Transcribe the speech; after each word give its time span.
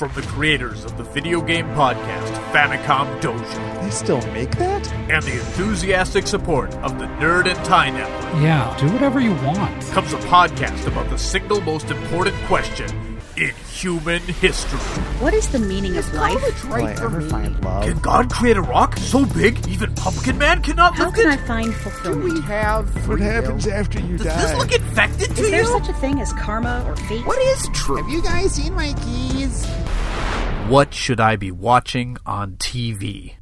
From 0.00 0.10
the 0.14 0.22
creators 0.22 0.86
of 0.86 0.96
the 0.96 1.04
video 1.04 1.42
game 1.42 1.66
podcast 1.74 2.32
Famicom 2.52 3.20
Dojo 3.20 3.82
They 3.82 3.90
still 3.90 4.22
make 4.32 4.50
that? 4.56 4.90
and 5.10 5.22
the 5.22 5.32
enthusiastic 5.32 6.26
support 6.26 6.72
of 6.76 6.98
the 6.98 7.04
Nerd 7.04 7.46
and 7.54 7.62
Tie 7.66 7.90
Network 7.90 8.42
Yeah, 8.42 8.74
do 8.80 8.90
whatever 8.94 9.20
you 9.20 9.34
want. 9.44 9.82
comes 9.88 10.14
a 10.14 10.18
podcast 10.20 10.86
about 10.86 11.10
the 11.10 11.18
single 11.18 11.60
most 11.60 11.90
important 11.90 12.34
question 12.46 12.88
in 13.36 13.50
human 13.70 14.20
history. 14.22 14.78
What 15.20 15.34
is 15.34 15.48
the 15.48 15.58
meaning 15.58 15.96
of 15.98 16.14
life? 16.14 16.64
Will 16.64 16.74
I 16.74 16.92
ever 16.92 17.20
find 17.20 17.62
love? 17.62 17.84
Can 17.84 17.98
God 17.98 18.30
create 18.30 18.56
a 18.56 18.62
rock 18.62 18.96
so 18.96 19.26
big 19.26 19.68
even 19.68 19.94
Pumpkin 19.96 20.38
Man 20.38 20.62
cannot 20.62 20.94
How 20.96 21.06
lift 21.06 21.18
can 21.18 21.26
I 21.28 21.36
find 21.36 21.74
fulfillment? 21.74 22.26
Do 22.26 22.34
we 22.36 22.40
have 22.46 23.06
What 23.08 23.20
happens 23.20 23.66
after 23.66 24.00
you 24.00 24.16
Does 24.16 24.26
die? 24.26 24.40
Does 24.40 24.50
this 24.50 24.58
look 24.58 24.72
infected 24.72 25.36
to 25.36 25.42
you? 25.42 25.44
Is 25.44 25.50
there 25.50 25.64
such 25.66 25.88
a 25.90 25.94
thing 25.94 26.20
as 26.22 26.32
karma 26.32 26.84
or 26.86 26.96
fate? 26.96 27.26
What 27.26 27.38
is 27.38 27.68
true? 27.74 27.96
Have 27.96 28.08
you 28.08 28.22
guys 28.22 28.54
seen 28.54 28.74
my 28.74 28.94
keys? 29.04 29.66
What 30.70 30.94
should 30.94 31.18
I 31.20 31.34
be 31.36 31.50
watching 31.50 32.16
on 32.24 32.52
TV? 32.56 33.34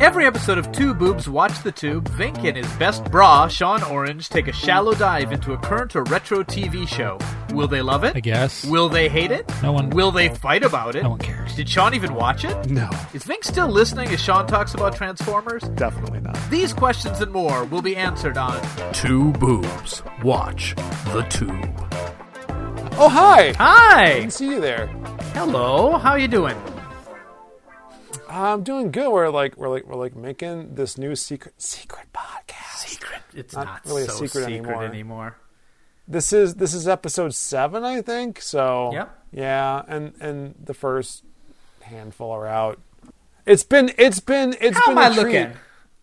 Every 0.00 0.26
episode 0.26 0.58
of 0.58 0.70
Two 0.72 0.92
Boobs 0.92 1.28
Watch 1.28 1.62
the 1.62 1.70
Tube, 1.70 2.08
Vinnk 2.10 2.44
and 2.44 2.56
his 2.56 2.66
best 2.74 3.04
bra, 3.12 3.46
Sean 3.48 3.82
Orange, 3.84 4.28
take 4.28 4.48
a 4.48 4.52
shallow 4.52 4.92
dive 4.94 5.30
into 5.32 5.52
a 5.52 5.58
current 5.58 5.94
or 5.94 6.02
retro 6.04 6.42
TV 6.42 6.86
show. 6.86 7.16
Will 7.52 7.68
they 7.68 7.80
love 7.80 8.02
it? 8.04 8.16
I 8.16 8.20
guess. 8.20 8.64
Will 8.64 8.88
they 8.88 9.08
hate 9.08 9.30
it? 9.30 9.48
No 9.62 9.70
one- 9.72 9.90
Will 9.90 10.10
they 10.10 10.28
fight 10.30 10.64
about 10.64 10.96
it? 10.96 11.04
No 11.04 11.10
one 11.10 11.18
cares. 11.20 11.54
Did 11.54 11.68
Sean 11.68 11.94
even 11.94 12.14
watch 12.14 12.44
it? 12.44 12.68
No, 12.70 12.90
Is 13.14 13.22
Vinnk 13.24 13.44
still 13.44 13.68
listening 13.68 14.08
as 14.08 14.20
Sean 14.20 14.46
talks 14.46 14.74
about 14.74 14.96
Transformers? 14.96 15.62
definitely 15.76 16.20
not. 16.20 16.36
These 16.50 16.72
questions 16.72 17.20
and 17.20 17.30
more 17.32 17.64
will 17.64 17.82
be 17.82 17.94
answered 17.96 18.36
on 18.36 18.60
Two 18.92 19.30
Boobs 19.34 20.02
Watch 20.24 20.74
the 21.12 21.22
Tube. 21.30 21.84
Oh, 23.00 23.08
hi! 23.08 23.52
Hi! 23.58 24.14
Good 24.20 24.24
to 24.24 24.30
see 24.32 24.46
you 24.48 24.60
there. 24.60 24.90
Hello, 25.34 25.96
how 25.98 26.14
you 26.16 26.28
doing? 26.28 26.56
I'm 28.28 28.62
doing 28.62 28.90
good. 28.90 29.10
We're 29.10 29.28
like 29.30 29.56
we're 29.56 29.68
like 29.68 29.86
we're 29.86 29.96
like 29.96 30.16
making 30.16 30.74
this 30.74 30.98
new 30.98 31.14
secret 31.16 31.60
secret 31.60 32.06
podcast. 32.12 32.86
Secret. 32.88 33.20
It's 33.34 33.54
Not 33.54 33.66
not, 33.66 33.86
really 33.86 34.02
a 34.02 34.08
secret 34.08 34.30
secret, 34.30 34.44
anymore. 34.46 34.84
anymore. 34.84 35.36
This 36.06 36.32
is 36.32 36.56
this 36.56 36.74
is 36.74 36.88
episode 36.88 37.34
seven, 37.34 37.84
I 37.84 38.02
think. 38.02 38.40
So 38.40 38.90
Yep. 38.92 39.18
yeah, 39.32 39.82
and 39.86 40.12
and 40.20 40.54
the 40.62 40.74
first 40.74 41.24
handful 41.82 42.30
are 42.32 42.46
out. 42.46 42.80
It's 43.46 43.62
been 43.64 43.92
it's 43.96 44.20
been 44.20 44.54
it's 44.60 44.76
How 44.76 44.86
been 44.86 44.98
am 44.98 45.12
I 45.12 45.14
treat. 45.14 45.24
looking? 45.24 45.52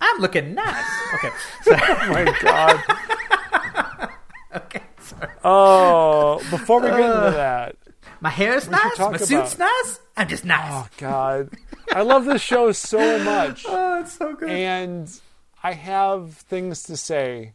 I'm 0.02 0.21
looking 0.21 0.53
nice. 0.55 0.86
Okay. 1.16 1.30
So, 1.64 1.71
Oh 1.80 2.08
my 2.09 2.38
god. 2.42 4.09
okay. 4.55 4.81
Sorry. 4.99 5.31
Oh, 5.44 6.38
before 6.49 6.81
we 6.81 6.88
get 6.89 6.99
into 7.02 7.31
that, 7.36 7.75
My 8.21 8.30
hair's 8.30 8.67
nice. 8.69 8.95
talk 8.97 9.11
My 9.11 9.17
suit's 9.17 9.53
about- 9.55 9.69
nice. 9.83 9.99
I'm 10.17 10.27
just 10.27 10.45
nice. 10.45 10.71
oh 10.71 10.88
god, 10.97 11.49
I 11.91 12.02
love 12.02 12.25
this 12.25 12.41
show 12.41 12.71
so 12.71 13.19
much, 13.23 13.66
Oh, 13.69 13.99
it's 14.02 14.13
so 14.17 14.33
good. 14.33 14.49
and 14.49 15.11
I 15.63 15.73
have 15.73 16.33
things 16.33 16.83
to 16.83 16.95
say. 16.97 17.53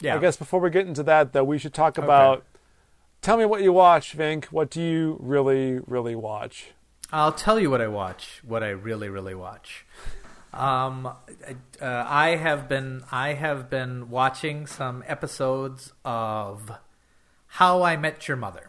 yeah. 0.00 0.16
I 0.16 0.18
guess 0.18 0.36
before 0.36 0.60
we 0.60 0.70
get 0.70 0.86
into 0.86 1.02
that, 1.04 1.32
though, 1.32 1.44
we 1.44 1.58
should 1.58 1.74
talk 1.74 1.96
about. 1.98 2.44
Tell 3.22 3.36
me 3.36 3.44
what 3.44 3.62
you 3.62 3.72
watch, 3.72 4.16
Vinnk. 4.18 4.46
What 4.46 4.68
do 4.68 4.82
you 4.82 5.16
really, 5.20 5.78
really 5.86 6.16
watch? 6.16 6.72
I'll 7.12 7.30
tell 7.32 7.58
you 7.60 7.70
what 7.70 7.80
I 7.80 7.86
watch. 7.86 8.40
What 8.44 8.64
I 8.64 8.70
really, 8.70 9.08
really 9.08 9.34
watch. 9.36 9.86
Um, 10.52 11.06
I- 11.46 11.84
uh, 11.84 12.04
I 12.08 12.30
have 12.36 12.68
been 12.68 13.04
I 13.12 13.34
have 13.34 13.70
been 13.70 14.10
watching 14.10 14.66
some 14.66 15.04
episodes 15.06 15.92
of 16.04 16.72
How 17.46 17.82
I 17.82 17.96
Met 17.96 18.26
Your 18.28 18.36
Mother. 18.36 18.68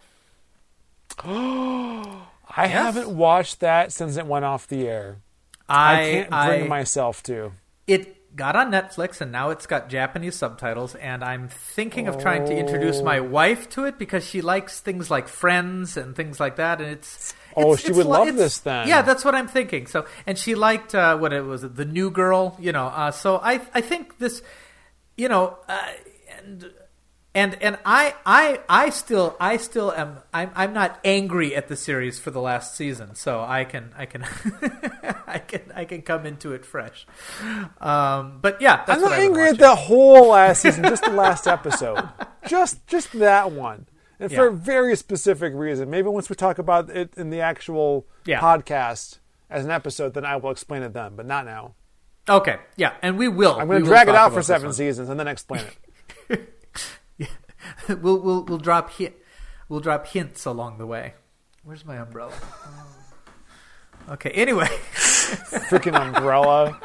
I 1.26 2.68
haven't 2.68 3.10
watched 3.10 3.60
that 3.62 3.92
since 3.92 4.18
it 4.18 4.26
went 4.28 4.46
off 4.46 4.68
the 4.68 4.88
air. 4.88 5.18
I, 5.68 5.94
I 5.94 6.06
can't 6.12 6.30
bring 6.30 6.64
I- 6.64 6.68
myself 6.68 7.24
to. 7.24 7.54
It 7.88 8.36
got 8.36 8.56
on 8.56 8.72
Netflix 8.72 9.22
and 9.22 9.32
now 9.32 9.50
it's 9.52 9.68
got 9.68 9.90
Japanese 9.90 10.36
subtitles 10.36 10.96
and 10.96 11.24
I'm 11.24 11.50
thinking 11.50 12.08
of 12.08 12.18
trying 12.20 12.46
to 12.46 12.56
introduce 12.56 13.02
my 13.02 13.20
Oh. 13.20 13.24
wife 13.24 13.70
to 13.72 13.86
it 13.86 14.00
because 14.00 14.26
she 14.26 14.42
likes 14.42 14.80
things 14.80 15.12
like 15.12 15.28
Friends 15.28 15.98
and 15.98 16.16
things 16.16 16.40
like 16.40 16.56
that 16.56 16.82
and 16.82 16.90
it's 16.90 17.34
Oh, 17.56 17.74
it's- 17.74 17.82
she 17.82 17.88
it's 17.90 17.98
would 17.98 18.08
love 18.08 18.36
this 18.36 18.60
then. 18.60 18.88
Yeah, 18.88 19.04
that's 19.04 19.24
what 19.24 19.36
I'm 19.36 19.48
thinking. 19.48 19.86
So 19.86 20.06
and 20.26 20.38
she 20.40 20.56
liked 20.56 20.96
uh, 20.96 21.16
what 21.18 21.32
it 21.34 21.42
was 21.46 21.62
the 21.62 21.86
new 21.86 22.10
girl, 22.10 22.58
you 22.60 22.72
know. 22.72 22.88
Uh, 22.88 23.12
so 23.12 23.38
I 23.38 23.62
I 23.76 23.82
think 23.82 24.18
this 24.18 24.42
you 25.16 25.30
know 25.30 25.58
uh, 25.70 25.80
and 26.40 26.72
and 27.36 27.58
and 27.62 27.78
I 27.86 28.14
I 28.26 28.60
I 28.70 28.90
still 28.90 29.36
I 29.40 29.58
still 29.58 29.92
am 29.92 30.18
I'm 30.34 30.52
I'm 30.56 30.74
not 30.74 31.00
angry 31.04 31.56
at 31.56 31.68
the 31.68 31.76
series 31.76 32.20
for 32.20 32.32
the 32.32 32.42
last 32.42 32.76
season, 32.76 33.16
so 33.16 33.42
I 33.42 33.64
can 33.66 33.92
I 33.98 34.06
can 34.06 34.24
I 35.28 35.40
can 35.40 35.62
I 35.76 35.86
can 35.86 36.02
come 36.04 36.26
into 36.26 36.54
it 36.54 36.66
fresh. 36.66 37.06
Um, 37.82 38.40
but 38.42 38.62
yeah, 38.62 38.84
that's 38.86 39.02
I'm 39.04 39.10
not 39.10 39.20
angry 39.20 39.50
at 39.50 39.58
the 39.58 39.76
whole 39.76 40.30
last 40.30 40.62
season, 40.62 40.84
just 40.84 41.04
the 41.04 41.12
last 41.12 41.48
episode, 41.48 42.08
just 42.48 42.86
just 42.88 43.12
that 43.20 43.52
one, 43.52 43.88
and 44.20 44.32
for 44.32 44.48
a 44.48 44.52
very 44.54 44.96
specific 44.96 45.54
reason. 45.54 45.90
Maybe 45.90 46.10
once 46.10 46.30
we 46.30 46.36
talk 46.36 46.60
about 46.60 46.90
it 46.90 47.14
in 47.18 47.30
the 47.30 47.42
actual 47.42 48.08
Yeah. 48.26 48.40
podcast 48.40 49.20
as 49.50 49.66
an 49.66 49.72
episode, 49.72 50.14
then 50.14 50.26
I 50.26 50.36
will 50.38 50.52
explain 50.52 50.84
it 50.84 50.94
then, 50.94 51.16
but 51.16 51.26
not 51.26 51.46
now. 51.46 51.76
Okay, 52.30 52.58
yeah, 52.78 52.94
and 53.02 53.18
we 53.18 53.28
will. 53.28 53.60
I'm 53.60 53.68
going 53.68 53.82
to 53.84 53.88
drag 53.88 54.08
it 54.08 54.16
out 54.16 54.34
for 54.34 54.42
seven 54.42 54.72
seasons 54.72 55.10
and 55.10 55.20
then 55.20 55.28
explain 55.28 55.62
it. 55.62 55.78
we'll 57.90 58.20
we'll 58.20 58.44
we'll 58.44 58.58
drop 58.58 58.92
hit 58.92 59.24
we'll 59.70 59.80
drop 59.80 60.08
hints 60.08 60.46
along 60.46 60.78
the 60.78 60.86
way. 60.88 61.14
Where's 61.64 61.86
my 61.86 61.98
umbrella? 61.98 62.34
Oh. 62.66 62.88
Okay. 64.14 64.32
Anyway, 64.32 64.66
freaking 65.70 65.96
umbrella. 66.00 66.78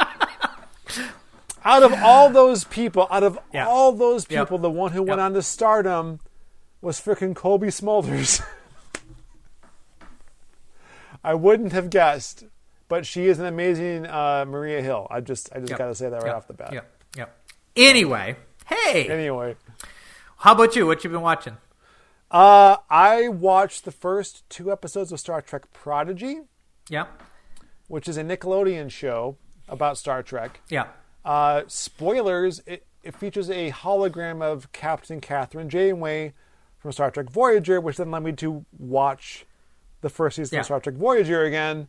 out 1.64 1.82
of 1.82 1.92
all 1.94 2.30
those 2.30 2.62
people, 2.64 3.08
out 3.10 3.24
of 3.24 3.38
Yeah. 3.52 3.66
all 3.66 3.90
those 3.92 4.24
Yep. 4.30 4.46
people, 4.46 4.58
the 4.58 4.70
one 4.70 4.92
who 4.92 5.02
went 5.02 5.18
Yep. 5.18 5.24
on 5.24 5.32
to 5.34 5.42
stardom 5.42 6.20
was 6.80 7.00
freaking 7.00 7.34
Cobie 7.34 7.68
Smulders. 7.68 8.40
I 11.24 11.34
wouldn't 11.34 11.72
have 11.72 11.90
guessed, 11.90 12.44
but 12.88 13.04
she 13.04 13.26
is 13.26 13.38
an 13.40 13.46
amazing 13.46 14.06
uh, 14.06 14.44
Maria 14.46 14.80
Hill. 14.80 15.06
I 15.10 15.20
just, 15.20 15.50
I 15.52 15.58
just 15.58 15.70
Yep. 15.70 15.78
got 15.78 15.86
to 15.88 15.94
say 15.94 16.08
that 16.08 16.22
right 16.22 16.26
Yep. 16.28 16.36
off 16.36 16.46
the 16.46 16.52
bat. 16.54 16.72
Yep. 16.72 16.90
Yep. 17.16 17.36
Anyway, 17.76 18.36
hey, 18.66 19.08
Anyway, 19.10 19.56
how 20.38 20.52
about 20.52 20.76
you? 20.76 20.86
What 20.86 21.04
you 21.04 21.10
been 21.10 21.20
watching? 21.22 21.56
uh, 22.30 22.76
I 22.90 23.28
watched 23.28 23.84
the 23.84 23.90
first 23.92 24.48
two 24.50 24.70
episodes 24.70 25.12
of 25.12 25.20
Star 25.20 25.40
Trek 25.40 25.72
Prodigy, 25.72 26.40
Yeah. 26.88 27.06
which 27.86 28.06
is 28.08 28.16
a 28.18 28.22
Nickelodeon 28.22 28.90
show 28.90 29.36
about 29.68 29.96
Star 29.98 30.22
Trek. 30.22 30.60
Yeah. 30.68 30.88
Uh, 31.24 31.62
spoilers, 31.68 32.62
it, 32.66 32.86
it 33.02 33.14
features 33.16 33.48
a 33.50 33.70
hologram 33.70 34.42
of 34.42 34.70
Captain 34.72 35.20
Catherine 35.20 35.68
Janeway 35.70 36.34
from 36.78 36.92
Star 36.92 37.10
Trek 37.10 37.30
Voyager, 37.30 37.80
which 37.80 37.96
then 37.96 38.10
led 38.10 38.22
me 38.22 38.32
to 38.32 38.64
watch 38.78 39.46
the 40.02 40.08
first 40.10 40.36
season 40.36 40.56
Yeah. 40.56 40.60
of 40.60 40.66
Star 40.66 40.80
Trek 40.80 40.94
Voyager 40.96 41.42
again. 41.44 41.88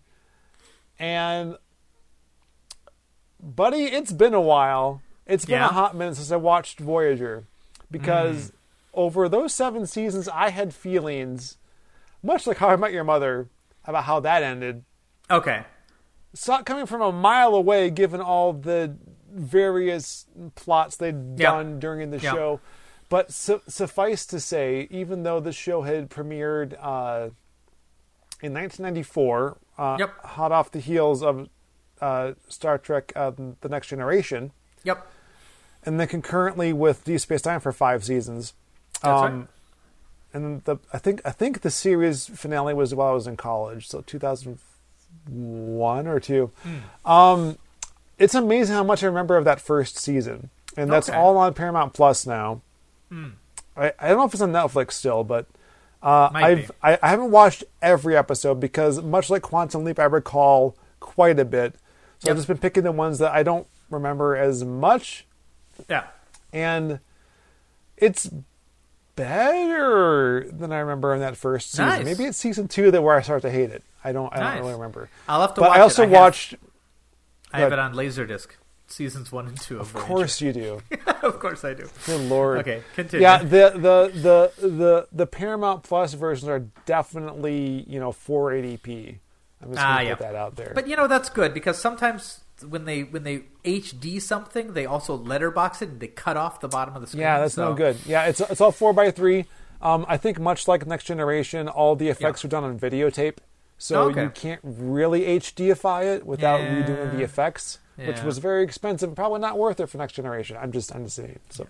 And, 0.98 1.58
buddy, 3.42 3.84
it's 3.86 4.12
been 4.12 4.34
a 4.34 4.42
while. 4.42 5.02
It's 5.26 5.46
been 5.46 5.56
Yeah? 5.60 5.68
a 5.70 5.74
hot 5.74 5.96
minute 5.96 6.16
since 6.16 6.32
I 6.32 6.38
watched 6.38 6.80
Voyager 6.80 7.46
because 7.92 8.52
Mm. 8.52 8.54
over 8.94 9.30
those 9.30 9.54
seven 9.54 9.86
seasons, 9.86 10.28
I 10.30 10.50
had 10.50 10.74
feelings, 10.74 11.58
much 12.24 12.46
like 12.48 12.58
How 12.58 12.70
I 12.70 12.76
Met 12.76 12.92
Your 12.94 13.04
Mother, 13.04 13.50
about 13.86 14.04
how 14.06 14.20
that 14.22 14.44
ended 14.44 14.84
Okay. 15.32 15.64
saw 16.34 16.60
it 16.60 16.66
coming 16.66 16.86
from 16.86 17.02
a 17.02 17.12
mile 17.12 17.56
away, 17.56 17.90
given 17.90 18.22
all 18.22 18.54
the 18.54 18.96
various 19.32 20.26
plots 20.56 20.96
they'd 20.98 21.36
done 21.36 21.80
during 21.80 22.10
the 22.12 22.18
Yeah. 22.20 22.32
show. 22.34 22.60
But 23.10 23.32
su- 23.32 23.62
suffice 23.68 24.26
to 24.28 24.40
say, 24.40 24.88
even 24.92 25.24
though 25.24 25.40
the 25.40 25.52
show 25.52 25.82
had 25.84 26.10
premiered 26.10 26.76
uh, 26.80 27.30
in 28.42 28.54
1994, 28.54 29.58
uh, 29.78 29.96
Yep. 30.00 30.26
hot 30.26 30.52
off 30.52 30.72
the 30.72 30.80
heels 30.80 31.24
of 31.24 31.50
uh, 32.02 32.34
Star 32.48 32.78
Trek: 32.78 33.12
uh, 33.16 33.32
The 33.62 33.68
Next 33.70 33.88
Generation, 33.88 34.52
Yep. 34.84 35.06
And 35.86 36.00
then 36.00 36.08
concurrently 36.08 36.74
with 36.74 37.04
Deep 37.06 37.20
Space 37.20 37.46
Nine 37.46 37.60
for 37.60 37.72
five 37.72 38.04
seasons. 38.04 38.54
That's 39.02 39.22
Um, 39.22 39.40
right. 39.40 39.48
And 40.32 40.64
the 40.66 40.78
I 40.94 41.00
think 41.00 41.22
I 41.26 41.32
think 41.32 41.62
the 41.62 41.72
series 41.72 42.28
finale 42.28 42.74
was 42.74 42.94
while 42.94 43.10
I 43.10 43.14
was 43.14 43.26
in 43.28 43.38
college, 43.38 43.88
so 43.88 44.02
2001 44.02 46.08
or 46.08 46.20
two. 46.20 46.52
Hmm. 46.64 47.10
Um, 47.12 47.58
it's 48.18 48.36
amazing 48.36 48.76
how 48.76 48.84
much 48.84 49.04
I 49.04 49.08
remember 49.08 49.38
of 49.38 49.46
that 49.46 49.62
first 49.62 49.98
season, 49.98 50.50
and 50.78 50.92
that's 50.92 51.10
Okay. 51.10 51.18
All 51.18 51.38
on 51.38 51.54
Paramount 51.54 51.94
Plus 51.94 52.26
now. 52.28 52.62
I, 53.12 53.94
I 54.00 54.10
don't 54.10 54.18
know 54.18 54.26
if 54.26 54.34
it's 54.34 54.42
on 54.42 54.52
Netflix 54.52 54.92
still, 54.94 55.24
but 55.24 55.48
uh, 56.04 56.30
I've 56.34 56.72
I, 56.84 57.00
I, 57.02 57.10
haven't 57.10 57.32
watched 57.32 57.64
every 57.82 58.16
episode 58.16 58.60
because 58.60 59.02
much 59.02 59.30
like 59.32 59.42
Quantum 59.42 59.84
Leap, 59.84 59.98
I 60.00 60.04
recall 60.04 60.76
quite 61.00 61.40
a 61.40 61.46
bit. 61.46 61.74
So 62.20 62.28
Yep. 62.28 62.32
I've 62.32 62.38
just 62.38 62.48
been 62.50 62.58
picking 62.60 62.84
the 62.84 62.92
ones 62.92 63.18
that 63.20 63.34
I 63.34 63.42
don't 63.44 63.66
remember 63.90 64.36
as 64.36 64.64
much, 64.64 65.26
Yeah. 65.90 66.08
and 66.52 67.00
it's 67.98 68.30
better 69.16 70.46
than 70.50 70.72
I 70.72 70.80
remember 70.80 71.14
in 71.14 71.20
that 71.20 71.38
first 71.38 71.72
season. 71.72 71.88
Nice. 71.88 72.06
Maybe 72.06 72.24
it's 72.26 72.38
season 72.38 72.68
two 72.68 72.92
that 72.92 73.02
where 73.02 73.16
I 73.16 73.22
start 73.22 73.42
to 73.44 73.52
hate 73.52 73.70
it. 73.72 73.84
I 74.04 74.12
don't. 74.14 74.34
I 74.34 74.40
Nice. 74.40 74.54
don't 74.56 74.62
really 74.62 74.74
remember. 74.74 75.10
I'll 75.28 75.42
have 75.42 75.54
to 75.56 75.62
But 75.62 75.70
watch 75.72 75.78
I 75.80 75.82
also 75.82 76.04
it. 76.04 76.10
have- 76.10 76.14
watched. 76.14 76.56
I 77.52 77.60
have 77.62 77.74
it 77.74 77.80
on 77.80 77.94
Laserdisc, 77.96 78.48
seasons 78.88 79.32
one 79.32 79.48
and 79.48 79.60
two. 79.60 79.80
Of, 79.80 79.94
Of 79.96 80.02
course 80.04 80.40
you 80.40 80.54
do. 80.54 80.82
of 81.24 81.40
course 81.40 81.66
I 81.66 81.74
do. 81.74 81.90
Good 82.06 82.22
lord. 82.30 82.60
Okay, 82.60 82.84
continue. 82.96 83.24
Yeah, 83.26 83.40
the, 83.40 83.72
the 83.76 84.52
the 84.62 84.68
the 84.68 85.08
the 85.12 85.26
Paramount 85.28 85.84
Plus 85.84 86.14
versions 86.14 86.48
are 86.48 86.60
definitely 86.86 87.84
you 87.88 88.00
know 88.00 88.12
480p. 88.12 89.18
I'm 89.62 89.72
just 89.74 89.82
Ah, 89.84 89.98
gonna 89.98 90.10
yeah. 90.10 90.16
put 90.16 90.24
that 90.24 90.36
out 90.36 90.56
there. 90.56 90.72
But 90.76 90.88
you 90.88 90.96
know 90.96 91.08
that's 91.08 91.30
good 91.30 91.54
because 91.54 91.78
sometimes 91.78 92.42
when 92.64 92.86
they 92.86 93.04
when 93.04 93.24
they 93.24 93.44
HD 93.64 94.22
something, 94.22 94.74
they 94.74 94.86
also 94.86 95.16
letterbox 95.16 95.82
it 95.82 95.90
and 95.90 96.00
they 96.00 96.08
cut 96.08 96.38
off 96.38 96.60
the 96.62 96.68
bottom 96.68 96.96
of 96.96 97.02
the 97.02 97.08
screen. 97.08 97.22
yeah, 97.22 97.40
that's 97.40 97.54
so- 97.56 97.70
no 97.70 97.74
good. 97.76 97.98
Yeah, 98.06 98.26
it's 98.26 98.40
it's 98.42 98.62
all 98.62 98.72
four 98.72 98.94
by 98.94 99.12
three. 99.12 99.46
Um, 99.82 100.06
I 100.10 100.18
think 100.18 100.40
much 100.40 100.68
like 100.68 100.86
Next 100.86 101.06
Generation, 101.06 101.68
all 101.70 101.96
the 101.96 102.10
effects 102.10 102.44
Yeah. 102.44 102.48
are 102.48 102.52
done 102.52 102.64
on 102.66 102.78
videotape, 102.78 103.38
so 103.78 104.10
Okay. 104.10 104.24
you 104.24 104.30
can't 104.30 104.60
really 104.64 105.22
HDify 105.40 106.16
it 106.18 106.26
without 106.26 106.60
Yeah. 106.60 106.82
redoing 106.84 107.16
the 107.18 107.24
effects, 107.24 107.80
which 107.96 108.22
was 108.24 108.40
very 108.40 108.62
expensive. 108.64 109.16
Probably 109.16 109.40
not 109.40 109.58
worth 109.58 109.80
it 109.80 109.88
for 109.88 109.98
Next 109.98 110.14
Generation. 110.14 110.58
I'm 110.62 110.72
just 110.74 110.94
I'm 110.94 111.06
just 111.06 111.16
saying. 111.16 111.40
So. 111.50 111.68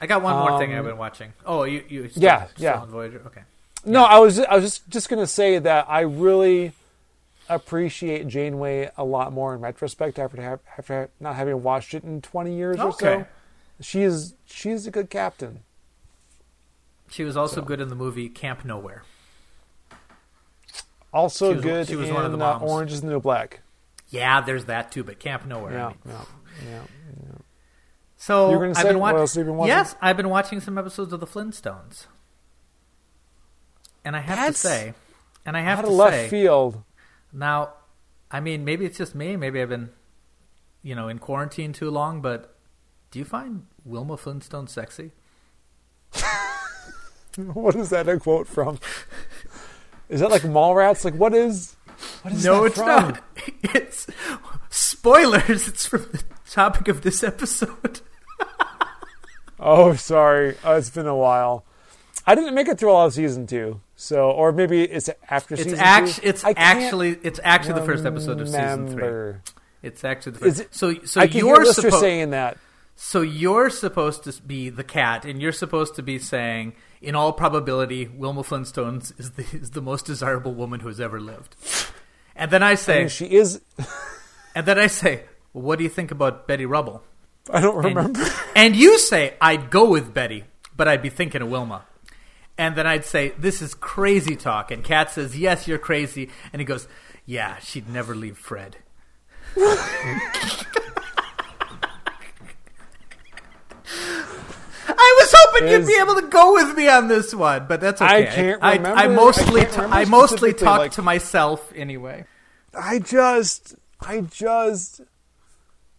I 0.00 0.06
got 0.06 0.22
one 0.22 0.36
more 0.36 0.58
thing 0.60 0.72
Um, 0.72 0.78
I've 0.78 0.84
been 0.84 0.96
watching. 0.98 1.32
Oh, 1.44 1.64
you 1.64 1.82
you 1.88 2.08
still, 2.08 2.22
Yeah, 2.22 2.46
still 2.46 2.62
yeah. 2.64 2.80
on 2.80 2.88
Voyager. 2.88 3.20
Okay. 3.26 3.42
No, 3.84 4.04
I 4.04 4.20
was 4.20 4.38
I 4.38 4.54
was 4.54 4.64
just 4.64 4.88
just 4.88 5.08
gonna 5.08 5.26
say 5.26 5.58
that 5.58 5.86
I 5.88 6.00
really 6.02 6.72
appreciate 7.48 8.26
Janeway 8.28 8.90
a 8.96 9.04
lot 9.04 9.32
more 9.32 9.54
in 9.54 9.60
retrospect 9.60 10.18
after 10.18 10.42
ha- 10.42 10.58
after 10.76 11.10
not 11.20 11.36
having 11.36 11.62
watched 11.62 11.94
it 11.94 12.04
in 12.04 12.20
twenty 12.20 12.54
years 12.56 12.78
or 12.78 12.92
so. 12.92 13.26
She 13.80 14.02
is 14.02 14.34
she's 14.44 14.86
a 14.86 14.90
good 14.90 15.08
captain. 15.10 15.60
She 17.10 17.24
was 17.24 17.36
also 17.36 17.62
good 17.62 17.80
in 17.80 17.88
the 17.88 17.94
movie 17.94 18.28
Camp 18.28 18.64
Nowhere. 18.64 19.02
Also 21.12 21.50
She 21.52 21.56
was- 21.56 21.64
good 21.64 21.86
she 21.88 21.96
was 21.96 22.08
in 22.08 22.14
one 22.14 22.24
of 22.24 22.32
the 22.32 22.38
uh. 22.44 22.58
Orange 22.58 22.92
is 22.92 23.00
the 23.00 23.08
New 23.08 23.20
Black. 23.20 23.60
Yeah, 24.10 24.40
there's 24.40 24.66
that 24.66 24.90
too, 24.92 25.04
but 25.04 25.18
Camp 25.18 25.46
Nowhere. 25.46 25.72
I 25.72 25.74
Yeah, 25.76 25.88
mean. 25.88 25.96
yeah, 26.06 26.70
yeah. 26.70 27.38
So 28.16 28.50
You 28.50 28.58
were 28.58 28.66
gonna 28.66 28.78
I've 28.78 28.82
say 28.82 28.88
been 28.88 28.98
what 28.98 29.14
watch- 29.14 29.20
else 29.20 29.34
have 29.34 29.40
you 29.46 29.50
been 29.52 29.56
watching? 29.56 29.68
Yes, 29.68 29.94
I've 30.00 30.16
been 30.16 30.28
watching 30.28 30.60
some 30.60 30.76
episodes 30.76 31.12
of 31.12 31.20
the 31.20 31.26
Flintstones, 31.26 32.06
and 34.04 34.16
I 34.16 34.20
have 34.20 34.36
That's 34.38 34.60
to 34.62 34.68
say, 34.68 34.94
and 35.46 35.56
I 35.56 35.60
have 35.60 35.78
Out 35.78 35.82
to 35.82 35.88
of 35.88 35.94
left 35.94 36.14
say, 36.16 36.28
field. 36.28 36.82
Now, 37.32 37.70
I 38.30 38.40
mean, 38.40 38.64
maybe 38.64 38.84
it's 38.84 38.98
just 38.98 39.14
me. 39.14 39.36
Maybe 39.36 39.60
I've 39.60 39.68
been, 39.68 39.90
you 40.82 40.94
know, 40.94 41.08
in 41.08 41.18
quarantine 41.18 41.72
too 41.72 41.90
long. 41.90 42.20
But 42.20 42.54
do 43.10 43.18
you 43.18 43.24
find 43.24 43.66
Wilma 43.84 44.16
Flintstone 44.16 44.66
sexy? 44.68 45.12
What 47.36 47.76
is 47.76 47.90
that 47.90 48.08
a 48.08 48.18
quote 48.18 48.48
from? 48.48 48.80
Is 50.08 50.20
that 50.20 50.30
like 50.30 50.42
Mallrats? 50.42 51.04
Like 51.04 51.14
what 51.14 51.34
is? 51.34 51.76
What 52.22 52.34
is 52.34 52.44
no, 52.44 52.64
it's 52.64 52.76
from? 52.76 52.86
not. 52.86 53.22
It's 53.74 54.08
spoilers. 54.70 55.68
It's 55.68 55.86
from 55.86 56.02
the 56.10 56.22
topic 56.50 56.88
of 56.88 57.02
this 57.02 57.22
episode. 57.22 58.00
Oh, 59.60 59.94
sorry. 59.94 60.56
Oh, 60.62 60.76
it's 60.76 60.88
been 60.90 61.08
a 61.08 61.16
while. 61.16 61.64
I 62.24 62.36
didn't 62.36 62.54
make 62.54 62.68
it 62.68 62.78
through 62.78 62.90
all 62.90 63.06
of 63.06 63.12
season 63.12 63.44
two, 63.48 63.80
so 64.00 64.30
or 64.30 64.52
maybe 64.52 64.82
it's 64.84 65.10
after 65.28 65.54
It's 65.54 65.64
season 65.64 65.78
act- 65.80 66.14
two. 66.16 66.20
It's 66.28 66.44
I 66.44 66.54
actually 66.56 67.18
it's 67.22 67.40
actually 67.42 67.80
the 67.80 67.86
first 67.86 68.06
episode 68.06 68.40
of 68.40 68.48
season 68.48 68.88
three. 68.88 69.34
It's 69.82 70.04
actually 70.04 70.32
the 70.32 70.38
first. 70.38 70.60
it- 70.60 70.74
so 70.74 70.94
so 71.04 71.20
I 71.20 71.24
you're 71.24 71.64
supposed 71.66 72.00
saying 72.00 72.30
that. 72.30 72.58
so 72.94 73.20
you're 73.22 73.70
supposed 73.70 74.24
to 74.24 74.32
be 74.42 74.70
the 74.70 74.84
cat, 74.84 75.24
and 75.24 75.42
you're 75.42 75.52
supposed 75.52 75.96
to 75.96 76.02
be 76.02 76.18
saying, 76.18 76.74
in 77.02 77.14
all 77.16 77.32
probability, 77.32 78.06
Wilma 78.08 78.42
Flintstone 78.44 79.02
is 79.18 79.32
the 79.32 79.42
is 79.52 79.70
the 79.72 79.82
most 79.82 80.06
desirable 80.06 80.54
woman 80.54 80.80
who 80.80 80.88
has 80.88 81.00
ever 81.00 81.20
lived. 81.20 81.56
And 82.36 82.50
then 82.52 82.62
I 82.62 82.70
I 82.70 82.74
say, 82.76 82.98
mean, 83.00 83.08
she 83.08 83.26
is. 83.26 83.60
and 84.54 84.64
then 84.64 84.78
I 84.78 84.86
say, 84.86 85.24
well, 85.52 85.62
what 85.64 85.78
do 85.78 85.84
you 85.84 85.90
think 85.90 86.10
about 86.12 86.46
Betty 86.46 86.66
Rubble? 86.66 87.02
I 87.52 87.60
don't 87.60 87.76
And, 87.84 87.96
remember. 87.96 88.24
and 88.54 88.76
you 88.76 88.98
say, 88.98 89.34
I'd 89.40 89.70
go 89.70 89.88
with 89.90 90.12
Betty, 90.14 90.44
but 90.76 90.86
I'd 90.86 91.02
be 91.02 91.08
thinking 91.08 91.40
of 91.42 91.48
Wilma. 91.48 91.84
And 92.58 92.74
then 92.74 92.86
I'd 92.86 93.04
say, 93.04 93.32
this 93.38 93.62
is 93.62 93.72
crazy 93.74 94.34
talk. 94.36 94.70
And 94.72 94.82
Cat 94.82 95.12
says, 95.12 95.38
yes, 95.38 95.68
you're 95.68 95.78
crazy. 95.78 96.28
And 96.52 96.60
he 96.60 96.66
goes, 96.66 96.88
yeah, 97.24 97.58
she'd 97.60 97.88
never 97.88 98.14
leave 98.16 98.36
Fred. 98.36 98.76
I 104.90 105.14
was 105.20 105.34
hoping 105.36 105.68
you'd 105.68 105.86
be 105.86 105.98
able 106.00 106.14
to 106.16 106.26
go 106.28 106.54
with 106.54 106.76
me 106.76 106.88
on 106.88 107.08
this 107.08 107.34
one, 107.34 107.66
but 107.66 107.80
that's 107.80 108.00
okay. 108.02 108.22
I 108.28 108.34
can't 108.34 108.62
I, 108.62 108.76
remember- 108.76 108.98
I, 108.98 109.08
mostly, 109.08 109.60
I 109.60 109.64
can't 109.64 109.76
remember 109.76 109.96
I 109.96 110.04
mostly 110.06 110.52
talk 110.52 110.78
like- 110.78 110.92
to 110.92 111.02
myself 111.02 111.72
anyway. 111.74 112.24
I 112.78 112.98
just, 112.98 113.74
I 114.00 114.20
just 114.20 115.00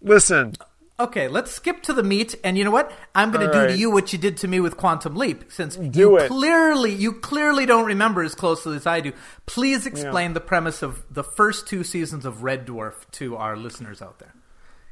listen. 0.02 0.54
Okay, 1.00 1.30
let's 1.30 1.52
skip 1.52 1.82
to 1.84 1.94
the 1.94 2.04
meat. 2.04 2.36
And 2.44 2.58
you 2.58 2.66
know 2.66 2.72
what? 2.72 2.92
I'm 3.16 3.32
going 3.32 3.46
to 3.46 3.54
do 3.54 3.60
right. 3.60 3.68
to 3.68 3.78
you 3.78 3.90
what 3.90 4.12
you 4.12 4.20
did 4.20 4.36
to 4.38 4.48
me 4.48 4.60
with 4.60 4.76
Quantum 4.76 5.16
Leap, 5.16 5.46
since 5.50 5.78
Do 5.78 6.00
you 6.00 6.18
it. 6.18 6.28
clearly 6.28 6.94
you 6.94 7.14
clearly 7.14 7.66
don't 7.66 7.86
remember 7.86 8.22
as 8.22 8.36
closely 8.36 8.76
as 8.76 8.86
I 8.86 9.00
do. 9.00 9.14
Please 9.46 9.86
explain 9.86 10.34
the 10.34 10.42
premise 10.42 10.82
of 10.82 11.06
the 11.10 11.24
first 11.24 11.68
two 11.68 11.84
seasons 11.86 12.26
of 12.26 12.44
Red 12.44 12.68
Dwarf 12.68 13.10
to 13.12 13.38
our 13.38 13.56
listeners 13.56 14.02
out 14.02 14.20
there. 14.20 14.34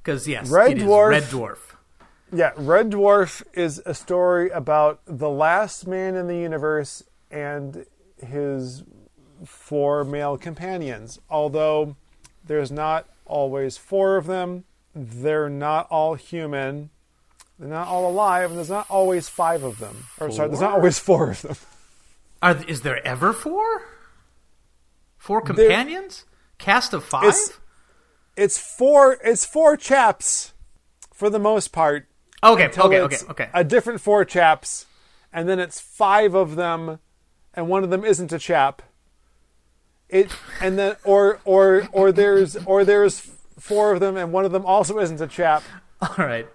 Because 0.01 0.27
yes, 0.27 0.50
Red 0.50 0.77
Dwarf- 0.77 1.09
Red 1.09 1.24
Dwarf. 1.24 1.57
Yeah, 2.33 2.51
Red 2.56 2.92
Dwarf 2.92 3.44
is 3.54 3.81
a 3.86 3.94
story 3.94 4.50
about 4.50 5.01
the 5.06 5.30
last 5.30 5.88
man 5.88 6.15
in 6.15 6.27
the 6.27 6.38
universe 6.38 7.04
and 7.30 7.86
his 8.25 8.83
four 9.45 10.04
male 10.06 10.38
companions. 10.38 11.19
Although 11.30 11.95
there's 12.45 12.71
not 12.71 13.07
always 13.25 13.77
four 13.77 14.15
of 14.15 14.25
them, 14.25 14.63
they're 14.98 15.50
not 15.50 15.88
all 15.90 16.16
human. 16.16 16.90
They're 17.60 17.68
not 17.70 17.88
all 17.88 18.10
alive, 18.10 18.50
and 18.50 18.58
there's 18.58 18.70
not 18.70 18.86
always 18.90 19.30
five 19.30 19.64
of 19.64 19.80
them. 19.80 20.06
Or 20.20 20.32
sorry, 20.32 20.50
there's 20.50 20.62
not 20.62 20.74
always 20.74 21.00
four 21.00 21.32
of 21.32 21.42
them. 21.42 21.56
Are, 22.42 22.56
is 22.68 22.82
there 22.82 23.06
ever 23.06 23.34
four? 23.34 23.84
Four 25.18 25.42
companions? 25.42 26.26
Cast 26.58 26.94
of 26.94 27.04
five? 27.04 27.24
It's- 27.26 27.60
It's 28.36 28.58
four. 28.60 29.18
It's 29.24 29.46
four 29.46 29.76
chaps, 29.78 30.54
for 31.14 31.30
the 31.30 31.40
most 31.40 31.72
part. 31.72 32.08
okay, 32.44 32.68
okay, 32.68 33.00
okay, 33.02 33.18
okay. 33.32 33.50
A 33.54 33.64
different 33.64 34.00
four 34.02 34.24
chaps, 34.26 34.86
and 35.34 35.50
then 35.50 35.60
it's 35.60 35.80
five 35.80 36.36
of 36.36 36.56
them, 36.56 37.00
and 37.56 37.68
one 37.68 37.84
of 37.84 37.90
them 37.90 38.06
isn't 38.06 38.32
a 38.32 38.38
chap. 38.38 38.84
It 40.10 40.30
and 40.62 40.78
then 40.78 40.96
or 41.04 41.40
or 41.46 41.88
or 41.92 42.12
there's 42.12 42.56
or 42.66 42.86
there's 42.86 43.28
four 43.59 43.94
of 43.94 43.99
them, 43.99 44.18
and 44.18 44.31
one 44.31 44.45
of 44.45 44.52
them 44.52 44.66
also 44.66 44.99
isn't 44.99 45.19
a 45.21 45.28
chap. 45.28 45.64
All 46.02 46.16
right. 46.26 46.47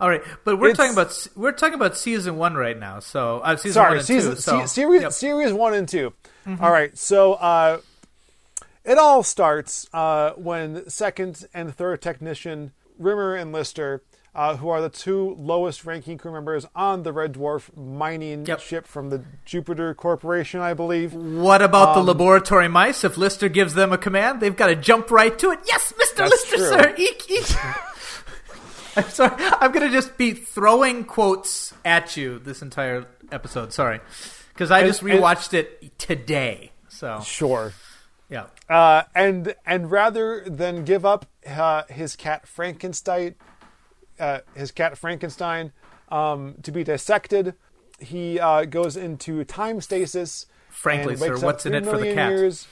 All 0.00 0.08
right, 0.08 0.22
but 0.44 0.58
we're 0.58 0.70
It's- 0.70 0.76
talking 0.78 0.92
about 0.94 1.26
we're 1.36 1.52
talking 1.52 1.74
about 1.74 1.96
season 1.96 2.36
one 2.38 2.54
right 2.54 2.78
now. 2.78 3.00
So 3.00 3.42
I've 3.44 3.58
uh, 3.58 3.60
season 3.60 3.74
Sorry, 3.74 3.88
one 3.90 3.96
and 3.98 4.06
season 4.06 4.34
two. 4.34 4.40
So 4.40 4.60
se- 4.60 4.66
series 4.68 5.02
Yep. 5.02 5.12
series 5.12 5.52
one 5.52 5.74
and 5.74 5.86
2 5.86 6.12
All 6.60 6.70
right, 6.72 6.96
so 6.96 7.34
uh, 7.34 7.80
it 8.84 8.96
all 8.98 9.22
starts 9.22 9.88
uh, 9.92 10.30
when 10.36 10.88
second 10.88 11.44
and 11.52 11.74
third 11.74 12.00
technician 12.00 12.72
Rimmer 12.98 13.34
and 13.34 13.52
Lister, 13.52 14.02
uh, 14.34 14.56
who 14.56 14.68
are 14.70 14.80
the 14.80 14.88
two 14.88 15.34
lowest 15.38 15.84
ranking 15.84 16.16
crew 16.16 16.32
members 16.32 16.64
on 16.74 17.02
the 17.02 17.12
Red 17.12 17.34
Dwarf 17.34 17.74
mining 17.76 18.46
Yep. 18.46 18.60
ship 18.60 18.86
from 18.86 19.10
the 19.10 19.22
Jupiter 19.44 19.92
Corporation, 19.94 20.60
I 20.60 20.72
believe. 20.72 21.12
What 21.12 21.60
about 21.62 21.90
Um, 21.90 22.06
the 22.06 22.12
laboratory 22.14 22.68
mice? 22.68 23.04
If 23.04 23.18
Lister 23.18 23.48
gives 23.50 23.74
them 23.74 23.92
a 23.92 23.98
command, 23.98 24.40
they've 24.40 24.56
got 24.56 24.68
to 24.68 24.76
jump 24.76 25.10
right 25.10 25.38
to 25.38 25.50
it. 25.50 25.58
Yes, 25.66 25.92
Mister 26.20 26.30
That's 26.30 26.50
Lister, 26.50 26.56
true. 26.56 26.82
sir. 26.82 26.94
Eek, 26.98 27.30
eek. 27.30 28.96
I'm 28.96 29.04
sorry. 29.08 29.34
I'm 29.38 29.72
going 29.72 29.86
to 29.86 29.92
just 29.92 30.16
be 30.18 30.32
throwing 30.32 31.04
quotes 31.04 31.72
at 31.84 32.16
you 32.16 32.38
this 32.38 32.60
entire 32.62 33.06
episode. 33.30 33.72
Sorry, 33.72 34.00
because 34.52 34.70
I 34.70 34.80
And- 34.80 34.88
just 34.88 35.02
and- 35.02 35.10
rewatched 35.10 35.54
it 35.54 35.96
today. 35.98 36.72
So 36.88 37.20
Sure. 37.24 37.72
yeah. 38.28 38.46
Uh, 38.68 39.04
and 39.14 39.54
and 39.64 39.90
rather 39.90 40.44
than 40.46 40.84
give 40.84 41.06
up 41.06 41.26
uh, 41.46 41.84
his 41.88 42.16
cat 42.16 42.46
Frankenstein, 42.48 43.36
uh, 44.18 44.40
his 44.54 44.70
cat 44.72 44.98
Frankenstein, 44.98 45.72
um, 46.10 46.56
to 46.62 46.72
be 46.72 46.82
dissected, 46.84 47.54
he 48.00 48.38
uh, 48.40 48.64
goes 48.64 48.96
into 48.96 49.44
time 49.44 49.80
stasis. 49.80 50.46
Frankly, 50.68 51.16
sir, 51.16 51.38
what's 51.38 51.64
in 51.64 51.74
it 51.74 51.84
for 51.86 51.96
the 51.98 52.12
cat? 52.12 52.30
Years, 52.32 52.66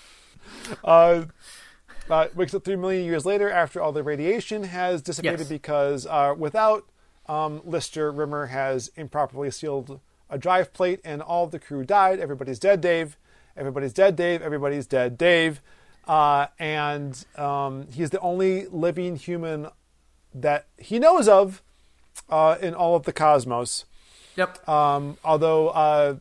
uh, 2.10 2.28
wakes 2.34 2.54
up 2.54 2.64
three 2.64 2.76
million 2.76 3.04
years 3.04 3.24
later 3.26 3.50
after 3.50 3.80
all 3.80 3.92
the 3.92 4.02
radiation 4.02 4.64
has 4.64 5.02
dissipated 5.02 5.40
Yes. 5.40 5.48
because 5.48 6.06
uh, 6.06 6.34
without 6.36 6.86
um, 7.26 7.60
Lister, 7.64 8.10
Rimmer 8.10 8.46
has 8.46 8.90
improperly 8.96 9.50
sealed 9.50 10.00
a 10.30 10.38
drive 10.38 10.72
plate 10.72 11.00
and 11.04 11.20
all 11.22 11.46
the 11.46 11.58
crew 11.58 11.84
died. 11.84 12.18
Everybody's 12.20 12.58
dead, 12.58 12.80
Dave. 12.80 13.16
Everybody's 13.56 13.92
dead, 13.92 14.16
Dave. 14.16 14.40
Everybody's 14.42 14.86
dead, 14.86 15.18
Dave. 15.18 15.60
Uh, 16.06 16.46
and 16.58 17.24
um, 17.36 17.86
he's 17.92 18.10
the 18.10 18.20
only 18.20 18.66
living 18.66 19.16
human 19.16 19.68
that 20.34 20.66
he 20.78 20.98
knows 20.98 21.28
of 21.28 21.62
uh, 22.30 22.56
in 22.60 22.74
all 22.74 22.94
of 22.96 23.04
the 23.04 23.12
cosmos. 23.12 23.84
Yep. 24.36 24.66
Um, 24.68 25.18
although 25.24 25.68
uh, 25.68 26.16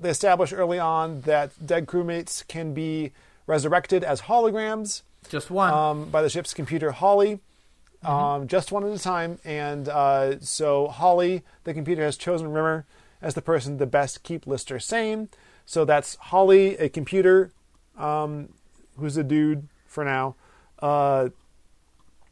they 0.00 0.10
established 0.10 0.52
early 0.52 0.78
on 0.78 1.22
that 1.22 1.50
dead 1.66 1.86
crewmates 1.86 2.46
can 2.46 2.74
be 2.74 3.12
resurrected 3.46 4.04
as 4.04 4.22
holograms 4.22 5.02
Just 5.28 5.50
one. 5.50 5.72
um, 5.72 6.10
by 6.10 6.22
the 6.22 6.28
ship's 6.28 6.54
computer 6.54 6.90
Holly, 6.92 7.40
Mm-hmm. 8.04 8.12
um, 8.12 8.48
just 8.48 8.72
one 8.72 8.84
at 8.84 8.90
a 8.92 8.98
time. 8.98 9.38
And 9.44 9.88
uh, 9.88 10.40
so 10.40 10.88
Holly, 10.88 11.42
the 11.62 11.72
computer, 11.72 12.02
has 12.02 12.16
chosen 12.16 12.50
Rimmer 12.52 12.84
as 13.20 13.34
the 13.34 13.42
person 13.42 13.78
to 13.78 13.86
best 13.86 14.24
keep 14.24 14.44
Lister 14.46 14.80
sane. 14.80 15.28
So 15.66 15.84
that's 15.84 16.16
Holly, 16.16 16.76
a 16.78 16.88
computer, 16.88 17.52
um, 17.96 18.48
who's 18.98 19.16
a 19.16 19.22
dude 19.22 19.68
for 19.86 20.04
now. 20.04 20.34
Uh, 20.80 21.28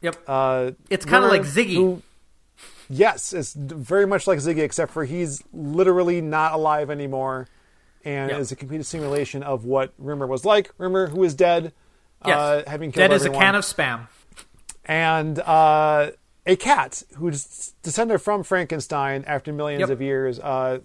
yep. 0.01 0.17
uh, 0.27 0.71
It's 0.89 1.05
kinda 1.05 1.27
like 1.29 1.43
Ziggy. 1.43 1.75
who- 1.75 2.01
yes, 2.89 3.31
it's 3.31 3.53
very 3.53 4.05
much 4.05 4.27
like 4.27 4.39
Ziggy, 4.39 4.59
except 4.59 4.91
for 4.91 5.05
he's 5.05 5.41
literally 5.53 6.19
not 6.19 6.51
alive 6.51 6.89
anymore, 6.89 7.47
and 8.03 8.29
Yep. 8.31 8.39
is 8.41 8.51
a 8.51 8.57
complete 8.57 8.85
simulation 8.85 9.41
of 9.41 9.63
what 9.63 9.93
Rimmer 9.97 10.27
was 10.27 10.43
like. 10.43 10.71
Rimmer, 10.77 11.07
who 11.07 11.23
is 11.23 11.33
dead, 11.33 11.71
yes. 12.25 12.37
uh, 12.37 12.63
having 12.67 12.91
killed 12.91 13.09
Dead 13.09 13.13
as 13.15 13.25
a 13.25 13.29
can 13.29 13.55
of 13.55 13.63
spam. 13.63 14.07
and 14.85 15.39
uh, 15.39 16.11
a 16.45 16.55
cat 16.55 17.03
who's 17.17 17.73
descended 17.83 18.21
from 18.21 18.43
Frankenstein 18.43 19.23
after 19.27 19.53
millions 19.53 19.81
Yep. 19.81 19.89
of 19.89 20.01
years, 20.01 20.39
uh, 20.39 20.79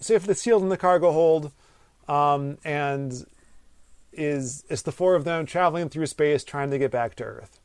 safely 0.00 0.34
sealed 0.34 0.62
in 0.62 0.68
the 0.68 0.76
cargo 0.76 1.12
hold, 1.12 1.52
um, 2.08 2.58
and 2.64 3.24
is 4.12 4.64
it's 4.68 4.82
the 4.82 4.92
four 4.92 5.14
of 5.14 5.24
them 5.24 5.46
traveling 5.46 5.88
through 5.88 6.06
space 6.06 6.42
trying 6.42 6.70
to 6.70 6.78
get 6.78 6.90
back 6.90 7.14
to 7.16 7.24
Earth. 7.24 7.60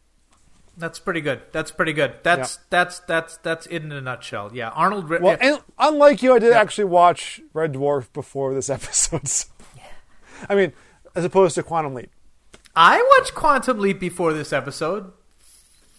That's 0.78 0.98
pretty 1.00 1.22
good. 1.22 1.42
That's 1.52 1.72
pretty 1.72 1.94
good. 1.94 2.16
That's 2.24 2.58
that's 2.72 3.00
that's 3.00 3.38
that's 3.38 3.66
in 3.68 3.92
a 3.92 4.02
nutshell. 4.02 4.52
Yeah, 4.54 4.70
Arnold. 4.70 5.08
Well, 5.08 5.38
yeah. 5.42 5.58
unlike 5.78 6.24
you, 6.24 6.34
I 6.36 6.40
did 6.40 6.54
actually 6.54 6.86
watch 6.86 7.40
Red 7.54 7.74
Dwarf 7.74 8.12
before 8.12 8.54
this 8.56 8.70
episode. 8.72 9.28
So. 9.28 9.48
I 10.50 10.56
mean, 10.56 10.74
as 11.16 11.24
opposed 11.26 11.56
to 11.56 11.64
Quantum 11.64 11.94
Leap, 11.94 12.12
I 12.76 13.18
watched 13.18 13.36
Quantum 13.36 13.80
Leap 13.80 14.00
before 14.00 14.34
this 14.34 14.52
episode. 14.52 15.12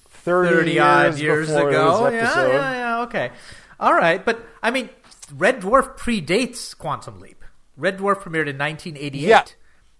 thirty, 0.08 0.50
thirty 0.50 0.78
odd 0.78 1.18
years 1.18 1.50
ago. 1.50 2.08
Yeah, 2.10 2.46
yeah, 2.46 2.72
yeah. 2.72 3.02
Okay, 3.02 3.30
all 3.78 3.94
right. 3.94 4.24
But 4.24 4.44
I 4.62 4.70
mean, 4.70 4.88
Red 5.32 5.60
Dwarf 5.60 5.96
predates 5.96 6.76
Quantum 6.76 7.20
Leap. 7.20 7.44
Red 7.76 7.98
Dwarf 7.98 8.16
premiered 8.22 8.48
in 8.48 8.58
1988. 8.58 9.20
Yeah. 9.20 9.44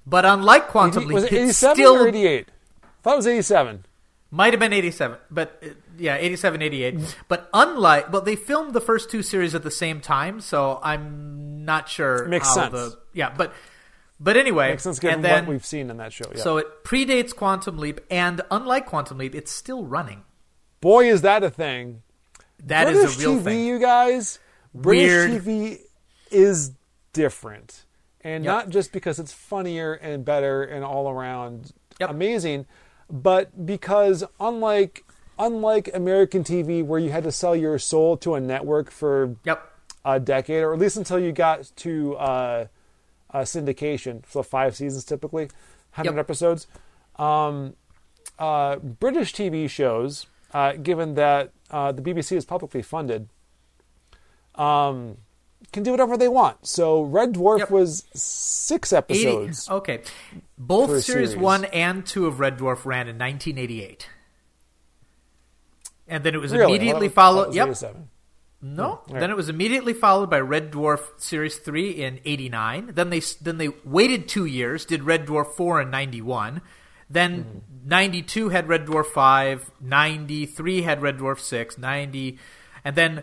But 0.07 0.25
unlike 0.25 0.69
Quantum 0.69 1.09
was 1.09 1.25
Leap, 1.25 1.33
it 1.33 1.37
it 1.37 1.43
eighty-seven 1.43 1.76
still 1.76 1.97
or 1.97 2.09
eighty-eight? 2.09 2.49
I 2.83 2.87
thought 3.02 3.14
it 3.14 3.16
was 3.16 3.26
eighty-seven. 3.26 3.85
might 4.31 4.52
have 4.52 4.61
been 4.61 4.73
87, 4.73 5.19
but 5.31 5.62
yeah, 5.99 6.16
87, 6.16 6.61
88. 6.62 7.16
But 7.28 7.49
unlike, 7.54 8.12
well, 8.12 8.23
they 8.23 8.37
filmed 8.37 8.75
the 8.75 8.81
first 8.81 9.11
two 9.11 9.23
series 9.23 9.54
at 9.54 9.62
the 9.62 9.71
same 9.71 10.00
time, 10.00 10.40
so 10.40 10.81
I'm 10.83 11.64
not 11.64 11.88
sure. 11.88 12.26
Makes 12.26 12.49
how 12.49 12.54
sense. 12.54 12.73
The, 12.73 12.99
yeah, 13.12 13.33
but 13.37 13.52
but 14.21 14.37
anyway, 14.37 14.71
Makes 14.71 14.83
sense 14.85 14.99
given 14.99 15.16
and 15.16 15.25
then 15.25 15.44
what 15.47 15.52
we've 15.52 15.64
seen 15.66 15.90
in 15.90 15.97
that 15.99 16.12
show. 16.12 16.25
Yeah. 16.35 16.42
so 16.42 16.56
it 16.59 16.85
predates 16.85 17.35
Quantum 17.35 17.78
Leap, 17.78 18.00
and 18.11 18.40
unlike 18.50 18.87
Quantum 18.87 19.18
Leap, 19.18 19.35
it's 19.35 19.50
still 19.52 19.85
running. 19.85 20.23
boy, 20.80 21.09
is 21.11 21.23
that 21.23 21.42
a 21.42 21.50
thing! 21.50 22.02
That 22.64 22.88
is 22.88 22.99
British 22.99 23.16
a 23.16 23.21
real 23.28 23.38
TV, 23.40 23.44
thing. 23.44 23.64
you 23.66 23.78
guys. 23.78 24.38
British 24.75 25.11
Weird. 25.11 25.42
TV 25.42 25.78
is 26.30 26.73
different, 27.12 27.85
and 28.23 28.44
Yep. 28.44 28.52
not 28.54 28.68
just 28.71 28.92
because 28.92 29.18
it's 29.18 29.33
funnier 29.33 29.94
and 29.94 30.25
better 30.25 30.62
and 30.62 30.85
all 30.85 31.09
around 31.11 31.73
Yep. 32.00 32.11
amazing, 32.11 32.66
but 33.11 33.66
because 33.66 34.25
unlike 34.40 35.04
unlike 35.37 35.90
American 35.92 36.44
TV, 36.44 36.80
where 36.83 37.00
you 37.00 37.11
had 37.11 37.25
to 37.25 37.33
sell 37.33 37.56
your 37.56 37.76
soul 37.78 38.16
to 38.16 38.35
a 38.35 38.40
network 38.40 38.88
for 38.90 39.35
Yep. 39.44 39.68
a 40.04 40.21
decade, 40.21 40.62
or 40.62 40.73
at 40.73 40.78
least 40.78 40.97
until 40.97 41.18
you 41.18 41.33
got 41.33 41.71
to 41.76 42.16
uh, 42.16 42.66
uh, 43.35 43.41
syndication, 43.41 44.23
so 44.31 44.43
five 44.43 44.75
seasons 44.76 45.05
typically, 45.05 45.50
hundred 45.91 46.12
Yep. 46.17 46.21
episodes. 46.21 46.67
Um, 47.17 47.75
uh, 48.38 48.76
British 48.76 49.35
TV 49.35 49.69
shows, 49.69 50.26
uh, 50.53 50.73
given 50.75 51.14
that 51.14 51.50
uh, 51.71 51.93
the 51.93 52.00
BBC 52.03 52.37
is 52.37 52.45
publicly 52.45 52.81
funded, 52.83 53.29
um, 54.55 55.19
can 55.73 55.83
do 55.83 55.91
whatever 55.91 56.17
they 56.17 56.29
want. 56.29 56.67
So 56.67 57.03
Red 57.03 57.35
Dwarf 57.35 57.59
Yep. 57.61 57.71
was 57.71 58.05
six 58.14 58.93
80, 58.93 58.97
episodes. 58.99 59.69
okay. 59.71 60.03
Both 60.57 60.91
series, 61.03 61.31
series. 61.31 61.37
one 61.37 61.64
and 61.67 62.07
two 62.07 62.26
of 62.26 62.38
Red 62.38 62.59
Dwarf 62.59 62.85
ran 62.85 63.09
in 63.09 63.19
1988. 63.19 64.09
And 66.07 66.23
then 66.23 66.35
it 66.35 66.38
was 66.38 66.53
Really? 66.53 66.75
immediately 66.76 67.09
thought 67.09 67.14
followed. 67.14 67.47
was 67.49 67.57
Yep. 67.57 67.97
87. 68.64 68.76
No. 68.76 69.00
right. 69.09 69.21
Then 69.21 69.30
it 69.30 69.37
was 69.37 69.49
immediately 69.49 69.92
followed 69.92 70.30
by 70.30 70.40
Red 70.40 70.73
Dwarf 70.73 71.00
Series 71.18 71.59
3 71.59 71.90
in 71.90 72.21
89. 72.25 72.92
Then 72.94 73.11
they 73.11 73.21
then 73.40 73.59
they 73.59 73.68
waited 73.85 74.28
2 74.28 74.44
years, 74.47 74.85
did 74.85 75.04
Red 75.04 75.26
Dwarf 75.26 75.52
4 75.54 75.83
in 75.83 75.90
91. 75.90 76.61
Then 77.11 77.42
hmm. 77.42 77.59
92 77.88 78.49
had 78.49 78.68
Red 78.68 78.87
Dwarf 78.87 79.06
5, 79.06 79.71
93 79.80 80.83
had 80.83 81.02
Red 81.02 81.18
Dwarf 81.18 81.38
6, 81.38 81.78
90 81.78 82.38
and 82.85 82.97
then 82.97 83.23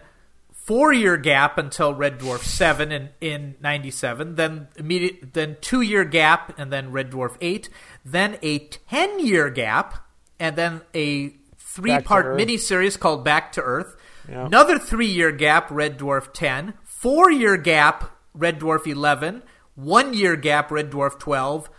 4-year 0.67 1.17
gap 1.17 1.57
until 1.57 1.93
Red 1.93 2.19
Dwarf 2.19 2.43
7 2.43 2.91
in 2.91 3.10
in 3.19 3.55
97. 3.62 4.36
Then 4.36 4.67
immediate 4.75 5.33
then 5.33 5.55
2-year 5.55 6.05
gap 6.05 6.57
and 6.57 6.71
then 6.71 6.91
Red 6.91 7.12
Dwarf 7.12 7.36
8. 7.41 7.69
Then 8.05 8.38
a 8.41 8.60
10-year 8.60 9.50
gap 9.50 10.07
and 10.39 10.55
then 10.55 10.81
a 10.93 11.29
three-part 11.57 12.25
Earth. 12.25 12.38
mini 12.38 12.57
series 12.57 12.98
called 12.98 13.24
Back 13.24 13.53
to 13.53 13.62
Earth. 13.62 13.95
Yeah. 14.32 14.46
Another 14.46 14.80
three 14.80 15.08
year 15.08 15.32
gap, 15.32 15.70
Red 15.70 16.00
Dwarf 16.00 16.32
10. 16.34 16.74
Four 16.84 17.30
year 17.30 17.58
gap, 17.58 18.18
Red 18.34 18.60
Dwarf 18.60 18.88
11. 18.88 19.44
One 19.76 20.14
year 20.14 20.36
gap, 20.38 20.72
Red 20.72 20.90
Dwarf 20.90 21.20
12. 21.20 21.70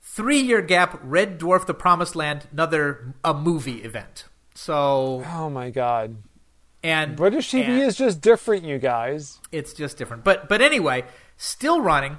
Three 0.00 0.38
year 0.40 0.62
gap, 0.62 0.98
Red 1.02 1.38
Dwarf 1.38 1.66
The 1.66 1.74
Promised 1.74 2.16
Land, 2.16 2.46
another 2.50 3.14
a 3.22 3.34
movie 3.34 3.82
event. 3.82 4.24
So, 4.54 5.22
Oh 5.26 5.50
my 5.50 5.68
god. 5.70 6.16
and 6.82 7.14
British 7.16 7.50
TV 7.52 7.64
and 7.68 7.82
is 7.82 7.96
just 7.96 8.20
different, 8.22 8.64
you 8.64 8.78
guys. 8.78 9.38
it's 9.52 9.72
just 9.74 9.98
different. 9.98 10.24
But 10.24 10.48
but 10.48 10.62
anyway, 10.62 11.04
still 11.36 11.80
running. 11.82 12.18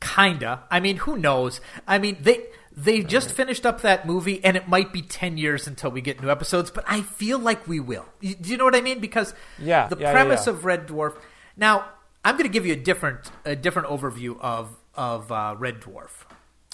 Kinda. 0.00 0.64
I 0.70 0.80
mean, 0.80 0.96
who 0.96 1.16
knows? 1.18 1.60
I 1.86 1.98
mean, 1.98 2.16
they 2.20 2.46
they 2.82 3.02
just 3.02 3.32
finished 3.32 3.66
up 3.66 3.82
that 3.82 4.06
movie, 4.06 4.42
and 4.44 4.56
it 4.56 4.68
might 4.68 4.92
be 4.92 5.02
ten 5.02 5.36
years 5.38 5.66
until 5.66 5.90
we 5.90 6.00
get 6.00 6.20
new 6.22 6.30
episodes. 6.30 6.70
But 6.70 6.84
I 6.86 7.02
feel 7.02 7.38
like 7.38 7.66
we 7.68 7.80
will. 7.80 8.06
You- 8.20 8.34
Do 8.36 8.50
you 8.50 8.56
know 8.56 8.64
what 8.64 8.74
I 8.76 8.80
mean? 8.80 9.00
Because 9.00 9.34
Yeah, 9.58 9.88
the 9.88 9.96
yeah, 9.96 10.02
yeah, 10.08 10.12
premise 10.12 10.46
yeah. 10.46 10.52
of 10.52 10.64
Red 10.64 10.86
Dwarf. 10.86 11.16
Now, 11.56 11.84
I'm 12.24 12.34
going 12.36 12.44
to 12.48 12.52
give 12.52 12.64
you 12.66 12.72
a 12.72 12.76
different 12.76 13.30
a 13.44 13.54
different 13.56 13.88
overview 13.88 14.38
of 14.40 14.76
of 14.94 15.30
uh, 15.32 15.54
Red 15.58 15.80
Dwarf. 15.80 16.10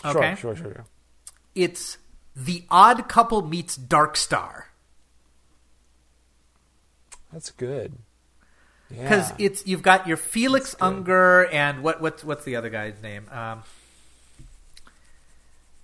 Okay, 0.04 0.34
Sure, 0.36 0.54
sure, 0.54 0.72
sure. 0.74 0.84
it's 1.54 1.98
the 2.34 2.64
Odd 2.70 3.08
Couple 3.08 3.42
meets 3.42 3.76
Dark 3.76 4.16
Star. 4.16 4.68
That's 7.32 7.50
good. 7.50 7.94
because 8.88 9.30
Yeah. 9.30 9.46
it's 9.46 9.66
you've 9.66 9.82
got 9.82 10.06
your 10.06 10.16
Felix 10.16 10.76
Unger 10.80 11.46
and 11.46 11.82
what 11.82 12.00
what's 12.00 12.22
what's 12.22 12.44
the 12.44 12.56
other 12.56 12.70
guy's 12.70 13.02
name? 13.02 13.26
Um, 13.32 13.62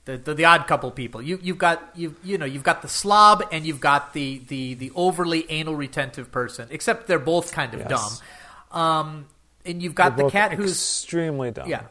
the, 0.04 0.16
the 0.18 0.34
the 0.34 0.44
odd 0.44 0.66
couple 0.66 0.90
people. 0.90 1.22
You 1.22 1.38
you've 1.42 1.58
got 1.58 1.90
you 1.94 2.16
you 2.24 2.38
know 2.38 2.44
you've 2.46 2.64
got 2.64 2.82
the 2.82 2.88
slob 2.88 3.44
and 3.52 3.64
you've 3.66 3.80
got 3.80 4.12
the 4.14 4.38
the 4.48 4.74
the 4.74 4.90
overly 4.94 5.50
anal 5.50 5.76
retentive 5.76 6.30
person. 6.32 6.68
Except 6.70 7.06
they're 7.06 7.18
both 7.18 7.52
kind 7.52 7.72
of 7.74 7.80
Yes. 7.80 7.88
dumb. 8.70 8.80
Um, 8.80 9.26
and 9.64 9.82
you've 9.82 9.94
got 9.94 10.16
They're 10.16 10.26
the 10.26 10.30
cat 10.32 10.52
who's 10.54 10.70
extremely 10.72 11.50
dumb. 11.50 11.68
yeah. 11.68 11.82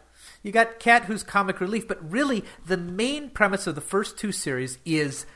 You 0.44 0.52
got 0.52 0.80
Cat 0.80 1.04
who's 1.06 1.22
comic 1.22 1.62
relief, 1.62 1.88
but 1.88 2.00
really 2.12 2.44
the 2.66 2.76
main 2.76 3.30
premise 3.30 3.68
of 3.68 3.76
the 3.76 3.82
first 3.82 4.18
two 4.18 4.32
series 4.32 4.80
is 4.86 5.28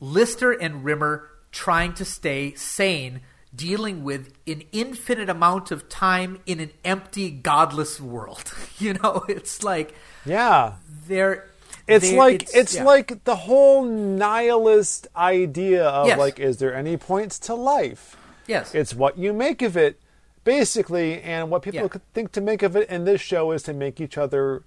Lister 0.00 0.52
and 0.52 0.84
Rimmer 0.84 1.28
trying 1.50 1.94
to 1.94 2.04
stay 2.04 2.52
sane, 2.54 3.20
dealing 3.54 4.04
with 4.04 4.32
an 4.46 4.62
infinite 4.72 5.30
amount 5.30 5.70
of 5.70 5.88
time 5.88 6.40
in 6.46 6.60
an 6.60 6.70
empty, 6.84 7.30
godless 7.30 8.00
world. 8.00 8.52
You 8.78 8.94
know, 8.94 9.24
it's 9.28 9.62
like 9.62 9.94
Yeah. 10.26 10.74
they're. 11.06 11.46
It's 11.86 12.10
like 12.12 12.48
it's, 12.54 12.76
yeah. 12.76 12.84
like 12.84 13.24
the 13.24 13.36
whole 13.36 13.84
nihilist 13.84 15.06
idea 15.14 15.84
of 15.86 16.06
Yes. 16.06 16.18
like, 16.18 16.38
is 16.40 16.56
there 16.58 16.74
any 16.74 16.96
points 16.96 17.38
to 17.40 17.54
life? 17.54 18.16
yes, 18.46 18.74
It's 18.74 18.94
what 18.94 19.18
you 19.18 19.32
make 19.32 19.60
of 19.62 19.76
it, 19.76 20.00
basically, 20.44 21.20
and 21.22 21.50
what 21.50 21.62
people 21.62 21.80
Yeah. 21.82 21.88
could 21.88 22.12
think 22.14 22.32
to 22.32 22.40
make 22.40 22.62
of 22.62 22.74
it 22.76 22.88
in 22.88 23.04
this 23.04 23.20
show 23.20 23.50
is 23.52 23.62
to 23.64 23.72
make 23.74 24.00
each 24.00 24.16
other 24.18 24.62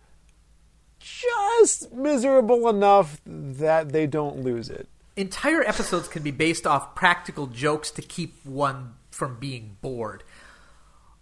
just 1.00 1.92
miserable 1.94 2.68
enough 2.68 3.20
that 3.26 3.90
they 3.92 4.08
don't 4.08 4.44
lose 4.44 4.70
it. 4.70 4.88
entire 5.16 5.64
episodes 5.64 6.08
can 6.08 6.22
be 6.22 6.30
based 6.30 6.68
off 6.68 6.94
practical 6.94 7.48
jokes 7.48 7.90
to 7.90 8.04
keep 8.04 8.36
one 8.46 8.94
from 9.10 9.36
being 9.40 9.76
bored. 9.82 10.22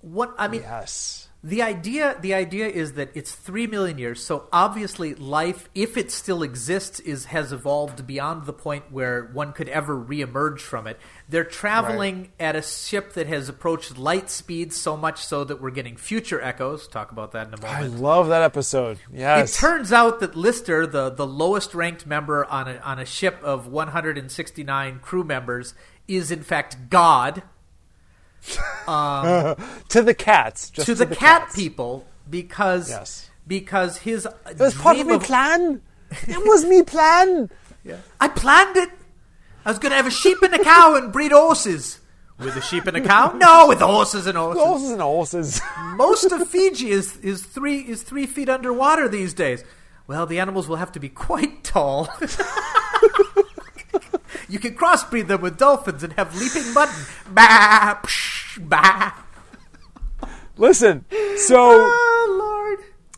What 0.01 0.35
I 0.37 0.49
mean, 0.49 0.61
Yes. 0.63 1.29
The 1.45 1.61
idea 1.61 2.17
the 2.19 2.33
idea 2.33 2.67
is 2.67 2.93
that 2.93 3.11
it's 3.13 3.31
three 3.31 3.67
million 3.67 3.99
years. 3.99 4.23
So 4.23 4.49
obviously, 4.51 5.13
life, 5.13 5.69
if 5.75 5.95
it 5.95 6.11
still 6.11 6.41
exists, 6.41 6.99
is 6.99 7.25
has 7.25 7.53
evolved 7.53 8.07
beyond 8.07 8.47
the 8.47 8.53
point 8.53 8.91
where 8.91 9.29
one 9.31 9.53
could 9.53 9.69
ever 9.69 9.95
reemerge 9.95 10.59
from 10.59 10.87
it. 10.87 10.99
They're 11.29 11.43
traveling 11.43 12.31
at 12.39 12.55
a 12.55 12.63
ship 12.63 13.13
that 13.13 13.27
has 13.27 13.47
approached 13.47 13.95
light 13.95 14.31
speed 14.31 14.73
so 14.73 14.97
much 14.97 15.23
so 15.23 15.43
that 15.43 15.61
we're 15.61 15.69
getting 15.69 15.97
future 15.97 16.41
echoes. 16.41 16.87
Talk 16.87 17.11
about 17.11 17.33
that 17.33 17.49
in 17.49 17.53
a 17.53 17.61
moment. 17.61 17.93
I 17.93 17.95
love 17.95 18.29
that 18.29 18.41
episode. 18.41 18.97
Yes. 19.13 19.55
It 19.55 19.59
turns 19.59 19.93
out 19.93 20.21
that 20.21 20.35
Lister, 20.35 20.87
the, 20.87 21.11
the 21.11 21.27
lowest 21.27 21.75
ranked 21.75 22.07
member 22.07 22.45
on 22.45 22.67
a, 22.67 22.77
on 22.77 22.97
a 22.97 23.05
ship 23.05 23.37
of 23.43 23.67
169 23.67 24.99
crew 24.99 25.23
members, 25.23 25.75
is 26.07 26.31
in 26.31 26.41
fact 26.41 26.89
God 26.89 27.43
Um, 28.87 29.55
to 29.89 30.01
the 30.01 30.13
cats. 30.13 30.69
Just 30.69 30.85
to 30.87 30.95
the, 30.95 31.05
cat 31.07 31.43
cats. 31.43 31.55
people 31.55 32.05
because 32.29 32.89
Yes. 32.89 33.29
because 33.47 33.97
his 33.97 34.27
It 34.49 34.59
was 34.59 34.75
part 34.75 34.97
of 34.97 35.07
my 35.07 35.17
plan. 35.17 35.81
It 36.27 36.37
was 36.37 36.63
me 36.65 36.83
plan. 36.83 37.49
I 38.21 38.27
planned 38.29 38.77
it. 38.77 38.89
I 39.65 39.69
was 39.69 39.79
going 39.79 39.89
to 39.91 39.95
have 39.97 40.07
a 40.07 40.11
sheep 40.11 40.37
and 40.43 40.53
a 40.53 40.63
cow 40.63 40.95
and 40.95 41.11
breed 41.11 41.31
horses. 41.31 41.99
With 42.37 42.55
a 42.55 42.61
sheep 42.61 42.85
and 42.85 42.97
a 42.97 43.01
cow? 43.01 43.31
No, 43.37 43.67
with 43.67 43.79
horses 43.79 44.27
and 44.27 44.37
horses. 44.37 44.61
Horses 44.63 44.91
and 44.91 45.01
horses. 45.01 45.61
Most 45.95 46.31
of 46.31 46.47
Fiji 46.47 46.91
is 46.91 47.17
is 47.17 47.43
three 47.43 47.79
is 47.79 48.03
three 48.03 48.25
feet 48.27 48.49
underwater 48.49 49.07
these 49.09 49.33
days. 49.33 49.63
Well, 50.07 50.25
the 50.25 50.39
animals 50.39 50.67
will 50.67 50.75
have 50.75 50.91
to 50.93 50.99
be 50.99 51.09
quite 51.09 51.63
tall. 51.63 52.09
you 54.49 54.59
can 54.59 54.75
crossbreed 54.75 55.27
them 55.27 55.41
with 55.41 55.57
dolphins 55.57 56.03
and 56.03 56.13
have 56.13 56.35
leaping 56.39 56.73
mutton. 56.73 57.05
Bah, 57.31 57.99
psh, 58.03 58.34
bah. 58.59 59.11
Listen, 60.57 61.05
so 61.37 61.55
Oh 61.71 62.77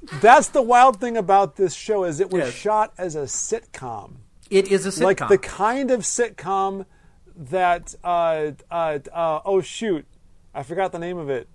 Lord! 0.09 0.21
that's 0.21 0.47
the 0.49 0.61
wild 0.61 0.99
thing 0.99 1.17
about 1.17 1.55
this 1.55 1.73
show 1.73 2.03
is 2.03 2.19
it 2.19 2.31
was 2.31 2.45
Yes. 2.45 2.53
shot 2.53 2.93
as 2.97 3.15
a 3.15 3.23
sitcom. 3.23 4.15
It 4.49 4.71
is 4.71 4.85
a 4.85 4.89
sitcom. 4.89 5.03
like 5.03 5.27
the 5.27 5.37
kind 5.37 5.91
of 5.91 6.01
sitcom 6.01 6.85
that 7.35 7.93
uh, 8.03 8.51
uh, 8.71 8.99
uh, 9.13 9.39
oh 9.45 9.61
shoot 9.61 10.05
i 10.55 10.63
forgot 10.63 10.91
the 10.91 10.97
name 10.97 11.17
of 11.19 11.29
it 11.29 11.47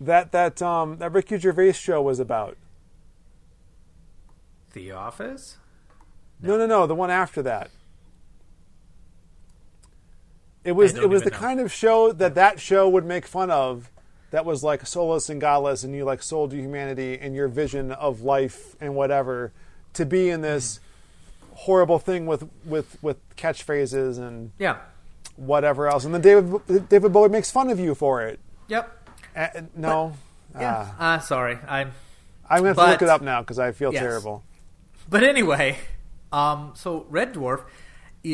that 0.00 0.32
that 0.32 0.60
um 0.60 0.96
that 0.98 1.12
ricky 1.12 1.38
gervais 1.38 1.72
show 1.72 2.02
was 2.02 2.18
about 2.18 2.56
the 4.72 4.90
Office. 4.90 5.58
no 6.42 6.56
no 6.56 6.66
no 6.66 6.86
the 6.88 6.94
one 6.94 7.10
after 7.10 7.40
that 7.42 7.70
it 10.68 10.72
was 10.76 10.94
it 10.94 11.08
was 11.08 11.22
the 11.22 11.30
know. 11.30 11.36
kind 11.36 11.60
of 11.60 11.72
show 11.72 12.12
that 12.12 12.34
that 12.34 12.60
show 12.60 12.88
would 12.88 13.04
make 13.04 13.26
fun 13.26 13.50
of 13.50 13.90
that 14.30 14.44
was 14.44 14.62
like 14.62 14.86
soulless 14.86 15.30
and 15.30 15.40
godless 15.40 15.82
and 15.84 15.94
you 15.94 16.04
like 16.04 16.22
sold 16.22 16.50
to 16.50 16.56
humanity 16.56 17.18
and 17.18 17.34
your 17.34 17.48
vision 17.48 17.90
of 17.92 18.20
life 18.20 18.76
and 18.80 18.94
whatever 18.94 19.52
to 19.94 20.04
be 20.04 20.28
in 20.28 20.42
this 20.42 20.80
horrible 21.54 21.98
thing 21.98 22.26
with 22.26 22.48
with 22.64 22.96
with 23.02 23.16
catchphrases 23.36 24.18
and 24.18 24.52
Yeah. 24.58 24.76
whatever 25.36 25.88
else, 25.88 26.04
and 26.04 26.12
then 26.14 26.20
David 26.20 26.88
David 26.88 27.12
Bowie 27.12 27.28
makes 27.28 27.50
fun 27.50 27.70
of 27.70 27.78
you 27.80 27.94
for 27.94 28.22
it. 28.22 28.38
Yep. 28.68 29.08
Uh, 29.36 29.46
no, 29.76 30.12
Yeah. 30.58 30.86
Ah. 30.90 30.96
Ah, 30.98 31.18
sorry. 31.20 31.58
I'm. 31.68 31.92
I'm 32.50 32.62
going 32.62 32.72
to 32.74 32.76
But- 32.76 32.90
look 32.90 33.02
it 33.02 33.08
up 33.08 33.22
now 33.22 33.40
because 33.42 33.58
I 33.58 33.72
feel 33.72 33.92
Yes. 33.92 34.02
terrible. 34.02 34.42
But 35.08 35.22
anyway, 35.22 35.78
um, 36.32 36.72
so 36.74 37.06
Red 37.10 37.34
Dwarf 37.34 37.62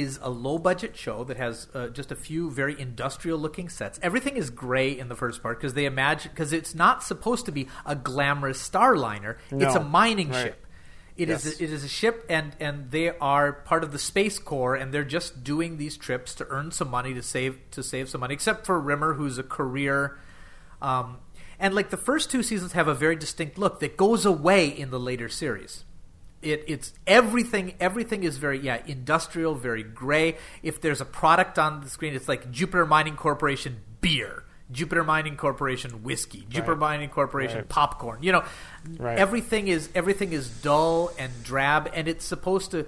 is 0.01 0.19
a 0.23 0.31
low 0.31 0.59
budget 0.59 0.97
show 0.97 1.25
that 1.25 1.37
has 1.37 1.67
uh, 1.75 1.89
just 1.89 2.11
a 2.13 2.17
few 2.17 2.51
very 2.51 2.79
industrial 2.81 3.39
looking 3.39 3.69
sets. 3.69 3.99
Everything 4.03 4.37
is 4.37 4.51
gray 4.51 4.91
in 4.99 5.09
the 5.09 5.17
first 5.17 5.43
part 5.43 5.59
because 5.59 5.75
they 5.75 5.85
imagine 5.85 6.31
because 6.33 6.53
it's 6.53 6.75
not 6.75 7.03
supposed 7.03 7.47
to 7.47 7.53
be 7.53 7.69
a 7.87 7.95
glamorous 7.95 8.59
starliner. 8.69 9.37
It's 9.51 9.75
a 9.75 9.81
mining 9.85 10.31
Right. 10.31 10.43
ship. 10.45 10.67
It 11.17 11.29
is 11.31 11.45
Yes. 11.45 11.61
it 11.61 11.71
is 11.71 11.85
a 11.85 11.89
ship 11.89 12.27
and 12.29 12.57
and 12.59 12.91
they 12.91 13.11
are 13.19 13.53
part 13.53 13.85
of 13.85 13.93
the 13.93 13.99
space 14.01 14.39
corps 14.41 14.75
and 14.75 14.93
they're 14.93 15.05
just 15.05 15.45
doing 15.45 15.77
these 15.77 15.97
trips 15.97 16.35
to 16.35 16.47
earn 16.49 16.73
some 16.73 16.91
money 16.91 17.15
to 17.15 17.23
save 17.23 17.59
to 17.71 17.83
save 17.85 18.09
some 18.09 18.21
money 18.21 18.35
except 18.35 18.67
for 18.67 18.81
Rimmer 18.81 19.15
who's 19.15 19.39
a 19.39 19.45
career 19.45 20.19
um, 20.83 21.19
and 21.61 21.73
like 21.73 21.91
the 21.91 21.97
first 21.97 22.33
two 22.33 22.43
seasons 22.43 22.73
have 22.73 22.89
a 22.89 22.95
very 22.95 23.15
distinct 23.15 23.59
look 23.59 23.79
that 23.79 23.97
goes 23.97 24.27
away 24.27 24.67
in 24.67 24.91
the 24.91 24.99
later 24.99 25.29
series 25.29 25.85
it, 26.45 26.65
it's 26.67 26.93
everything 27.07 27.75
everything 27.81 28.23
is 28.25 28.37
very 28.39 28.59
yeah 28.61 28.81
industrial 28.87 29.55
very 29.55 29.83
gray 29.83 30.37
if 30.63 30.80
there's 30.80 31.00
a 31.00 31.04
product 31.04 31.59
on 31.59 31.80
the 31.80 31.89
screen 31.91 32.15
it's 32.15 32.28
like 32.28 32.50
jupiter 32.50 32.87
mining 32.87 33.17
corporation 33.17 33.76
beer 34.00 34.45
jupiter 34.71 35.04
mining 35.04 35.37
corporation 35.37 36.02
whiskey 36.02 36.47
jupiter 36.49 36.73
Right. 36.73 36.80
mining 36.80 37.09
corporation 37.11 37.59
Right. 37.59 37.69
popcorn 37.69 38.23
you 38.23 38.33
know 38.33 38.45
Right. 38.99 39.19
everything 39.19 39.69
is 39.69 39.89
everything 39.95 40.33
is 40.33 40.49
dull 40.49 41.11
and 41.19 41.33
drab 41.43 41.91
and 41.95 42.09
it's 42.09 42.25
supposed 42.25 42.71
to 42.73 42.87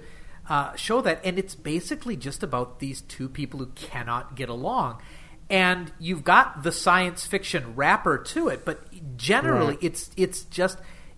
uh, 0.49 0.75
show 0.75 1.01
that 1.01 1.19
and 1.25 1.37
it's 1.37 1.55
basically 1.55 2.15
just 2.15 2.41
about 2.41 2.79
these 2.79 3.01
two 3.01 3.27
people 3.29 3.59
who 3.59 3.67
cannot 3.75 4.35
get 4.35 4.47
along 4.49 5.01
and 5.49 5.91
you've 5.99 6.23
got 6.23 6.63
the 6.63 6.71
science 6.71 7.25
fiction 7.25 7.75
wrapper 7.75 8.17
to 8.17 8.47
it 8.47 8.63
but 8.65 8.79
generally 9.17 9.77
it's 9.81 10.09
it's 10.17 10.43
just 10.45 10.77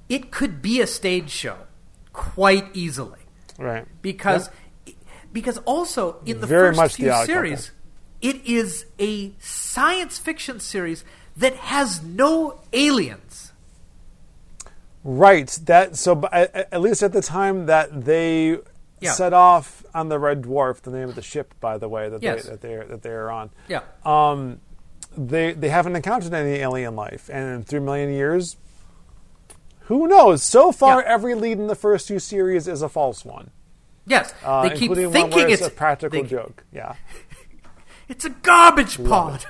it 0.10 0.32
could 0.32 0.62
be 0.62 0.82
a 0.82 0.88
stage 0.88 1.30
show 1.30 1.56
quite 2.14 2.66
easily 2.76 3.20
Right. 3.58 3.86
because 4.02 4.50
because 5.32 5.58
also 5.60 6.18
in 6.26 6.42
the 6.42 6.48
Very 6.48 6.74
first 6.76 6.98
The 6.98 7.04
few 7.04 7.12
Odd 7.12 7.26
series 7.26 7.72
it 8.22 8.44
is 8.46 8.86
a 9.00 9.32
science 9.40 10.18
fiction 10.18 10.60
series 10.60 11.04
that 11.38 11.56
has 11.56 12.02
no 12.04 12.60
aliens 12.74 13.52
Right. 15.04 15.48
That 15.66 15.96
so 15.96 16.22
at 16.32 16.54
at 16.74 16.82
least 16.82 17.02
at 17.04 17.14
the 17.14 17.22
time 17.22 17.68
that 17.68 18.04
they 18.06 18.58
Yeah. 19.00 19.14
set 19.14 19.32
off 19.32 19.86
on 19.94 20.10
the 20.10 20.20
Red 20.20 20.42
Dwarf, 20.42 20.82
the 20.82 20.92
name 20.92 21.08
of 21.08 21.16
the 21.16 21.22
ship, 21.22 21.54
by 21.62 21.78
the 21.78 21.88
way, 21.88 22.10
that 22.10 22.22
Yes. 22.22 22.44
they 22.44 22.50
that 22.50 22.62
they 22.62 22.76
that 22.76 23.02
they 23.02 23.10
are 23.12 23.32
on. 23.32 23.50
yeah 23.70 23.80
Um, 24.04 24.60
they 25.18 25.54
they 25.54 25.70
haven't 25.70 25.96
encountered 25.96 26.34
any 26.34 26.56
alien 26.58 26.98
life, 26.98 27.30
and 27.32 27.56
in 27.56 27.64
three 27.64 27.80
million 27.80 28.10
years, 28.12 28.58
who 29.90 30.08
knows? 30.08 30.42
So 30.42 30.72
far, 30.72 31.02
Yeah. 31.02 31.08
every 31.14 31.36
lead 31.36 31.58
in 31.60 31.68
the 31.68 31.76
first 31.76 32.08
two 32.08 32.18
series 32.20 32.68
is 32.68 32.82
a 32.82 32.90
false 32.90 33.24
one, 33.26 33.52
yes 34.08 34.34
uh, 34.44 34.64
they 34.64 34.70
keep 34.70 34.84
including 34.92 35.04
one 35.06 35.14
thinking 35.14 35.38
where 35.40 35.50
it's, 35.50 35.62
it's 35.62 35.68
a 35.68 35.76
practical 35.76 36.24
they- 36.24 36.28
joke. 36.28 36.64
Yeah, 36.72 36.96
it's 38.10 38.24
a 38.26 38.30
garbage 38.30 39.04
pod 39.04 39.46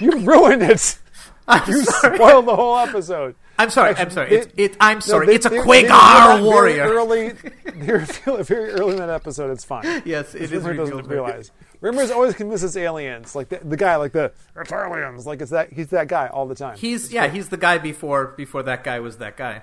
you 0.00 0.18
ruined 0.20 0.62
it. 0.62 0.98
I'm 1.48 1.70
You 1.70 1.82
sorry. 1.84 2.16
spoiled 2.16 2.46
the 2.46 2.56
whole 2.56 2.76
episode. 2.78 3.34
I'm 3.58 3.68
sorry. 3.70 3.90
Actually, 3.90 4.02
I'm 4.04 4.10
sorry. 4.10 4.28
they- 4.30 4.36
It's, 4.36 4.52
it, 4.56 4.76
I'm 4.80 4.96
No, 4.96 5.00
sorry. 5.00 5.26
they- 5.26 5.34
it's 5.34 5.46
a 5.46 5.50
Quagaar 5.50 5.88
that 5.88 6.26
very 6.36 6.42
warrior. 6.42 6.82
Early, 6.84 7.28
they 7.30 7.92
reveal 7.92 8.36
it 8.36 8.46
very 8.46 8.70
early 8.70 8.92
in 8.92 8.96
that 8.98 9.10
episode. 9.10 9.50
It's 9.50 9.64
fine. 9.64 10.02
Yes, 10.04 10.34
it 10.34 10.50
is 10.52 10.62
doesn't 10.64 11.06
realize. 11.06 11.50
Rimmer's 11.84 12.10
always 12.10 12.34
convinced 12.34 12.64
it's 12.64 12.76
aliens. 12.78 13.34
Like 13.34 13.50
the, 13.50 13.60
the 13.62 13.76
guy, 13.76 13.96
like 13.96 14.12
the 14.12 14.32
it's 14.56 14.72
aliens. 14.72 15.26
Like 15.26 15.42
it's 15.42 15.50
that. 15.50 15.70
He's 15.70 15.88
that 15.88 16.08
guy 16.08 16.28
all 16.28 16.46
the 16.46 16.54
time. 16.54 16.78
He's 16.78 17.12
yeah. 17.12 17.28
He's 17.28 17.50
the 17.50 17.58
guy 17.58 17.76
before 17.76 18.28
before 18.28 18.62
that 18.62 18.84
guy 18.84 19.00
was 19.00 19.18
that 19.18 19.36
guy. 19.36 19.62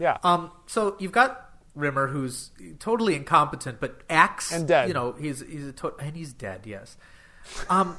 yeah. 0.00 0.18
Um. 0.24 0.50
So 0.66 0.96
you've 0.98 1.12
got 1.12 1.48
Rimmer, 1.76 2.08
who's 2.08 2.50
totally 2.80 3.14
incompetent, 3.14 3.78
but 3.78 4.00
acts 4.10 4.52
And 4.52 4.66
dead. 4.66 4.88
You 4.88 4.94
know, 4.94 5.12
he's 5.12 5.40
he's 5.40 5.68
a 5.68 5.72
to- 5.74 5.94
and 6.00 6.16
he's 6.16 6.32
dead. 6.32 6.62
Yes. 6.66 6.96
Um. 7.70 7.96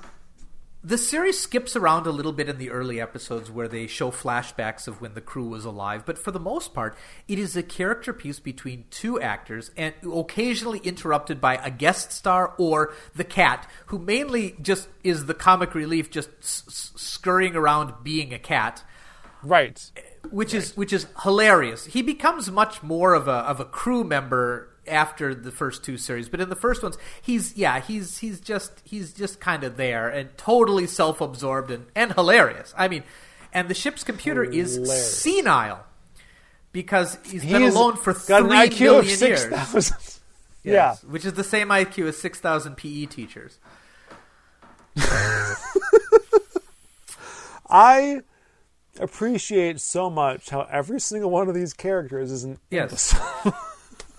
The 0.82 0.98
series 0.98 1.38
skips 1.38 1.76
around 1.76 2.08
a 2.08 2.12
little 2.12 2.32
bit 2.32 2.48
in 2.48 2.58
the 2.58 2.70
early 2.70 3.02
episodes 3.02 3.52
where 3.52 3.68
they 3.68 3.86
show 3.86 4.12
flashbacks 4.12 4.88
of 4.88 5.02
when 5.02 5.14
the 5.14 5.20
crew 5.20 5.50
was 5.50 5.66
alive, 5.66 6.06
but 6.06 6.18
for 6.18 6.32
the 6.32 6.40
most 6.40 6.74
part, 6.74 6.96
it 7.28 7.38
is 7.38 7.58
a 7.58 7.64
character 7.64 8.14
piece 8.14 8.40
between 8.40 8.86
two 8.90 9.20
actors 9.20 9.72
and 9.76 9.94
occasionally 10.10 10.80
interrupted 10.80 11.42
by 11.42 11.56
a 11.56 11.70
guest 11.70 12.14
star 12.14 12.54
or 12.58 12.94
the 13.14 13.26
cat, 13.26 13.70
who 13.88 14.00
mainly 14.00 14.56
just 14.62 14.88
is 15.04 15.26
the 15.26 15.34
comic 15.34 15.76
relief, 15.76 16.10
just 16.10 16.30
s- 16.42 16.64
scurrying 16.96 17.58
around 17.58 17.96
being 18.02 18.34
a 18.34 18.40
cat 18.40 18.82
right. 19.44 19.92
which 20.32 20.54
is 20.54 20.78
which 20.78 20.94
is 20.94 21.08
hilarious. 21.24 21.88
He 21.88 22.02
becomes 22.02 22.50
much 22.50 22.82
more 22.82 23.14
of 23.14 23.28
a 23.28 23.32
of 23.32 23.60
a 23.60 23.66
crew 23.66 24.06
member 24.06 24.69
after 24.90 25.34
the 25.36 25.52
first 25.52 25.84
two 25.84 25.98
series, 25.98 26.28
but 26.30 26.42
in 26.42 26.50
the 26.50 26.56
first 26.56 26.82
ones, 26.84 26.98
he's 27.22 27.56
yeah, 27.56 27.80
he's 27.80 28.18
he's 28.18 28.40
just 28.42 28.82
he's 28.84 29.14
just 29.14 29.40
kind 29.40 29.64
of 29.64 29.78
there 29.78 30.10
and 30.10 30.36
totally 30.38 30.88
self 30.88 31.22
absorbed 31.22 31.72
and 31.72 31.86
and 31.96 32.14
hilarious. 32.14 32.74
I 32.78 32.88
mean, 32.88 33.04
and 33.54 33.68
the 33.70 33.74
ship's 33.74 34.04
computer 34.04 34.44
is 34.44 34.80
senile 35.22 35.86
because 36.72 37.18
he's 37.26 37.46
been 37.46 37.64
alone 37.64 37.96
for 37.98 38.14
got 38.14 38.42
three 38.42 38.58
an 38.58 38.70
IQ 38.70 38.80
million 38.80 39.20
years. 39.20 39.46
thousand. 39.46 39.98
Yes, 40.62 41.04
which 41.06 41.24
is 41.26 41.34
the 41.34 41.44
same 41.44 41.70
IQ 41.70 42.10
as 42.10 42.18
six 42.18 42.40
thousand 42.40 42.76
PE 42.76 43.06
teachers. 43.06 43.58
I 47.70 48.22
appreciate 49.00 49.80
so 49.80 50.10
much 50.10 50.50
how 50.50 50.68
every 50.70 51.00
single 51.00 51.30
one 51.30 51.48
of 51.48 51.56
these 51.56 51.74
characters 51.74 52.32
is 52.32 52.44
an 52.44 52.58
Yes. 52.70 53.16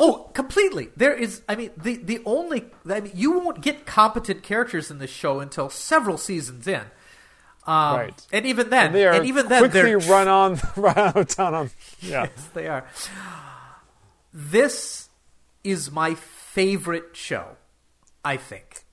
Oh, 0.02 0.30
completely. 0.32 0.88
There 0.96 1.12
is. 1.14 1.42
I 1.48 1.54
mean, 1.56 1.70
the 1.76 1.96
the 1.96 2.20
only. 2.24 2.64
I 2.88 3.00
mean, 3.00 3.12
you 3.14 3.38
won't 3.38 3.60
get 3.60 3.84
competent 3.84 4.42
characters 4.42 4.90
in 4.90 4.98
this 4.98 5.10
show 5.10 5.40
until 5.40 5.68
several 5.68 6.16
seasons 6.16 6.66
in. 6.66 6.82
Um, 7.66 7.96
Right. 7.96 8.26
And 8.32 8.46
even 8.46 8.70
then, 8.70 8.86
And 8.86 8.94
they 8.94 9.06
are 9.06 9.12
and 9.12 9.26
even 9.26 9.48
then, 9.48 9.60
quickly 9.60 9.82
they're 9.82 9.98
run 9.98 10.26
on, 10.26 10.58
run 10.76 10.96
out 10.98 11.16
of 11.16 11.28
town 11.28 11.54
on. 11.54 11.70
Yeah. 12.00 12.22
Yes, 12.34 12.48
they 12.54 12.66
are. 12.66 12.86
This 14.32 15.08
is 15.64 15.90
my 15.90 16.14
favorite 16.14 17.14
show. 17.16 17.56
I 18.24 18.36
think. 18.36 18.84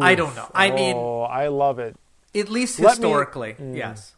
I 0.00 0.14
don't 0.14 0.34
know. 0.36 0.48
I 0.54 0.70
mean, 0.70 0.94
oh, 0.96 1.22
I 1.22 1.48
love 1.48 1.78
it. 1.78 1.96
at 2.34 2.48
least 2.48 2.78
let 2.78 2.98
me- 2.98 3.04
historically, 3.08 3.54
Mm. 3.54 3.76
yes. 3.76 4.14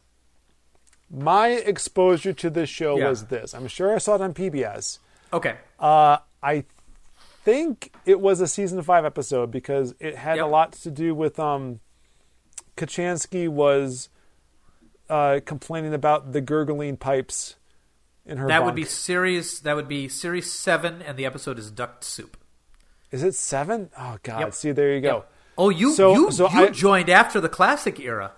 My 1.10 1.48
exposure 1.48 2.32
to 2.34 2.50
this 2.50 2.68
show 2.68 2.98
Yeah. 2.98 3.08
was 3.08 3.26
this. 3.26 3.54
I'm 3.54 3.66
sure 3.68 3.94
I 3.94 3.98
saw 3.98 4.16
it 4.16 4.20
on 4.20 4.34
PBS. 4.34 4.98
Okay. 5.34 5.56
Uh, 5.78 6.18
I 6.42 6.64
think 7.44 7.92
it 8.06 8.20
was 8.20 8.40
a 8.40 8.46
season 8.48 8.80
five 8.82 9.04
episode 9.04 9.50
because 9.50 9.94
it 10.00 10.16
had 10.16 10.36
Yep. 10.36 10.44
a 10.46 10.48
lot 10.48 10.72
to 10.72 10.90
do 10.90 11.14
with 11.14 11.38
um, 11.38 11.80
Kochanski 12.76 13.48
was 13.48 14.08
uh, 15.08 15.40
complaining 15.44 15.94
about 15.94 16.32
the 16.32 16.40
gurgling 16.40 16.96
pipes 16.96 17.56
in 18.26 18.38
her. 18.38 18.48
That 18.48 18.64
would 18.64 18.74
be 18.74 18.84
series. 18.84 19.60
That 19.60 19.76
would 19.76 19.88
be 19.88 20.08
series 20.08 20.50
seven, 20.52 21.02
and 21.02 21.16
the 21.16 21.26
episode 21.26 21.58
is 21.58 21.70
Duct 21.70 22.04
Soup. 22.04 22.36
Is 23.10 23.22
it 23.22 23.34
seven? 23.34 23.90
Oh 23.98 24.16
God! 24.22 24.40
Yep. 24.40 24.54
See, 24.54 24.72
there 24.72 24.94
you 24.94 25.00
go. 25.00 25.14
Yep. 25.16 25.30
Oh, 25.56 25.68
you 25.68 25.92
So- 25.92 26.14
you 26.14 26.30
so 26.32 26.48
you 26.50 26.66
I- 26.66 26.70
joined 26.70 27.08
after 27.10 27.40
the 27.40 27.48
classic 27.48 28.00
era. 28.00 28.32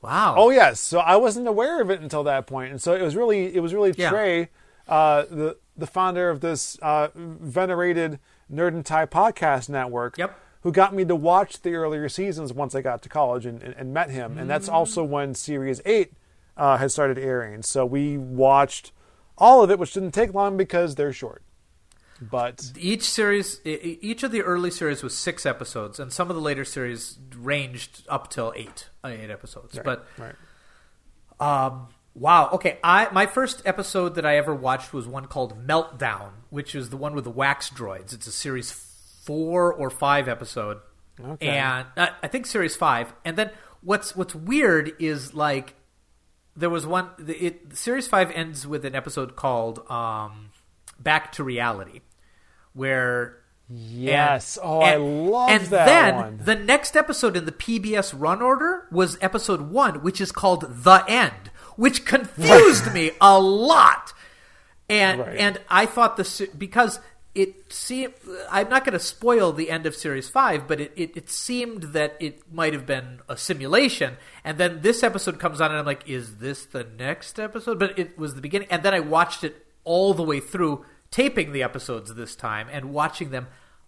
Wow. 0.00 0.34
Oh 0.36 0.50
yes, 0.50 0.80
so 0.80 0.98
I 1.00 1.16
wasn't 1.16 1.46
aware 1.46 1.80
of 1.82 1.90
it 1.90 2.00
until 2.00 2.24
that 2.24 2.46
point, 2.46 2.70
and 2.70 2.80
so 2.80 2.94
it 2.94 3.02
was 3.02 3.14
really 3.14 3.54
it 3.54 3.60
was 3.60 3.74
really 3.74 3.92
Yeah. 3.96 4.10
Trey, 4.10 4.48
uh, 4.88 5.22
the 5.30 5.56
the 5.76 5.86
founder 5.86 6.28
of 6.30 6.40
this 6.40 6.78
uh, 6.82 7.08
venerated 7.14 8.18
Nerd 8.52 8.68
and 8.68 8.84
Tie 8.84 9.06
podcast 9.06 9.68
network, 9.68 10.18
Yep. 10.18 10.38
who 10.62 10.72
got 10.72 10.94
me 10.94 11.04
to 11.04 11.16
watch 11.16 11.62
the 11.62 11.74
earlier 11.74 12.08
seasons 12.08 12.52
once 12.52 12.74
I 12.74 12.82
got 12.82 13.02
to 13.02 13.08
college 13.08 13.46
and, 13.46 13.62
and, 13.62 13.74
and 13.74 13.94
met 13.94 14.10
him, 14.10 14.36
and 14.38 14.48
that's 14.50 14.68
also 14.68 15.02
when 15.02 15.34
Series 15.34 15.80
Eight 15.86 16.12
uh, 16.56 16.76
had 16.76 16.92
started 16.92 17.18
airing. 17.18 17.62
So 17.62 17.86
we 17.86 18.18
watched 18.18 18.92
all 19.38 19.62
of 19.62 19.70
it, 19.70 19.78
which 19.78 19.94
didn't 19.94 20.12
take 20.12 20.34
long 20.34 20.56
because 20.56 20.94
they're 20.96 21.12
short. 21.12 21.42
But 22.20 22.70
Each 22.78 23.02
series, 23.10 23.60
each 23.64 24.22
of 24.22 24.30
the 24.30 24.42
early 24.42 24.70
series 24.70 25.02
was 25.02 25.16
six 25.16 25.44
episodes, 25.44 25.98
and 25.98 26.12
some 26.12 26.30
of 26.30 26.36
the 26.36 26.42
later 26.42 26.64
series 26.64 27.18
ranged 27.36 28.06
up 28.08 28.30
till 28.30 28.52
eight, 28.54 28.90
eight 29.04 29.28
episodes. 29.30 29.76
But 29.84 30.06
right. 30.18 30.34
Um, 31.40 31.88
wow. 32.14 32.50
Okay. 32.52 32.78
I 32.84 33.08
my 33.12 33.26
first 33.26 33.62
episode 33.64 34.14
that 34.16 34.26
I 34.26 34.36
ever 34.36 34.54
watched 34.54 34.92
was 34.92 35.06
one 35.06 35.26
called 35.26 35.66
Meltdown, 35.66 36.30
which 36.50 36.74
is 36.74 36.90
the 36.90 36.96
one 36.96 37.14
with 37.14 37.24
the 37.24 37.30
wax 37.30 37.70
droids. 37.70 38.12
It's 38.12 38.26
a 38.26 38.32
series 38.32 38.70
four 39.24 39.72
or 39.72 39.88
five 39.90 40.28
episode, 40.28 40.78
Okay. 41.22 41.46
and 41.48 41.86
uh, 41.96 42.08
I 42.22 42.28
think 42.28 42.46
series 42.46 42.74
five. 42.76 43.12
And 43.24 43.36
then 43.36 43.50
what's 43.82 44.14
what's 44.16 44.34
weird 44.34 44.92
is 44.98 45.34
like 45.34 45.74
there 46.56 46.70
was 46.70 46.86
one. 46.86 47.10
the- 47.18 47.36
It 47.46 47.76
series 47.76 48.06
five 48.08 48.30
ends 48.32 48.66
with 48.66 48.84
an 48.84 48.94
episode 48.94 49.36
called 49.36 49.88
um, 49.90 50.50
Back 50.98 51.32
to 51.32 51.44
Reality, 51.44 52.00
where 52.74 53.38
Yes. 53.68 54.58
and- 54.58 54.66
oh, 54.66 54.80
I 54.80 54.90
and- 54.94 55.30
love 55.30 55.50
and 55.50 55.62
that 55.68 55.86
then 55.86 56.14
one. 56.14 56.40
the 56.42 56.54
next 56.56 56.94
episode 56.96 57.36
in 57.36 57.46
the 57.46 57.52
PBS 57.52 58.12
run 58.18 58.42
order 58.42 58.86
was 58.90 59.16
episode 59.22 59.62
one, 59.70 60.02
which 60.02 60.20
is 60.20 60.30
called 60.32 60.82
The 60.84 61.04
End, 61.08 61.50
which 61.76 62.04
confused 62.04 62.92
me 62.92 63.12
a 63.20 63.38
lot. 63.38 64.12
And 64.88 65.20
Right. 65.20 65.36
and 65.38 65.60
I 65.68 65.86
thought 65.86 66.16
the 66.16 66.50
because 66.56 67.00
it 67.34 67.72
seemed 67.72 68.12
I'm 68.50 68.68
not 68.68 68.84
going 68.84 68.92
to 68.92 68.98
spoil 68.98 69.52
the 69.52 69.70
end 69.70 69.86
of 69.86 69.94
series 69.94 70.28
five, 70.28 70.68
but 70.68 70.80
it, 70.80 70.92
it, 70.96 71.16
it 71.16 71.30
seemed 71.30 71.84
that 71.94 72.14
it 72.20 72.42
might 72.52 72.74
have 72.74 72.84
been 72.84 73.20
a 73.28 73.36
simulation. 73.38 74.18
And 74.44 74.58
then 74.58 74.82
this 74.82 75.02
episode 75.02 75.38
comes 75.38 75.60
on, 75.60 75.70
and 75.70 75.78
I'm 75.78 75.86
like, 75.86 76.06
is 76.06 76.36
this 76.38 76.66
the 76.66 76.84
next 76.84 77.40
episode? 77.40 77.78
But 77.78 77.98
it 77.98 78.18
was 78.18 78.34
the 78.34 78.42
beginning, 78.42 78.68
and 78.70 78.82
then 78.82 78.92
I 78.92 79.00
watched 79.00 79.44
it 79.44 79.64
all 79.84 80.12
the 80.12 80.22
way 80.22 80.40
through, 80.40 80.84
taping 81.10 81.52
the 81.52 81.62
episodes 81.62 82.14
this 82.14 82.36
time 82.36 82.68
and 82.70 82.92
watching 82.92 83.30
them 83.30 83.46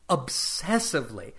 obsessively. 0.08 1.32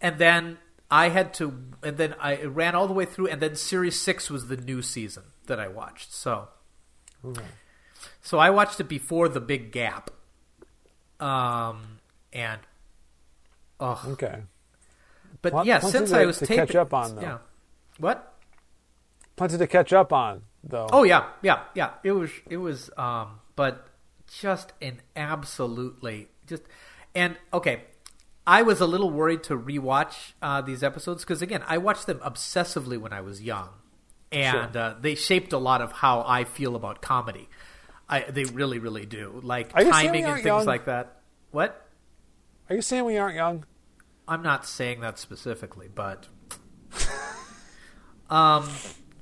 And 0.00 0.18
then 0.18 0.58
I 0.90 1.10
had 1.10 1.34
to, 1.34 1.54
and 1.82 1.96
then 1.98 2.14
I 2.20 2.42
ran 2.44 2.74
all 2.74 2.86
the 2.86 2.94
way 2.94 3.04
through, 3.04 3.28
and 3.28 3.40
then 3.40 3.54
series 3.54 4.00
six 4.00 4.30
was 4.30 4.48
the 4.48 4.56
new 4.56 4.82
season 4.82 5.24
that 5.50 5.60
I 5.60 5.68
watched. 5.68 6.14
So. 6.14 6.48
So 8.22 8.38
I 8.38 8.48
watched 8.50 8.80
it 8.80 8.88
before 8.88 9.28
the 9.28 9.40
big 9.40 9.72
gap. 9.72 10.10
Um 11.20 11.98
and 12.32 12.60
oh, 13.78 14.02
okay. 14.08 14.42
but 15.42 15.52
Pl- 15.52 15.66
yeah, 15.66 15.80
since 15.80 16.12
I 16.12 16.24
was 16.24 16.38
to 16.38 16.46
taping, 16.46 16.66
catch 16.66 16.76
up 16.76 16.94
on, 16.94 17.16
though. 17.16 17.22
Yeah. 17.22 17.38
What? 17.98 18.32
Plenty 19.36 19.58
to 19.58 19.66
catch 19.66 19.92
up 19.92 20.12
on, 20.12 20.42
though. 20.64 20.88
Oh 20.90 21.02
yeah, 21.02 21.26
yeah, 21.42 21.64
yeah. 21.74 21.90
It 22.02 22.12
was 22.12 22.30
it 22.48 22.56
was 22.56 22.90
um 22.96 23.40
but 23.56 23.88
just 24.26 24.72
an 24.80 25.02
absolutely 25.14 26.28
just 26.46 26.62
and 27.14 27.36
okay, 27.52 27.82
I 28.46 28.62
was 28.62 28.80
a 28.80 28.86
little 28.86 29.10
worried 29.10 29.42
to 29.44 29.56
rewatch 29.56 30.32
uh, 30.40 30.60
these 30.60 30.82
episodes 30.82 31.22
because 31.22 31.42
again, 31.42 31.62
I 31.66 31.78
watched 31.78 32.06
them 32.06 32.18
obsessively 32.20 32.98
when 32.98 33.12
I 33.12 33.20
was 33.20 33.42
young, 33.42 33.68
and 34.32 34.76
uh, 34.76 34.94
they 35.00 35.14
shaped 35.14 35.52
a 35.52 35.58
lot 35.58 35.80
of 35.80 35.92
how 35.92 36.24
I 36.26 36.44
feel 36.44 36.76
about 36.76 37.02
comedy. 37.02 37.48
I, 38.08 38.22
they 38.22 38.44
really, 38.44 38.78
really 38.78 39.06
do. 39.06 39.40
Like 39.42 39.72
timing 39.72 40.24
and 40.24 40.34
things 40.34 40.46
young? 40.46 40.66
like 40.66 40.86
that. 40.86 41.20
What? 41.50 41.86
Are 42.68 42.76
you 42.76 42.82
saying 42.82 43.04
we 43.04 43.18
aren't 43.18 43.36
young? 43.36 43.64
I'm 44.26 44.42
not 44.42 44.64
saying 44.64 45.00
that 45.00 45.18
specifically, 45.18 45.88
but 45.92 46.28
um, 48.30 48.68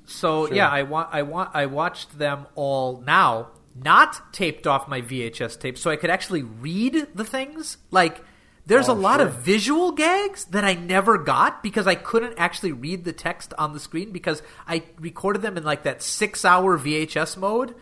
so 0.04 0.52
yeah, 0.52 0.68
I 0.68 0.82
want 0.82 1.08
I 1.12 1.22
want 1.22 1.50
I 1.54 1.66
watched 1.66 2.18
them 2.18 2.46
all 2.54 3.02
now, 3.06 3.48
not 3.74 4.34
taped 4.34 4.66
off 4.66 4.88
my 4.88 5.00
VHS 5.00 5.58
tape, 5.60 5.78
so 5.78 5.90
I 5.90 5.96
could 5.96 6.10
actually 6.10 6.42
read 6.42 7.08
the 7.14 7.24
things. 7.24 7.78
Like, 7.90 8.22
there's 8.68 8.88
Oh, 8.88 8.92
a 8.92 8.94
lot 8.94 9.18
sure. 9.18 9.26
of 9.28 9.34
visual 9.34 9.90
gags 9.92 10.44
that 10.46 10.64
I 10.64 10.74
never 10.74 11.18
got 11.18 11.62
because 11.62 11.86
I 11.86 11.94
couldn't 11.96 12.34
actually 12.38 12.72
read 12.72 13.04
the 13.04 13.12
text 13.12 13.52
on 13.58 13.72
the 13.72 13.80
screen 13.80 14.12
because 14.12 14.42
I 14.66 14.84
recorded 15.00 15.42
them 15.42 15.56
in 15.56 15.64
like 15.64 15.82
that 15.82 16.02
six 16.02 16.44
hour 16.44 16.78
VHS 16.78 17.36
mode, 17.36 17.74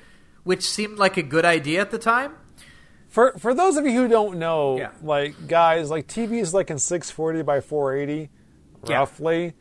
which 0.45 0.63
seemed 0.63 0.99
like 0.99 1.17
a 1.17 1.23
good 1.23 1.45
idea 1.45 1.81
at 1.81 1.91
the 1.91 1.99
time. 1.99 2.33
For 3.09 3.33
for 3.39 3.53
those 3.55 3.77
of 3.77 3.85
you 3.85 3.93
who 3.93 4.09
don't 4.09 4.39
know, 4.39 4.79
Yeah. 4.79 4.91
like 5.03 5.47
guys, 5.49 5.91
like 5.91 6.07
TV 6.07 6.41
is 6.41 6.55
like 6.55 6.71
in 6.71 6.79
640 6.79 7.43
by 7.43 7.61
480, 7.61 8.31
Yeah. 8.89 8.99
roughly. 8.99 9.55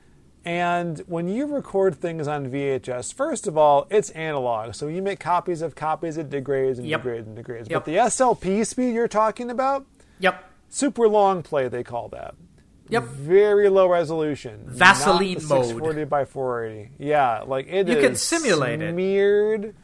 And 0.48 1.00
when 1.08 1.28
you 1.28 1.48
record 1.48 1.96
things 1.96 2.28
on 2.28 2.48
VHS, 2.52 3.12
first 3.12 3.48
of 3.48 3.58
all, 3.58 3.88
it's 3.90 4.12
analog. 4.12 4.76
So 4.76 4.88
you 4.88 5.02
make 5.02 5.20
copies 5.20 5.64
of 5.64 5.74
copies, 5.74 6.18
it 6.18 6.30
degrades 6.30 6.78
and 6.78 6.88
Yep. 6.88 7.02
degrades 7.02 7.28
and 7.28 7.36
degrades. 7.36 7.68
Yep. 7.70 7.80
But 7.84 7.86
the 7.92 7.98
SLP 7.98 8.64
speed 8.64 8.94
you're 8.94 9.08
talking 9.08 9.50
about, 9.50 9.86
Yep. 10.20 10.36
Super 10.70 11.08
long 11.08 11.44
play, 11.44 11.68
they 11.68 11.84
call 11.84 12.10
that. 12.10 12.36
Yep. 12.90 13.04
Very 13.04 13.68
low 13.70 13.88
resolution. 13.90 14.64
Vaseline 14.68 15.34
mode. 15.34 15.66
640 15.66 16.04
by 16.06 16.26
480. 16.26 16.92
Yeah, 17.00 17.40
like 17.42 17.68
it 17.68 17.88
You 17.88 17.96
can 17.96 18.16
simulate 18.16 18.82
it. 18.82 18.94
smeared. 18.94 19.76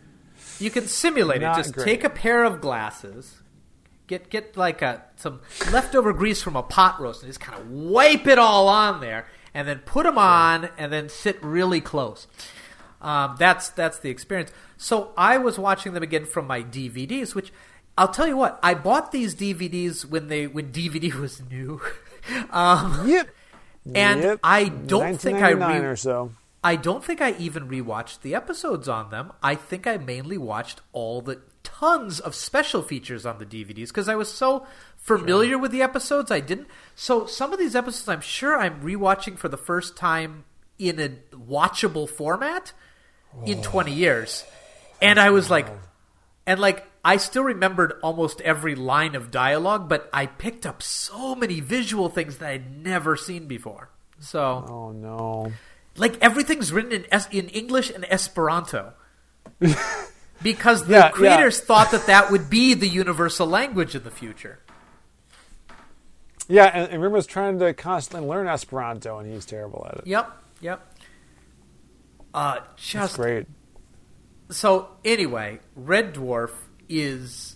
You 0.59 0.69
can 0.69 0.87
simulate 0.87 1.41
Not 1.41 1.57
it. 1.57 1.63
Just 1.63 1.73
great. 1.73 1.85
take 1.85 2.03
a 2.03 2.09
pair 2.09 2.43
of 2.43 2.61
glasses, 2.61 3.41
get 4.05 4.29
get 4.29 4.55
like 4.55 4.83
a 4.83 5.03
some 5.15 5.41
leftover 5.71 6.13
grease 6.13 6.43
from 6.43 6.55
a 6.55 6.61
pot 6.61 6.99
roast, 7.01 7.23
and 7.23 7.29
just 7.29 7.39
kind 7.39 7.59
of 7.59 7.69
wipe 7.71 8.27
it 8.27 8.37
all 8.37 8.67
on 8.67 9.01
there, 9.01 9.25
and 9.55 9.67
then 9.67 9.79
put 9.79 10.03
them 10.03 10.19
on, 10.19 10.69
and 10.77 10.93
then 10.93 11.09
sit 11.09 11.41
really 11.43 11.81
close. 11.81 12.27
Um, 13.01 13.35
that's 13.39 13.69
that's 13.69 13.97
the 13.97 14.09
experience. 14.11 14.51
So 14.77 15.11
I 15.17 15.39
was 15.39 15.57
watching 15.57 15.93
them 15.93 16.03
again 16.03 16.25
from 16.25 16.45
my 16.45 16.61
DVDs, 16.61 17.33
which 17.33 17.51
I'll 17.97 18.08
tell 18.08 18.27
you 18.27 18.38
what, 18.38 18.60
I 18.63 18.73
bought 18.73 19.12
these 19.12 19.36
DVDs 19.36 20.06
when 20.06 20.27
they 20.27 20.47
when 20.47 20.71
DVD 20.71 21.13
was 21.19 21.41
new. 21.49 21.82
um, 22.49 23.08
Yep. 23.08 23.30
And 23.95 24.21
Yep. 24.21 24.39
I 24.43 24.65
don't 24.69 25.17
think 25.19 25.38
I 25.39 25.54
1999 25.54 25.82
re- 25.82 25.88
or 25.88 25.95
so. 25.95 26.32
I 26.63 26.75
don't 26.75 27.04
think 27.04 27.19
I 27.21 27.32
even 27.39 27.67
rewatched 27.67 28.21
the 28.21 28.36
episodes 28.36 28.88
on 28.88 29.10
them. 29.10 29.32
I 29.41 29.56
think 29.56 29.88
I 29.88 29.97
mainly 29.97 30.38
watched 30.38 30.82
all 30.93 31.21
the 31.21 31.41
tons 31.63 32.19
of 32.19 32.36
special 32.36 32.84
features 32.84 33.25
on 33.25 33.39
the 33.39 33.45
DVDs 33.45 33.88
because 33.88 34.08
I 34.08 34.13
was 34.15 34.32
so 34.32 34.67
familiar 34.97 35.58
with 35.58 35.71
the 35.71 35.82
episodes. 35.82 36.30
I 36.30 36.39
didn't. 36.39 36.67
So 36.93 37.25
some 37.25 37.51
of 37.51 37.58
these 37.58 37.75
episodes, 37.75 38.08
I'm 38.08 38.21
sure 38.21 38.56
I'm 38.60 38.82
rewatching 38.82 39.38
for 39.39 39.47
the 39.49 39.58
first 39.58 39.97
time 39.97 40.43
in 40.77 40.99
a 40.99 41.10
watchable 41.36 42.08
format 42.08 42.73
in 43.45 43.63
20 43.63 43.91
years, 43.91 44.43
and 45.01 45.19
I 45.19 45.32
was 45.32 45.49
like, 45.49 45.67
and 46.45 46.60
like 46.60 46.86
I 47.03 47.17
still 47.17 47.43
remembered 47.43 47.93
almost 48.03 48.41
every 48.41 48.75
line 48.75 49.15
of 49.15 49.31
dialogue, 49.31 49.89
but 49.89 50.09
I 50.13 50.27
picked 50.27 50.65
up 50.65 50.83
so 50.83 51.33
many 51.35 51.59
visual 51.59 52.09
things 52.09 52.37
that 52.37 52.49
I'd 52.49 52.83
never 52.83 53.15
seen 53.17 53.47
before. 53.47 53.89
So 54.19 54.65
Oh 54.69 54.91
no. 54.91 55.51
like 55.97 56.17
everything's 56.21 56.71
written 56.71 56.91
in 56.91 57.05
es- 57.11 57.27
in 57.31 57.49
English 57.49 57.89
and 57.89 58.05
Esperanto. 58.05 58.93
because 60.43 60.85
the 60.85 60.93
Yeah, 60.93 60.97
yeah. 61.05 61.09
creators 61.11 61.59
thought 61.59 61.89
that 61.91 62.05
that 62.07 62.29
would 62.31 62.49
be 62.49 62.73
the 62.75 62.87
universal 62.87 63.47
language 63.47 63.95
in 63.95 64.03
the 64.03 64.11
future. 64.11 64.59
Yeah, 66.47 66.65
and, 66.65 66.91
and 66.93 67.01
Rim 67.01 67.11
was 67.13 67.25
trying 67.27 67.59
to 67.59 67.73
constantly 67.73 68.27
learn 68.27 68.47
Esperanto, 68.47 69.19
and 69.19 69.31
he's 69.31 69.45
terrible 69.45 69.85
at 69.89 69.99
it. 69.99 70.07
Yep, 70.07 70.31
yep. 70.59 70.95
Uh, 72.33 72.55
That's 72.55 72.87
just 72.87 73.15
great. 73.15 73.47
so 74.49 74.89
anyway, 75.05 75.59
Red 75.75 76.13
Dwarf 76.13 76.51
is 76.91 77.56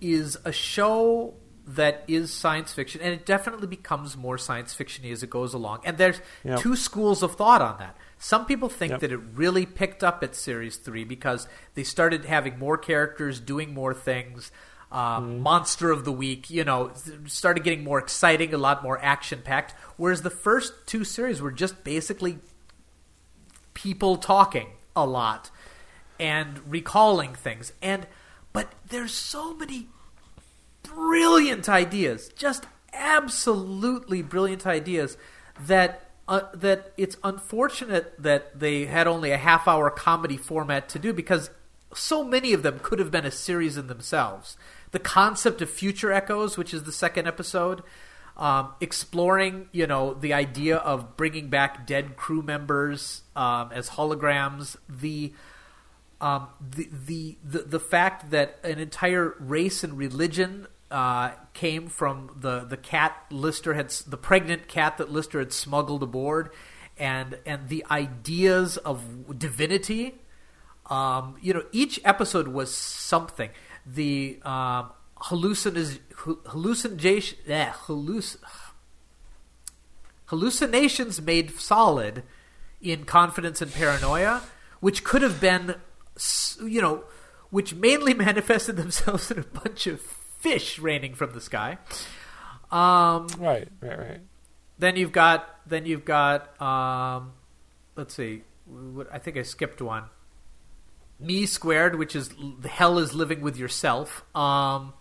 is 0.00 0.36
a 0.44 0.52
show 0.52 1.32
that 1.66 2.04
is 2.06 2.30
science 2.30 2.74
fiction, 2.74 3.00
and 3.00 3.14
it 3.14 3.24
definitely 3.24 3.66
becomes 3.66 4.18
more 4.18 4.36
science 4.36 4.74
fictiony 4.74 5.10
as 5.12 5.22
it 5.22 5.30
goes 5.30 5.54
along. 5.54 5.80
And 5.84 5.96
there's 5.96 6.20
Yep. 6.44 6.60
two 6.60 6.76
schools 6.76 7.22
of 7.22 7.36
thought 7.36 7.62
on 7.62 7.78
that. 7.78 7.96
Some 8.18 8.44
people 8.44 8.68
think 8.68 8.90
Yep. 8.90 9.00
that 9.00 9.12
it 9.12 9.20
really 9.34 9.64
picked 9.64 10.04
up 10.04 10.22
at 10.22 10.34
series 10.34 10.76
three 10.76 11.04
because 11.04 11.48
they 11.72 11.82
started 11.84 12.26
having 12.26 12.58
more 12.58 12.76
characters, 12.76 13.40
doing 13.40 13.72
more 13.72 13.94
things. 13.94 14.50
Um, 14.92 15.40
Monster 15.40 15.90
of 15.90 16.04
the 16.04 16.12
week, 16.12 16.50
you 16.50 16.64
know, 16.64 16.92
started 17.26 17.64
getting 17.64 17.82
more 17.82 17.98
exciting, 17.98 18.52
a 18.52 18.58
lot 18.58 18.82
more 18.82 18.98
action 19.02 19.40
packed. 19.42 19.72
Whereas 19.96 20.20
the 20.22 20.30
first 20.30 20.86
two 20.86 21.02
series 21.02 21.40
were 21.40 21.50
just 21.50 21.82
basically 21.82 22.40
people 23.72 24.16
talking 24.16 24.68
a 24.94 25.06
lot 25.06 25.50
and 26.20 26.60
recalling 26.70 27.34
things 27.34 27.72
and 27.82 28.06
but 28.54 28.72
there's 28.88 29.12
so 29.12 29.54
many 29.54 29.88
brilliant 30.82 31.68
ideas 31.68 32.30
just 32.34 32.64
absolutely 32.94 34.22
brilliant 34.22 34.66
ideas 34.66 35.18
that 35.60 36.10
uh, 36.26 36.40
that 36.54 36.92
it's 36.96 37.18
unfortunate 37.22 38.14
that 38.22 38.58
they 38.58 38.86
had 38.86 39.06
only 39.06 39.30
a 39.30 39.36
half 39.36 39.68
hour 39.68 39.90
comedy 39.90 40.38
format 40.38 40.88
to 40.88 40.98
do 40.98 41.12
because 41.12 41.50
so 41.92 42.24
many 42.24 42.52
of 42.52 42.62
them 42.62 42.80
could 42.82 42.98
have 42.98 43.10
been 43.10 43.26
a 43.26 43.30
series 43.30 43.76
in 43.76 43.86
themselves. 43.88 44.56
The 44.92 44.98
concept 44.98 45.60
of 45.60 45.68
future 45.68 46.12
echoes 46.12 46.56
which 46.56 46.72
is 46.72 46.84
the 46.84 46.92
second 46.92 47.26
episode 47.26 47.82
um, 48.36 48.74
exploring, 48.80 49.68
you 49.70 49.86
know, 49.86 50.14
the 50.14 50.32
idea 50.32 50.76
of 50.76 51.16
bringing 51.16 51.50
back 51.50 51.86
dead 51.86 52.16
crew 52.16 52.42
members 52.42 53.22
um, 53.36 53.70
as 53.72 53.90
holograms, 53.90 54.76
the, 54.88 55.32
um, 56.20 56.48
the, 56.60 56.88
the 57.06 57.36
the 57.44 57.58
the 57.60 57.80
fact 57.80 58.30
that 58.30 58.58
an 58.62 58.78
entire 58.78 59.34
race 59.38 59.84
and 59.84 59.98
religion 59.98 60.66
uh, 60.90 61.32
came 61.52 61.88
from 61.88 62.36
the 62.40 62.60
the 62.60 62.76
cat 62.76 63.24
Lister 63.30 63.74
had 63.74 63.90
the 63.90 64.16
pregnant 64.16 64.68
cat 64.68 64.98
that 64.98 65.10
Lister 65.10 65.38
had 65.38 65.52
smuggled 65.52 66.02
aboard, 66.02 66.50
and 66.96 67.38
and 67.44 67.68
the 67.68 67.84
ideas 67.90 68.76
of 68.78 69.38
divinity. 69.38 70.14
Um, 70.90 71.36
you 71.40 71.54
know, 71.54 71.64
each 71.72 72.00
episode 72.04 72.48
was 72.48 72.72
something. 72.74 73.50
The 73.86 74.38
um, 74.44 74.90
hallucin- 75.22 75.98
eh, 77.48 77.70
halluc- 77.86 78.36
hallucinations 80.26 81.22
made 81.22 81.58
solid 81.58 82.22
in 82.80 83.04
confidence 83.04 83.62
and 83.62 83.72
paranoia, 83.72 84.42
which 84.80 85.04
could 85.04 85.22
have 85.22 85.40
been, 85.40 85.76
you 86.64 86.80
know, 86.80 87.04
which 87.50 87.74
mainly 87.74 88.14
manifested 88.28 88.76
themselves 88.76 89.30
in 89.30 89.38
a 89.38 89.44
bunch 89.44 89.86
of 89.86 90.00
fish 90.00 90.78
raining 90.78 91.14
from 91.14 91.32
the 91.32 91.40
sky. 91.40 91.78
Um, 92.70 93.28
Right, 93.38 93.68
right, 93.80 93.98
right. 93.98 94.20
then 94.78 94.96
you've 94.96 95.12
got 95.12 95.48
then 95.66 95.86
you've 95.86 96.04
got 96.04 96.60
um, 96.60 97.32
let's 97.96 98.14
see 98.14 98.42
i 99.12 99.18
think 99.18 99.36
i 99.36 99.42
skipped 99.42 99.80
one 99.80 100.04
me 101.20 101.46
squared 101.46 101.96
which 101.96 102.16
is 102.16 102.30
the 102.60 102.68
hell 102.68 102.98
is 102.98 103.14
living 103.14 103.40
with 103.42 103.56
yourself 103.56 104.24
um, 104.36 104.92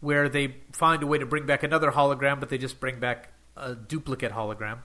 where 0.00 0.28
they 0.28 0.56
find 0.72 1.02
a 1.02 1.06
way 1.06 1.16
to 1.16 1.24
bring 1.24 1.46
back 1.46 1.62
another 1.62 1.90
hologram 1.92 2.38
but 2.40 2.48
they 2.50 2.58
just 2.58 2.78
bring 2.80 2.98
back 3.00 3.32
a 3.56 3.74
duplicate 3.74 4.32
hologram 4.32 4.78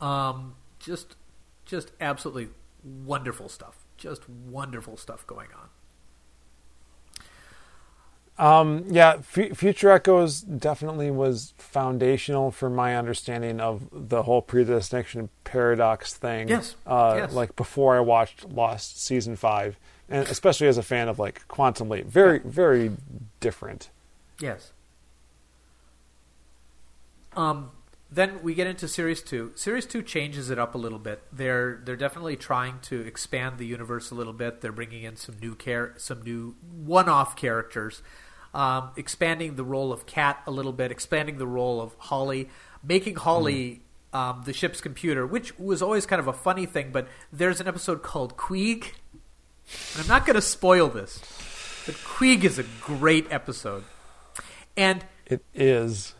um, 0.00 0.54
just 0.78 1.16
just 1.64 1.90
absolutely 2.00 2.48
wonderful 2.84 3.48
stuff 3.48 3.83
just 3.96 4.28
wonderful 4.28 4.96
stuff 4.96 5.26
going 5.26 5.48
on 5.54 5.68
Um, 8.36 8.84
yeah, 8.88 9.18
F- 9.18 9.56
Future 9.56 9.90
Echoes 9.92 10.40
definitely 10.40 11.08
was 11.10 11.54
foundational 11.56 12.50
for 12.50 12.68
my 12.68 12.96
understanding 12.96 13.60
of 13.60 13.82
the 13.92 14.24
whole 14.24 14.42
predestination 14.42 15.28
paradox 15.44 16.14
thing. 16.14 16.48
Yes, 16.48 16.74
Uh, 16.84 17.14
yes. 17.16 17.32
Like 17.32 17.54
before 17.54 17.96
I 17.96 18.00
watched 18.00 18.44
Lost 18.50 19.00
season 19.00 19.36
five, 19.36 19.76
and 20.08 20.26
especially 20.26 20.66
as 20.66 20.78
a 20.78 20.82
fan 20.82 21.08
of 21.08 21.20
like 21.20 21.46
Quantum 21.46 21.88
Leap, 21.88 22.06
very, 22.06 22.40
very 22.40 22.96
different. 23.38 23.90
Yes. 24.40 24.72
Um, 27.36 27.70
then 28.10 28.42
we 28.42 28.54
get 28.54 28.66
into 28.66 28.86
series 28.86 29.22
two. 29.22 29.52
Series 29.54 29.86
two 29.86 30.02
changes 30.02 30.50
it 30.50 30.58
up 30.58 30.74
a 30.74 30.78
little 30.78 30.98
bit. 30.98 31.22
They're 31.32 31.80
they're 31.84 31.96
definitely 31.96 32.36
trying 32.36 32.78
to 32.82 33.00
expand 33.00 33.58
the 33.58 33.66
universe 33.66 34.10
a 34.10 34.14
little 34.14 34.32
bit. 34.32 34.60
They're 34.60 34.72
bringing 34.72 35.02
in 35.02 35.16
some 35.16 35.38
new 35.40 35.54
care, 35.54 35.94
some 35.96 36.22
new 36.22 36.54
one-off 36.84 37.34
characters, 37.36 38.02
um, 38.52 38.90
expanding 38.96 39.56
the 39.56 39.64
role 39.64 39.92
of 39.92 40.06
Cat 40.06 40.42
a 40.46 40.50
little 40.50 40.72
bit, 40.72 40.90
expanding 40.90 41.38
the 41.38 41.46
role 41.46 41.80
of 41.80 41.94
Holly, 41.98 42.48
making 42.82 43.16
Holly. 43.16 43.80
Um, 44.12 44.42
the 44.44 44.52
ship's 44.52 44.80
computer, 44.80 45.26
which 45.26 45.58
was 45.58 45.82
always 45.82 46.06
kind 46.06 46.20
of 46.20 46.28
a 46.28 46.32
funny 46.32 46.66
thing, 46.66 46.92
but 46.92 47.08
there's 47.32 47.60
an 47.60 47.66
episode 47.66 48.04
called 48.04 48.36
Queeg, 48.36 48.92
and 49.92 50.02
I'm 50.02 50.06
not 50.06 50.24
going 50.24 50.36
to 50.36 50.40
spoil 50.40 50.86
this, 50.88 51.18
but 51.84 51.96
Queeg 51.96 52.44
is 52.44 52.56
a 52.60 52.62
great 52.80 53.26
episode. 53.32 53.82
And 54.76 55.04
It 55.26 55.42
is. 55.52 56.14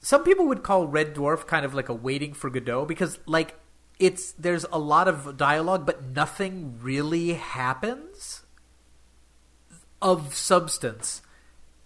Some 0.00 0.22
people 0.24 0.46
would 0.46 0.62
call 0.62 0.86
Red 0.86 1.14
Dwarf 1.14 1.46
kind 1.46 1.64
of 1.64 1.74
like 1.74 1.88
a 1.88 1.94
waiting 1.94 2.32
for 2.34 2.50
Godot 2.50 2.84
because 2.86 3.18
like 3.26 3.54
it's 3.98 4.32
there's 4.32 4.64
a 4.70 4.78
lot 4.78 5.08
of 5.08 5.36
dialogue 5.36 5.84
but 5.84 6.02
nothing 6.14 6.78
really 6.80 7.34
happens 7.34 8.42
of 10.00 10.34
substance 10.34 11.22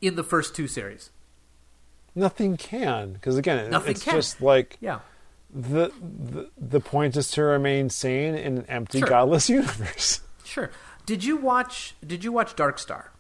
in 0.01 0.17
the 0.17 0.25
first 0.25 0.55
two 0.55 0.67
series. 0.69 1.11
Nothing 2.15 2.57
can 2.57 3.15
because 3.15 3.39
again, 3.39 3.71
Nothing 3.71 3.93
it's 3.93 4.05
can. 4.05 4.15
just 4.15 4.43
like 4.43 4.77
Yeah. 4.81 5.01
the, 5.51 5.91
the 6.03 6.51
the 6.59 6.81
point 6.81 7.17
is 7.17 7.31
to 7.33 7.43
remain 7.43 7.89
sane 7.89 8.35
in 8.35 8.59
an 8.59 8.67
empty, 8.69 8.99
Sure. 8.99 9.09
godless 9.09 9.49
universe. 9.61 10.21
Sure. 10.45 10.71
Did 11.07 11.25
you 11.25 11.37
watch 11.39 11.95
did 12.07 12.23
you 12.25 12.33
watch 12.33 12.55
Dark 12.55 12.79
Star? 12.79 13.13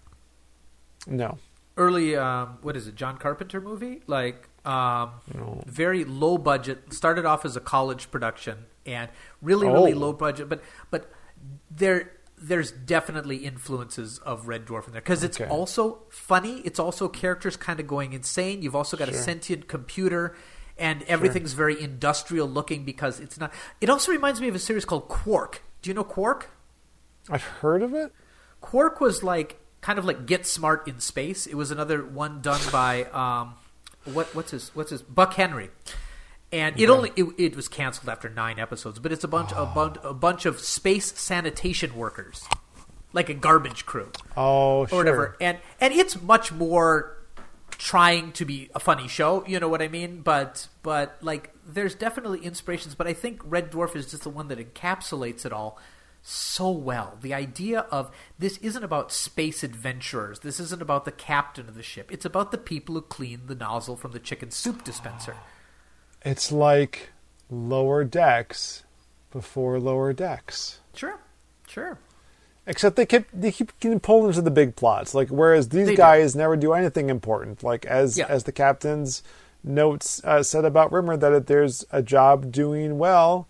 no, 1.06 1.38
Early 1.76 2.14
um 2.16 2.58
what 2.60 2.76
is 2.76 2.86
it, 2.86 2.94
John 2.94 3.16
Carpenter 3.16 3.60
movie? 3.60 4.02
Like 4.06 4.48
um 4.64 5.10
No. 5.34 5.62
very 5.66 6.04
low 6.04 6.38
budget, 6.38 6.92
started 6.92 7.24
off 7.24 7.44
as 7.44 7.56
a 7.56 7.60
college 7.60 8.10
production 8.10 8.66
and 8.86 9.10
really 9.40 9.66
really 9.68 9.92
Oh. 9.92 9.98
low 9.98 10.12
budget 10.12 10.48
but 10.48 10.62
but 10.90 11.10
there 11.70 12.12
there's 12.36 12.72
definitely 12.72 13.36
influences 13.36 14.18
of 14.20 14.48
Red 14.48 14.66
Dwarf 14.66 14.86
in 14.88 14.92
there 14.92 15.00
because 15.00 15.22
it's 15.22 15.40
Okay. 15.40 15.48
also 15.48 16.02
funny. 16.10 16.58
It's 16.64 16.80
also 16.80 17.08
characters 17.08 17.56
kind 17.56 17.78
of 17.78 17.86
going 17.86 18.12
insane. 18.14 18.62
You've 18.62 18.74
also 18.74 18.96
got 18.96 19.08
a 19.08 19.14
sentient 19.14 19.68
computer, 19.68 20.34
and 20.76 21.04
everything's 21.04 21.52
very 21.52 21.80
industrial 21.80 22.48
looking 22.48 22.84
because 22.84 23.20
it's 23.20 23.38
not. 23.38 23.52
It 23.80 23.88
also 23.88 24.10
reminds 24.10 24.40
me 24.40 24.48
of 24.48 24.56
a 24.56 24.58
series 24.58 24.84
called 24.84 25.06
Quark. 25.06 25.62
Do 25.82 25.90
you 25.90 25.94
know 25.94 26.02
Quark? 26.02 26.50
I've 27.30 27.44
heard 27.44 27.80
of 27.80 27.94
it. 27.94 28.12
Quark 28.60 29.00
was 29.00 29.22
like 29.22 29.60
kind 29.80 29.96
of 30.00 30.04
like 30.04 30.26
Get 30.26 30.44
Smart 30.44 30.88
in 30.88 30.98
space. 30.98 31.46
It 31.46 31.54
was 31.54 31.70
another 31.70 32.04
one 32.04 32.40
done 32.40 32.60
by 32.72 33.04
um, 33.04 33.54
what 34.04 34.34
what's 34.34 34.50
his 34.50 34.70
what's 34.74 34.90
his 34.90 35.02
Buck 35.02 35.34
Henry, 35.34 35.70
and 36.50 36.78
it 36.78 36.88
only 36.90 37.12
it, 37.16 37.26
it 37.38 37.56
was 37.56 37.68
canceled 37.68 38.08
after 38.08 38.28
nine 38.28 38.58
episodes. 38.58 38.98
But 38.98 39.12
it's 39.12 39.24
a 39.24 39.28
bunch 39.28 39.52
a, 39.52 39.58
oh. 39.58 39.66
bunch 39.74 39.96
a 40.02 40.14
bunch 40.14 40.46
of 40.46 40.60
space 40.60 41.18
sanitation 41.18 41.94
workers, 41.96 42.46
like 43.12 43.28
a 43.28 43.34
garbage 43.34 43.86
crew 43.86 44.10
Oh, 44.36 44.82
or 44.82 44.88
sure. 44.88 44.98
whatever. 44.98 45.36
And 45.40 45.58
and 45.80 45.92
it's 45.92 46.20
much 46.20 46.52
more 46.52 47.18
trying 47.78 48.32
to 48.32 48.44
be 48.44 48.70
a 48.74 48.80
funny 48.80 49.08
show. 49.08 49.44
You 49.46 49.58
know 49.58 49.68
what 49.68 49.82
I 49.82 49.88
mean? 49.88 50.20
But 50.20 50.68
but 50.82 51.16
like 51.20 51.52
there's 51.66 51.94
definitely 51.94 52.40
inspirations. 52.40 52.94
But 52.94 53.06
I 53.06 53.12
think 53.12 53.40
Red 53.44 53.70
Dwarf 53.70 53.96
is 53.96 54.10
just 54.10 54.24
the 54.24 54.30
one 54.30 54.48
that 54.48 54.58
encapsulates 54.58 55.46
it 55.46 55.52
all 55.52 55.78
so 56.22 56.70
well. 56.70 57.18
The 57.20 57.34
idea 57.34 57.80
of 57.90 58.10
this 58.38 58.56
isn't 58.58 58.84
about 58.84 59.10
space 59.12 59.62
adventurers. 59.64 60.40
This 60.40 60.60
isn't 60.60 60.80
about 60.80 61.04
the 61.04 61.12
captain 61.12 61.68
of 61.68 61.74
the 61.74 61.82
ship. 61.82 62.12
It's 62.12 62.24
about 62.24 62.52
the 62.52 62.58
people 62.58 62.94
who 62.94 63.02
clean 63.02 63.42
the 63.46 63.54
nozzle 63.56 63.96
from 63.96 64.12
the 64.12 64.20
chicken 64.20 64.50
soup 64.50 64.84
dispenser. 64.84 65.36
It's 66.24 66.52
like 66.52 67.10
lower 67.50 68.04
decks 68.04 68.84
before 69.32 69.80
lower 69.80 70.12
decks. 70.12 70.78
Sure, 70.94 71.18
sure. 71.66 71.98
Except 72.64 72.94
they 72.94 73.06
keep 73.06 73.24
they 73.32 73.50
keep 73.50 73.78
getting 73.80 73.98
pulled 73.98 74.26
into 74.28 74.40
the 74.42 74.50
big 74.50 74.76
plots. 74.76 75.14
Like 75.16 75.28
whereas 75.30 75.70
these 75.70 75.86
They 75.86 75.92
do. 75.94 75.96
guys 75.96 76.36
never 76.36 76.56
do 76.56 76.72
anything 76.74 77.10
important. 77.10 77.64
Like 77.64 77.84
as 77.86 78.16
Yeah. 78.18 78.26
as 78.28 78.44
the 78.44 78.52
captain's 78.52 79.24
notes 79.64 80.20
uh, 80.24 80.44
said 80.44 80.64
about 80.64 80.92
Rimmer 80.92 81.16
that 81.16 81.32
if 81.32 81.46
there's 81.46 81.84
a 81.90 82.02
job 82.02 82.52
doing 82.52 82.98
well, 82.98 83.48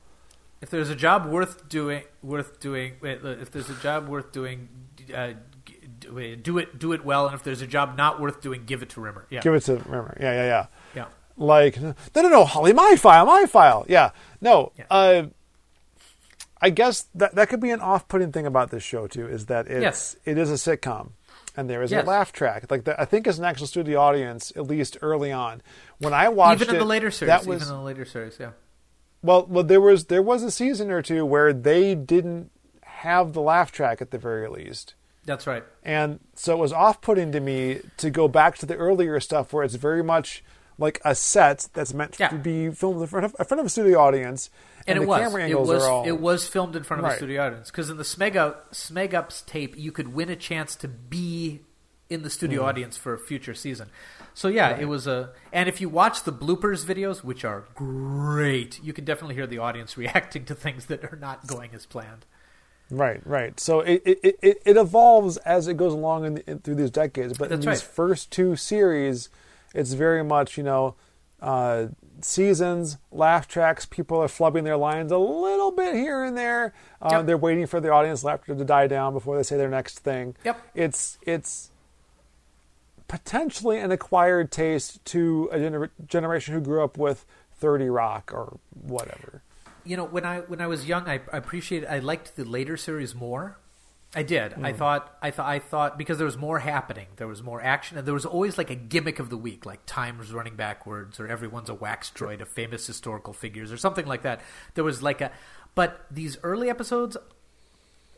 If 0.63 0.71
there's 0.71 0.89
a 0.91 0.97
job 0.97 1.27
worth 1.27 1.69
doing, 1.69 2.05
worth 2.23 2.61
doing, 2.61 2.95
wait, 3.03 3.19
if 3.25 3.51
there's 3.51 3.69
a 3.69 3.75
job 3.75 4.09
worth 4.09 4.31
doing, 4.33 4.69
uh, 5.15 5.33
do 6.01 6.59
it, 6.59 6.79
do 6.79 6.93
it 6.93 7.05
well. 7.05 7.27
And 7.27 7.35
if 7.35 7.43
there's 7.43 7.63
a 7.63 7.67
job 7.67 7.97
not 7.99 8.21
worth 8.21 8.41
doing, 8.41 8.65
give 8.65 8.81
it 8.83 8.91
to 8.91 9.01
Rimmer. 9.01 9.27
Yeah, 9.29 9.41
give 9.41 9.55
it 9.55 9.63
to 9.65 9.77
Rimmer. 9.77 10.17
Yeah, 10.21 10.33
yeah, 10.33 10.45
yeah. 10.45 10.67
yeah, 10.95 11.07
Like 11.37 11.81
no, 11.81 11.95
no, 12.15 12.29
no, 12.29 12.45
Holly, 12.45 12.73
my 12.73 12.95
file, 12.97 13.27
my 13.27 13.45
file. 13.47 13.85
Yeah, 13.89 14.11
no. 14.41 14.73
Yeah. 14.79 14.85
Uh, 14.89 15.27
I 16.61 16.71
guess 16.71 17.07
that 17.17 17.35
that 17.35 17.49
could 17.49 17.59
be 17.61 17.71
an 17.71 17.81
off-putting 17.81 18.31
thing 18.31 18.47
about 18.47 18.71
this 18.71 18.85
show 18.85 19.09
too, 19.09 19.27
is 19.27 19.47
that 19.47 19.67
it's 19.67 19.83
Yes. 19.83 20.17
it 20.25 20.39
is 20.39 20.49
a 20.49 20.55
sitcom, 20.55 21.11
and 21.57 21.69
there 21.69 21.83
is 21.83 21.91
Yes. 21.91 22.05
a 22.05 22.07
laugh 22.07 22.33
track. 22.33 22.71
Like 22.71 22.85
the, 22.85 23.01
I 23.01 23.05
think 23.05 23.27
as 23.27 23.41
an 23.41 23.45
actual 23.45 23.67
studio 23.67 23.99
audience, 24.01 24.53
at 24.55 24.69
least 24.69 24.97
early 25.03 25.33
on. 25.33 25.61
When 25.99 26.15
I 26.15 26.29
watched 26.29 26.63
even 26.63 26.71
in 26.71 26.77
it, 26.77 26.79
the 26.79 26.85
later 26.85 27.11
series, 27.11 27.31
that 27.31 27.47
was 27.47 27.63
even 27.63 27.75
in 27.75 27.79
the 27.81 27.85
later 27.85 28.05
series, 28.05 28.37
yeah. 28.39 28.51
Well, 29.23 29.47
well, 29.49 29.65
there 29.65 29.81
was 29.81 30.07
there 30.07 30.23
was 30.23 30.43
a 30.43 30.51
season 30.51 30.91
or 30.91 31.03
two 31.03 31.25
where 31.25 31.53
they 31.53 31.95
didn't 31.95 32.51
have 32.83 33.33
the 33.33 33.41
laugh 33.41 33.73
track 33.73 34.01
at 34.03 34.11
the 34.11 34.19
very 34.19 34.49
least. 34.49 34.95
That's 35.25 35.47
right. 35.47 35.63
And 35.85 36.19
so 36.35 36.55
it 36.55 36.59
was 36.59 36.73
off 36.73 37.01
putting 37.01 37.31
to 37.33 37.41
me 37.41 37.81
to 37.99 38.11
go 38.11 38.27
back 38.29 38.59
to 38.59 38.67
the 38.67 38.75
earlier 38.77 39.21
stuff 39.21 39.53
where 39.53 39.63
it's 39.65 39.77
very 39.77 40.03
much 40.03 40.43
like 40.79 41.01
a 41.05 41.15
set 41.15 41.69
that's 41.75 41.95
meant 41.95 42.17
Yeah. 42.19 42.29
to 42.29 42.37
be 42.37 42.71
filmed 42.71 43.01
in 43.03 43.07
front 43.07 43.27
of, 43.27 43.37
in 43.39 43.45
front 43.45 43.61
of 43.61 43.67
a 43.67 43.71
studio 43.71 44.01
audience. 44.01 44.51
and, 44.87 44.99
the 44.99 45.03
it 45.03 45.07
was 45.07 45.21
camera 45.21 45.49
it 45.49 45.61
was 45.61 45.85
all 45.85 46.05
it 46.05 46.19
was 46.19 46.49
filmed 46.49 46.75
in 46.75 46.83
front 46.83 47.05
of 47.05 47.11
a 47.13 47.15
studio 47.17 47.47
audience 47.47 47.71
because 47.71 47.89
in 47.89 47.99
the 47.99 48.03
Smeg 48.03 48.35
Up 48.35 48.73
Smeg 48.73 49.15
Ups 49.15 49.43
tape 49.43 49.77
you 49.79 49.93
could 49.93 50.13
win 50.13 50.29
a 50.29 50.35
chance 50.37 50.75
to 50.77 50.89
be 50.89 51.61
in 52.13 52.23
the 52.23 52.31
studio 52.31 52.63
Mm. 52.63 52.67
audience 52.67 52.97
for 52.97 53.15
a 53.15 53.19
future 53.19 53.55
season. 53.55 53.89
So 54.35 54.49
yeah, 54.49 54.79
it 54.79 54.87
was 54.87 55.07
a 55.07 55.31
and 55.53 55.69
if 55.69 55.81
you 55.81 55.89
watch 55.89 56.25
the 56.25 56.33
bloopers 56.33 56.85
videos, 56.85 57.23
which 57.25 57.45
are 57.45 57.65
great, 57.75 58.83
you 58.83 58.93
can 58.93 59.05
definitely 59.05 59.35
hear 59.35 59.47
the 59.47 59.59
audience 59.59 59.97
reacting 60.05 60.45
to 60.47 60.55
things 60.55 60.87
that 60.87 61.05
are 61.05 61.19
not 61.21 61.47
going 61.47 61.71
as 61.75 61.87
planned. 61.87 62.25
Right, 62.91 63.21
right. 63.27 63.59
So 63.59 63.81
it 63.81 64.03
it, 64.05 64.39
it, 64.43 64.63
it 64.65 64.77
evolves 64.77 65.37
as 65.39 65.67
it 65.69 65.77
goes 65.77 65.93
along 65.93 66.25
in, 66.27 66.37
in, 66.47 66.59
through 66.61 66.75
these 66.77 66.91
decades. 66.91 67.37
But 67.39 67.49
That's 67.49 67.65
in 67.65 67.71
these 67.71 67.83
first 67.83 68.31
two 68.31 68.55
series, 68.57 69.29
it's 69.75 69.93
very 69.95 70.23
much 70.23 70.57
you 70.59 70.63
know 70.65 70.95
uh, 71.41 71.87
seasons, 72.21 72.99
laugh 73.11 73.49
tracks. 73.49 73.85
People 73.87 74.19
are 74.19 74.29
flubbing 74.29 74.65
their 74.65 74.77
lines 74.77 75.11
a 75.11 75.19
little 75.19 75.73
bit 75.73 75.95
here 75.95 76.23
and 76.23 76.37
there. 76.39 76.73
Uh, 77.01 77.09
Yep. 77.13 77.27
They're 77.27 77.37
waiting 77.39 77.67
for 77.67 77.81
the 77.81 77.91
audience 77.91 78.23
laughter 78.25 78.55
to 78.55 78.65
die 78.65 78.87
down 78.87 79.13
before 79.13 79.37
they 79.37 79.43
say 79.43 79.57
their 79.57 79.69
next 79.71 79.99
thing. 80.01 80.37
Yep. 80.45 80.61
It's 80.75 81.19
it's 81.23 81.71
potentially 83.13 83.79
an 83.79 83.93
acquired 83.93 84.51
taste 84.51 85.05
to 85.05 85.47
a 85.53 85.59
gener- 85.59 85.91
generation 86.07 86.55
who 86.55 86.63
grew 86.63 86.83
up 86.83 86.97
with 86.97 87.27
Thirty 87.57 87.91
Rock 87.91 88.31
or 88.33 88.59
whatever. 88.71 89.43
you 89.85 89.99
know 89.99 90.05
when 90.07 90.25
i 90.25 90.39
when 90.41 90.63
i 90.63 90.67
was 90.67 90.87
young 90.87 91.07
i, 91.07 91.21
I 91.31 91.37
appreciated 91.37 91.91
i 91.91 91.99
liked 91.99 92.37
the 92.37 92.45
later 92.45 92.79
series 92.79 93.15
more. 93.15 93.59
I 94.15 94.23
did. 94.23 94.55
I 94.55 94.73
hmm. 94.73 94.79
thought 94.79 95.15
i 95.21 95.31
thought 95.31 95.47
i 95.47 95.59
thought 95.59 95.99
because 95.99 96.17
there 96.17 96.25
was 96.25 96.39
more 96.39 96.61
happening 96.61 97.09
there 97.17 97.29
was 97.29 97.43
more 97.43 97.61
action 97.61 97.99
and 97.99 98.07
there 98.07 98.15
was 98.15 98.25
always 98.25 98.57
like 98.57 98.71
a 98.71 98.75
gimmick 98.75 99.19
of 99.19 99.29
the 99.29 99.37
week 99.37 99.67
like 99.67 99.81
time's 99.85 100.33
running 100.33 100.57
backwards 100.57 101.21
or 101.21 101.29
everyone's 101.29 101.69
a 101.69 101.75
wax 101.75 102.11
droid 102.11 102.41
of 102.41 102.49
famous 102.49 102.87
historical 102.87 103.35
figures 103.35 103.71
or 103.71 103.77
something 103.77 104.07
like 104.07 104.23
that. 104.23 104.41
There 104.73 104.85
was 104.85 105.03
like 105.03 105.21
a 105.21 105.31
but 105.75 106.07
these 106.11 106.39
early 106.43 106.71
episodes 106.71 107.19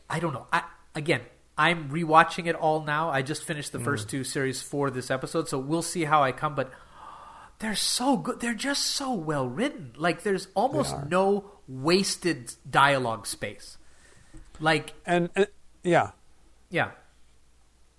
i 0.09 0.21
don't 0.21 0.33
know. 0.33 0.47
I 0.53 0.63
again 0.95 1.19
i'm 1.57 1.89
rewatching 1.89 2.47
it 2.47 2.55
all 2.55 2.83
now 2.83 3.09
i 3.09 3.21
just 3.21 3.43
finished 3.43 3.71
the 3.71 3.79
mm. 3.79 3.83
first 3.83 4.09
two 4.09 4.23
series 4.23 4.61
for 4.61 4.89
this 4.89 5.09
episode 5.09 5.47
so 5.47 5.57
we'll 5.57 5.81
see 5.81 6.03
how 6.03 6.23
i 6.23 6.31
come 6.31 6.55
but 6.55 6.71
they're 7.59 7.75
so 7.75 8.17
good. 8.17 8.41
They're 8.41 8.53
just 8.53 8.85
so 8.85 9.13
well 9.13 9.47
written. 9.47 9.93
Like 9.95 10.23
there's 10.23 10.47
almost 10.55 10.93
no 11.07 11.51
wasted 11.67 12.53
dialogue 12.69 13.25
space. 13.27 13.77
Like 14.59 14.93
And, 15.05 15.29
and 15.35 15.47
yeah, 15.83 16.11
yeah, 16.69 16.91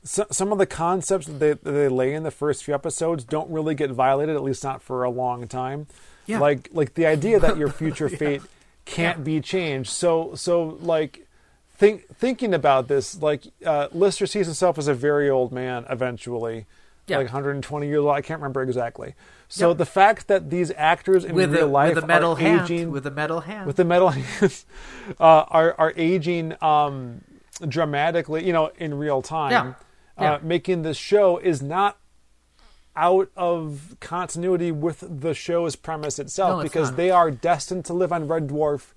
so, 0.05 0.27
some 0.31 0.53
of 0.53 0.59
the 0.59 0.66
concepts 0.66 1.27
that 1.27 1.38
they, 1.40 1.53
that 1.55 1.64
they 1.64 1.88
lay 1.88 2.14
in 2.14 2.23
the 2.23 2.31
first 2.31 2.64
few 2.64 2.75
episodes 2.75 3.25
don't 3.25 3.51
really 3.51 3.75
get 3.75 3.90
violated, 3.90 4.37
at 4.37 4.42
least 4.42 4.62
not 4.62 4.83
for 4.83 5.03
a 5.03 5.11
long 5.11 5.49
time. 5.49 5.87
Yeah. 6.27 6.38
Like 6.38 6.69
like 6.73 6.95
the 6.95 7.07
idea 7.07 7.40
that 7.40 7.57
your 7.57 7.69
future 7.73 8.09
fate 8.09 8.42
can't 8.85 9.19
Yeah. 9.19 9.25
be 9.25 9.40
changed. 9.40 9.90
So 9.90 10.35
so 10.35 10.79
like 10.81 11.26
think 11.77 12.07
thinking 12.17 12.55
about 12.55 12.89
this, 12.89 13.21
like 13.21 13.45
uh, 13.65 13.89
Lister 13.93 14.27
sees 14.27 14.47
himself 14.47 14.79
as 14.79 14.89
a 14.89 14.95
very 14.95 15.29
old 15.31 15.53
man 15.53 15.85
eventually. 15.91 16.67
Yeah. 17.09 17.19
Like 17.19 17.27
120 17.27 17.87
years 17.87 17.99
old, 18.01 18.11
I 18.11 18.21
can't 18.21 18.41
remember 18.41 18.62
exactly. 18.62 19.15
So 19.49 19.69
Yep. 19.69 19.79
the 19.79 19.87
fact 19.87 20.27
that 20.27 20.51
these 20.51 20.73
actors 20.77 21.25
in 21.25 21.37
with 21.37 21.53
real 21.55 21.67
a 21.67 21.69
life 21.69 21.95
with 21.95 22.05
metal 22.07 22.33
are 22.33 22.37
hand, 22.37 22.62
aging 22.62 22.91
with 22.91 23.07
a 23.07 23.12
metal 23.12 23.41
hand. 23.43 23.65
with 23.69 23.77
the 23.77 23.85
metal 23.85 24.09
hands 24.17 24.67
uh, 25.21 25.45
are 25.49 25.75
are 25.79 25.93
aging 25.97 26.57
um, 26.61 27.21
dramatically, 27.69 28.45
you 28.45 28.53
know, 28.53 28.73
in 28.79 28.95
real 28.99 29.23
time. 29.23 29.51
Yeah. 29.53 29.75
Yeah. 30.21 30.33
Uh, 30.33 30.39
making 30.43 30.83
this 30.83 30.97
show 30.97 31.39
is 31.39 31.62
not 31.62 31.99
out 32.97 33.31
of 33.37 33.95
continuity 34.01 34.73
with 34.73 35.05
the 35.09 35.35
show's 35.35 35.77
premise 35.77 36.19
itself 36.19 36.59
No, 36.59 36.62
because 36.62 36.89
not. 36.91 36.97
they 36.97 37.11
are 37.11 37.31
destined 37.31 37.85
to 37.85 37.93
live 37.93 38.12
on 38.12 38.27
Red 38.27 38.49
Dwarf 38.49 38.95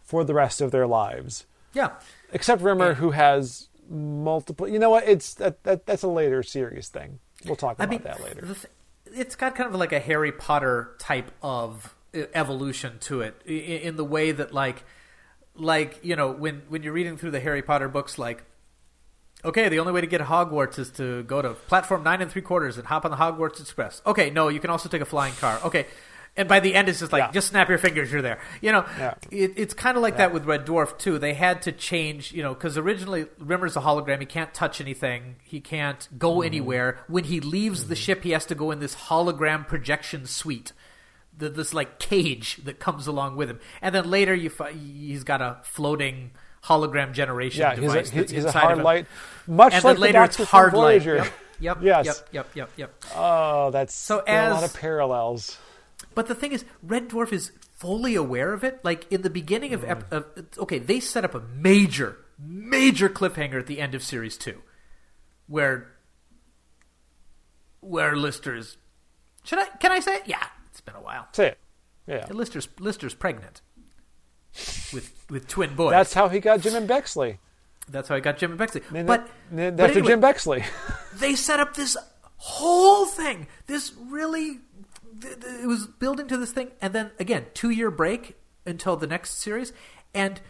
for 0.00 0.24
the 0.24 0.32
rest 0.32 0.60
of 0.60 0.70
their 0.70 0.86
lives. 0.86 1.44
Yeah, 1.74 1.90
Except 2.32 2.62
Rimmer, 2.62 2.88
Yeah. 2.88 2.94
who 2.94 3.10
has 3.10 3.68
multiple. 3.88 4.66
You 4.68 4.78
know 4.78 4.90
what? 4.90 5.06
It's 5.08 5.34
that, 5.34 5.62
that 5.64 5.86
that's 5.86 6.02
a 6.02 6.08
later 6.08 6.42
series 6.42 6.88
thing. 6.88 7.18
We'll 7.44 7.56
talk 7.56 7.76
I 7.78 7.84
about 7.84 7.90
mean, 7.90 8.02
that 8.04 8.22
later. 8.22 8.46
it's 9.06 9.34
got 9.36 9.54
kind 9.54 9.68
of 9.72 9.78
like 9.78 9.92
a 9.92 10.00
Harry 10.00 10.32
Potter 10.32 10.94
type 10.98 11.30
of 11.42 11.94
evolution 12.34 12.98
to 13.00 13.20
it, 13.22 13.34
i- 13.46 13.50
in 13.50 13.96
the 13.96 14.04
way 14.04 14.32
that 14.32 14.52
like, 14.54 14.84
like 15.54 15.98
you 16.02 16.16
know, 16.16 16.30
when 16.30 16.62
when 16.68 16.82
you're 16.82 16.92
reading 16.92 17.16
through 17.16 17.32
the 17.32 17.40
Harry 17.40 17.62
Potter 17.62 17.88
books, 17.88 18.18
like. 18.18 18.44
Okay, 19.44 19.68
the 19.68 19.80
only 19.80 19.90
way 19.92 20.00
to 20.00 20.06
get 20.06 20.20
Hogwarts 20.20 20.78
is 20.78 20.88
to 20.92 21.24
go 21.24 21.42
to 21.42 21.54
platform 21.54 22.04
nine 22.04 22.22
and 22.22 22.30
three 22.30 22.42
quarters 22.42 22.78
and 22.78 22.86
hop 22.86 23.04
on 23.04 23.10
the 23.10 23.16
Hogwarts 23.16 23.60
Express. 23.60 24.00
Okay, 24.06 24.30
no, 24.30 24.46
you 24.46 24.60
can 24.60 24.70
also 24.70 24.88
take 24.88 25.00
a 25.00 25.04
flying 25.04 25.34
car. 25.34 25.58
Okay, 25.64 25.86
and 26.36 26.48
by 26.48 26.60
the 26.60 26.74
end, 26.74 26.88
it's 26.88 27.00
just 27.00 27.12
like 27.12 27.20
Yeah. 27.24 27.30
just 27.32 27.48
snap 27.48 27.68
your 27.68 27.78
fingers, 27.78 28.10
you're 28.10 28.22
there. 28.22 28.38
You 28.60 28.72
know, 28.72 28.84
Yeah. 28.98 29.14
it, 29.30 29.52
it's 29.56 29.74
kind 29.74 29.96
of 29.96 30.02
like 30.02 30.16
that 30.16 30.32
with 30.32 30.44
Red 30.46 30.64
Dwarf 30.66 30.96
too. 30.98 31.18
They 31.18 31.34
had 31.34 31.62
to 31.62 31.72
change, 31.72 32.32
you 32.32 32.42
know, 32.42 32.54
because 32.54 32.78
originally 32.78 33.26
Rimmer's 33.38 33.76
a 33.76 33.80
hologram. 33.80 34.20
He 34.20 34.26
can't 34.26 34.52
touch 34.54 34.80
anything. 34.80 35.36
He 35.42 35.60
can't 35.60 36.08
go 36.18 36.36
Mm-hmm. 36.36 36.46
anywhere. 36.46 36.98
When 37.08 37.24
he 37.24 37.40
leaves 37.40 37.88
the 37.88 37.96
ship, 37.96 38.22
he 38.24 38.30
has 38.30 38.46
to 38.46 38.54
go 38.54 38.70
in 38.70 38.80
this 38.80 38.94
hologram 38.94 39.66
projection 39.68 40.26
suite. 40.26 40.72
The, 41.36 41.48
this 41.48 41.72
like 41.72 41.98
cage 41.98 42.58
that 42.64 42.78
comes 42.78 43.06
along 43.06 43.36
with 43.36 43.48
him, 43.48 43.58
and 43.80 43.94
then 43.94 44.10
later 44.10 44.34
you 44.34 44.50
fi- 44.50 44.72
he's 44.72 45.24
got 45.24 45.40
a 45.40 45.56
floating 45.62 46.32
hologram 46.62 47.12
generation 47.12 47.62
yeah, 47.62 47.70
he's 47.74 47.78
a, 47.78 48.02
device 48.02 48.10
he's 48.10 48.44
a 48.44 48.46
inside 48.48 48.60
hard 48.60 48.78
light, 48.82 49.06
much 49.46 49.72
and 49.72 49.82
like 49.82 49.94
then 49.96 50.00
later 50.02 50.18
the 50.18 50.24
it's 50.26 50.36
hard 50.50 50.74
light. 50.74 51.02
Yep, 51.04 51.26
yep, 51.58 51.78
Yes. 51.82 52.04
yep, 52.06 52.28
yep, 52.32 52.48
yep, 52.54 52.70
yep. 52.76 53.04
Oh, 53.16 53.70
that's 53.70 53.94
So 53.94 54.20
are 54.20 54.48
a 54.50 54.50
lot 54.52 54.62
of 54.62 54.74
parallels. 54.74 55.56
But 56.14 56.26
the 56.26 56.34
thing 56.34 56.52
is, 56.52 56.64
Red 56.82 57.08
Dwarf 57.08 57.32
is 57.32 57.52
fully 57.76 58.14
aware 58.14 58.52
of 58.52 58.64
it. 58.64 58.84
Like 58.84 59.10
in 59.10 59.22
the 59.22 59.30
beginning 59.30 59.74
of, 59.74 59.84
ep- 59.84 60.10
mm. 60.10 60.16
of 60.16 60.58
okay, 60.58 60.78
they 60.78 61.00
set 61.00 61.24
up 61.24 61.34
a 61.34 61.40
major, 61.40 62.18
major 62.38 63.08
cliffhanger 63.08 63.58
at 63.58 63.66
the 63.66 63.80
end 63.80 63.94
of 63.94 64.02
series 64.02 64.36
two, 64.36 64.62
where 65.46 65.92
where 67.80 68.16
Lister's 68.16 68.76
should 69.44 69.58
I 69.58 69.66
can 69.66 69.92
I 69.92 70.00
say 70.00 70.16
it? 70.16 70.22
Yeah, 70.26 70.44
it's 70.70 70.80
been 70.80 70.94
a 70.94 71.02
while. 71.02 71.28
Say 71.32 71.48
it. 71.48 71.58
Yeah. 72.06 72.26
Lister's 72.30 72.68
Lister's 72.78 73.14
pregnant 73.14 73.60
with 74.92 75.12
with 75.30 75.48
twin 75.48 75.74
boys. 75.74 75.90
That's 75.90 76.14
how 76.14 76.28
he 76.28 76.40
got 76.40 76.60
Jim 76.60 76.74
and 76.74 76.88
Bexley. 76.88 77.38
That's 77.88 78.08
how 78.08 78.14
I 78.14 78.20
got 78.20 78.38
Jim 78.38 78.52
and 78.52 78.58
Bexley. 78.58 78.82
Named 78.90 79.08
But, 79.08 79.28
after 79.50 79.82
anyway, 79.82 80.06
Jim 80.06 80.20
Bexley. 80.20 80.64
they 81.16 81.34
set 81.34 81.58
up 81.58 81.74
this 81.74 81.96
whole 82.36 83.06
thing. 83.06 83.48
This 83.66 83.92
really, 84.08 84.60
it 85.24 85.66
was 85.66 85.86
building 85.86 86.28
to 86.28 86.36
this 86.36 86.52
thing, 86.52 86.70
and 86.80 86.92
then 86.92 87.10
again, 87.18 87.46
two 87.54 87.70
year 87.70 87.90
break 87.90 88.36
until 88.66 88.96
the 88.96 89.06
next 89.06 89.40
series. 89.40 89.72
And 90.14 90.40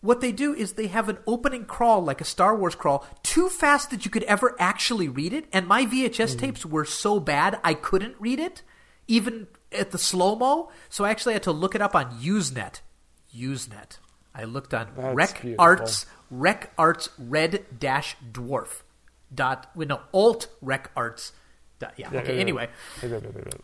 what 0.00 0.20
they 0.20 0.32
do 0.32 0.52
is 0.52 0.72
they 0.72 0.88
have 0.88 1.08
an 1.08 1.18
opening 1.26 1.64
crawl, 1.64 2.02
like 2.02 2.20
a 2.20 2.24
Star 2.24 2.56
Wars 2.56 2.74
crawl, 2.74 3.06
too 3.22 3.48
fast 3.48 3.90
that 3.90 4.04
you 4.04 4.10
could 4.10 4.24
ever 4.24 4.56
actually 4.58 5.08
read 5.08 5.32
it. 5.32 5.46
And 5.52 5.66
my 5.66 5.86
VHS 5.86 6.32
hmm. 6.32 6.38
tapes 6.38 6.66
were 6.66 6.84
so 6.84 7.20
bad 7.20 7.58
I 7.62 7.74
couldn't 7.74 8.16
read 8.18 8.40
it, 8.40 8.62
even 9.06 9.46
at 9.70 9.92
the 9.92 9.98
slow 9.98 10.36
mo. 10.36 10.70
So 10.88 11.04
I 11.04 11.10
actually 11.10 11.34
had 11.34 11.44
to 11.44 11.52
look 11.52 11.74
it 11.74 11.82
up 11.82 11.94
on 11.94 12.20
Usenet. 12.20 12.80
Usenet. 13.34 13.98
I 14.34 14.44
looked 14.44 14.74
on 14.74 14.88
That's 14.96 15.14
Rec 15.14 15.42
beautiful. 15.42 15.64
Arts 15.64 16.06
Rec 16.30 16.72
Arts 16.78 17.10
Red 17.18 17.66
Dash 17.78 18.16
Dwarf 18.32 18.82
dot 19.34 19.70
no 19.76 20.00
alt 20.12 20.48
Rec 20.60 20.90
Arts 20.96 21.32
yeah, 21.96 22.08
okay 22.12 22.34
yeah, 22.34 22.40
anyway. 22.40 22.68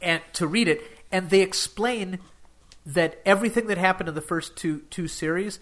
And 0.02 0.22
to 0.35 0.46
read 0.46 0.68
it 0.68 0.83
and 1.11 1.31
they 1.31 1.40
explain 1.40 2.18
that 2.87 3.20
everything 3.26 3.66
that 3.66 3.78
happened 3.78 4.09
in 4.09 4.14
the 4.14 4.20
first 4.20 4.57
two 4.57 4.81
two 4.90 5.09
series 5.09 5.61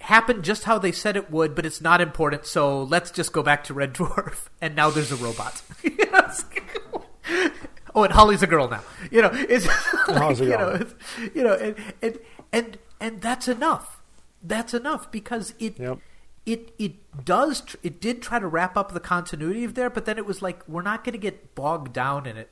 happened 0.00 0.44
just 0.44 0.64
how 0.64 0.78
they 0.78 0.92
said 0.92 1.16
it 1.16 1.30
would 1.30 1.54
but 1.54 1.66
it's 1.66 1.80
not 1.80 2.00
important 2.00 2.46
so 2.46 2.82
let's 2.82 3.10
just 3.10 3.32
go 3.32 3.42
back 3.42 3.64
to 3.64 3.74
Red 3.74 3.94
Dwarf 3.98 4.48
and 4.60 4.76
now 4.76 4.90
there's 4.90 5.12
a 5.12 5.16
robot. 5.16 5.62
Oh 7.94 8.04
and 8.04 8.12
Holly's 8.12 8.42
a 8.42 8.46
girl 8.46 8.68
now. 8.68 8.82
You 9.10 9.22
know 9.22 9.30
it's 9.32 9.66
like, 10.06 10.38
you 10.38 10.48
know 10.50 10.68
it's, 10.68 10.94
you 11.34 11.42
know 11.42 11.54
and 11.54 11.74
and 12.00 12.18
and 12.52 12.78
and 13.00 13.20
that's 13.20 13.48
enough. 13.48 14.00
That's 14.42 14.72
enough 14.72 15.10
because 15.10 15.54
it 15.58 15.78
Yep. 15.80 15.98
It 16.48 16.72
it 16.78 17.24
does 17.24 17.60
tr- 17.60 17.76
it 17.82 18.00
did 18.00 18.22
try 18.22 18.38
to 18.38 18.46
wrap 18.46 18.76
up 18.76 18.92
the 18.92 19.00
continuity 19.00 19.64
of 19.64 19.74
there 19.74 19.90
but 19.90 20.04
then 20.06 20.16
it 20.18 20.26
was 20.26 20.40
like 20.42 20.66
we're 20.68 20.82
not 20.82 21.04
going 21.04 21.12
to 21.12 21.18
get 21.18 21.54
bogged 21.54 21.92
down 21.92 22.26
in 22.26 22.36
it 22.36 22.50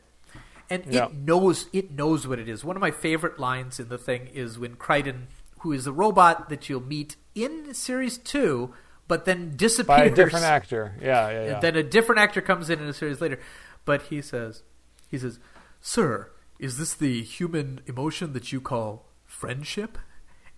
and 0.70 0.84
Yeah. 0.88 1.06
it 1.06 1.14
knows 1.14 1.68
it 1.72 1.90
knows 1.92 2.26
what 2.26 2.38
it 2.38 2.48
is 2.48 2.64
one 2.64 2.76
of 2.76 2.80
my 2.80 2.90
favorite 2.90 3.38
lines 3.40 3.80
in 3.80 3.88
the 3.88 3.98
thing 3.98 4.28
is 4.32 4.58
when 4.58 4.74
crichton 4.76 5.28
who 5.60 5.72
is 5.72 5.84
the 5.84 5.92
robot 5.92 6.48
that 6.50 6.68
you'll 6.68 6.82
meet 6.82 7.16
in 7.34 7.72
series 7.74 8.18
two, 8.18 8.72
but 9.08 9.24
then 9.24 9.56
disappears 9.56 9.86
By 9.98 10.04
a 10.04 10.14
different 10.14 10.44
actor. 10.44 10.94
Yeah, 11.00 11.30
yeah, 11.30 11.44
yeah. 11.44 11.52
and 11.54 11.62
then 11.62 11.76
a 11.76 11.82
different 11.82 12.20
actor 12.20 12.40
comes 12.40 12.70
in 12.70 12.78
in 12.78 12.86
a 12.88 12.92
series 12.92 13.20
later. 13.20 13.40
But 13.84 14.02
he 14.02 14.20
says, 14.22 14.62
he 15.10 15.18
says, 15.18 15.38
"Sir, 15.80 16.30
is 16.58 16.76
this 16.78 16.92
the 16.94 17.22
human 17.22 17.80
emotion 17.86 18.32
that 18.34 18.52
you 18.52 18.60
call 18.60 19.08
friendship?" 19.24 19.98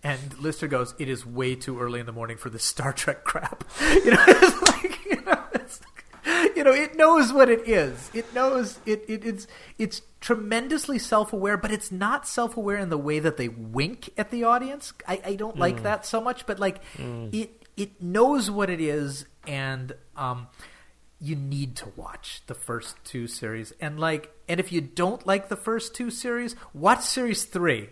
And 0.09 0.39
Lister 0.39 0.69
goes, 0.69 0.95
"It 0.99 1.11
is 1.11 1.27
way 1.27 1.55
too 1.55 1.79
early 1.79 2.01
in 2.01 2.07
the 2.07 2.13
morning 2.13 2.39
for 2.39 2.49
this 2.49 2.65
Star 2.65 2.95
Trek 2.95 3.25
crap." 3.25 3.63
You 3.93 4.13
know, 4.13 4.25
it's 4.27 4.63
like 4.63 5.05
you 5.05 5.21
know, 5.21 5.45
it's, 5.53 5.81
you 6.57 6.65
know, 6.65 6.73
it 6.73 6.97
knows 6.97 7.31
what 7.31 7.51
it 7.51 7.69
is. 7.69 8.11
It 8.15 8.33
knows 8.33 8.79
it, 8.87 9.05
it 9.07 9.27
it's 9.27 9.47
it's 9.79 10.01
tremendously 10.21 10.99
self-aware, 10.99 11.59
but 11.59 11.71
it's 11.71 11.93
not 11.93 12.27
self-aware 12.27 12.79
in 12.79 12.89
the 12.89 12.97
way 12.97 13.19
that 13.19 13.37
they 13.37 13.49
wink 13.49 14.09
at 14.17 14.31
the 14.31 14.45
audience. 14.45 14.95
I, 15.07 15.21
I 15.27 15.35
don't 15.35 15.59
like 15.59 15.83
that 15.83 16.07
so 16.07 16.23
much, 16.23 16.47
but 16.47 16.59
like 16.59 16.81
it 17.33 17.67
it 17.77 18.01
knows 18.03 18.51
what 18.51 18.71
it 18.71 18.81
is, 18.81 19.27
and 19.47 19.95
um, 20.17 20.47
you 21.21 21.37
need 21.37 21.77
to 21.77 21.93
watch 21.97 22.41
the 22.47 22.55
first 22.55 22.97
two 23.05 23.27
series. 23.27 23.75
And 23.79 24.01
like, 24.01 24.33
and 24.49 24.59
if 24.59 24.73
you 24.73 24.81
don't 24.81 25.27
like 25.27 25.51
the 25.51 25.57
first 25.57 25.95
two 25.95 26.11
series, 26.11 26.57
watch 26.73 27.03
series 27.03 27.45
three 27.45 27.91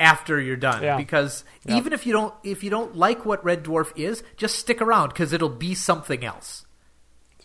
after 0.00 0.40
you're 0.40 0.56
done 0.56 0.82
Yeah. 0.82 0.96
because 0.96 1.44
Yeah. 1.64 1.76
even 1.76 1.92
if 1.92 2.06
you 2.06 2.12
don't 2.12 2.34
if 2.42 2.64
you 2.64 2.70
don't 2.70 2.96
like 2.96 3.24
what 3.24 3.44
Red 3.44 3.62
Dwarf 3.64 3.92
is, 3.96 4.22
just 4.36 4.58
stick 4.58 4.80
around 4.80 5.08
because 5.10 5.32
it'll 5.32 5.48
be 5.48 5.74
something 5.74 6.24
else. 6.24 6.64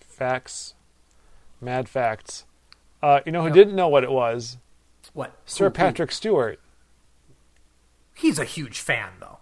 Facts. 0.07 0.73
Mad 1.61 1.89
facts. 1.89 2.45
Uh, 3.03 3.19
you 3.25 3.31
know 3.31 3.41
who 3.41 3.47
Yep. 3.47 3.53
didn't 3.55 3.75
know 3.75 3.87
what 3.89 4.03
it 4.03 4.11
was? 4.11 4.57
What 5.13 5.33
Sir 5.45 5.65
Who- 5.65 5.69
who- 5.69 5.73
Patrick 5.73 6.11
Stewart. 6.11 6.59
He's 8.13 8.39
a 8.39 8.45
huge 8.45 8.79
fan 8.79 9.09
though. 9.19 9.39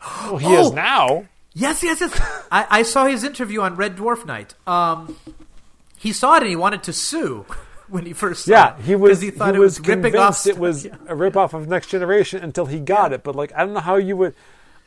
Well, 0.30 0.38
he 0.38 0.54
is 0.54 0.68
Oh! 0.68 0.72
now. 0.72 1.26
Yes, 1.52 1.82
yes, 1.82 2.00
yes. 2.00 2.18
I, 2.50 2.66
I 2.70 2.82
saw 2.82 3.06
his 3.06 3.24
interview 3.24 3.60
on 3.60 3.76
Red 3.76 3.96
Dwarf 3.96 4.24
Night. 4.24 4.54
Um, 4.66 5.16
he 5.98 6.12
saw 6.12 6.36
it 6.36 6.42
and 6.42 6.48
he 6.50 6.56
wanted 6.56 6.82
to 6.84 6.92
sue 6.92 7.44
when 7.94 8.06
he 8.06 8.12
first 8.12 8.44
saw 8.44 8.50
Yeah, 8.52 8.76
it. 8.78 8.82
he 8.84 8.94
was 8.96 9.20
he 9.20 9.30
thought 9.30 9.54
it 9.54 9.58
was 9.58 9.78
was 9.80 9.88
ripping 9.88 10.16
off. 10.16 10.46
it 10.46 10.58
was 10.58 10.84
Yeah. 10.86 10.94
a 11.06 11.14
ripoff 11.14 11.52
of 11.52 11.68
Next 11.68 11.88
Generation 11.88 12.42
until 12.42 12.66
he 12.66 12.78
got 12.80 13.12
it. 13.12 13.22
But 13.22 13.34
like, 13.36 13.52
I 13.54 13.64
don't 13.64 13.74
know 13.74 13.80
how 13.80 13.96
you 13.96 14.16
would. 14.16 14.34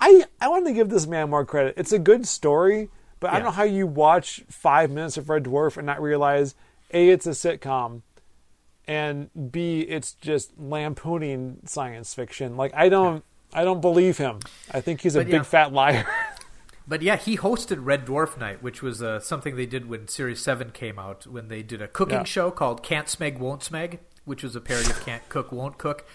I 0.01 0.25
I 0.41 0.47
want 0.49 0.65
to 0.65 0.73
give 0.73 0.89
this 0.89 1.05
man 1.07 1.29
more 1.29 1.45
credit. 1.45 1.75
It's 1.77 1.91
a 1.93 1.99
good 1.99 2.27
story, 2.27 2.89
but 3.19 3.29
I 3.31 3.35
don't 3.35 3.45
know 3.45 3.51
how 3.51 3.63
you 3.63 3.87
watch 3.87 4.43
five 4.49 4.89
minutes 4.91 5.17
of 5.17 5.29
Red 5.29 5.43
Dwarf 5.45 5.77
and 5.77 5.85
not 5.85 6.01
realize 6.01 6.55
a 6.93 7.09
it's 7.09 7.25
a 7.25 7.31
sitcom, 7.31 8.01
and 8.87 9.29
b 9.51 9.81
it's 9.81 10.13
just 10.13 10.51
lampooning 10.57 11.59
science 11.65 12.13
fiction. 12.13 12.57
Like 12.57 12.73
I 12.75 12.89
don't. 12.89 13.23
I 13.55 13.63
don't 13.63 13.81
believe 13.81 14.17
him. 14.17 14.39
I 14.71 14.81
think 14.81 15.01
he's 15.01 15.15
a 15.15 15.19
But 15.19 15.25
big 15.27 15.33
yeah. 15.35 15.43
fat 15.43 15.71
liar. 15.73 16.07
But 16.87 17.01
yeah, 17.01 17.15
he 17.15 17.37
hosted 17.37 17.77
Red 17.81 18.05
Dwarf 18.05 18.37
Night, 18.37 18.61
which 18.61 18.81
was 18.81 19.01
uh, 19.01 19.19
something 19.19 19.55
they 19.55 19.65
did 19.65 19.87
when 19.89 20.07
Series 20.07 20.41
7 20.41 20.71
came 20.71 20.99
out, 20.99 21.25
when 21.25 21.47
they 21.47 21.63
did 21.63 21.81
a 21.81 21.87
cooking 21.87 22.17
Yeah. 22.19 22.23
show 22.23 22.51
called 22.51 22.83
Can't 22.83 23.07
Smeg, 23.07 23.37
Won't 23.39 23.61
Smeg, 23.61 23.99
which 24.25 24.43
was 24.43 24.55
a 24.55 24.61
parody 24.61 24.89
of 24.89 25.03
Can't 25.05 25.27
Cook, 25.29 25.51
Won't 25.51 25.77
Cook. 25.77 26.05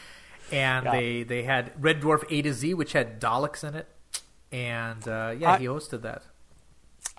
And 0.52 0.84
Yeah. 0.84 0.92
they, 0.92 1.22
they 1.22 1.42
had 1.44 1.72
Red 1.82 2.00
Dwarf 2.02 2.24
A 2.30 2.42
to 2.42 2.52
Z, 2.52 2.74
which 2.74 2.92
had 2.92 3.18
Daleks 3.20 3.66
in 3.66 3.74
it. 3.74 3.88
And 4.52 5.06
uh, 5.08 5.34
yeah, 5.38 5.52
I- 5.52 5.58
he 5.58 5.66
hosted 5.66 6.02
that. 6.02 6.22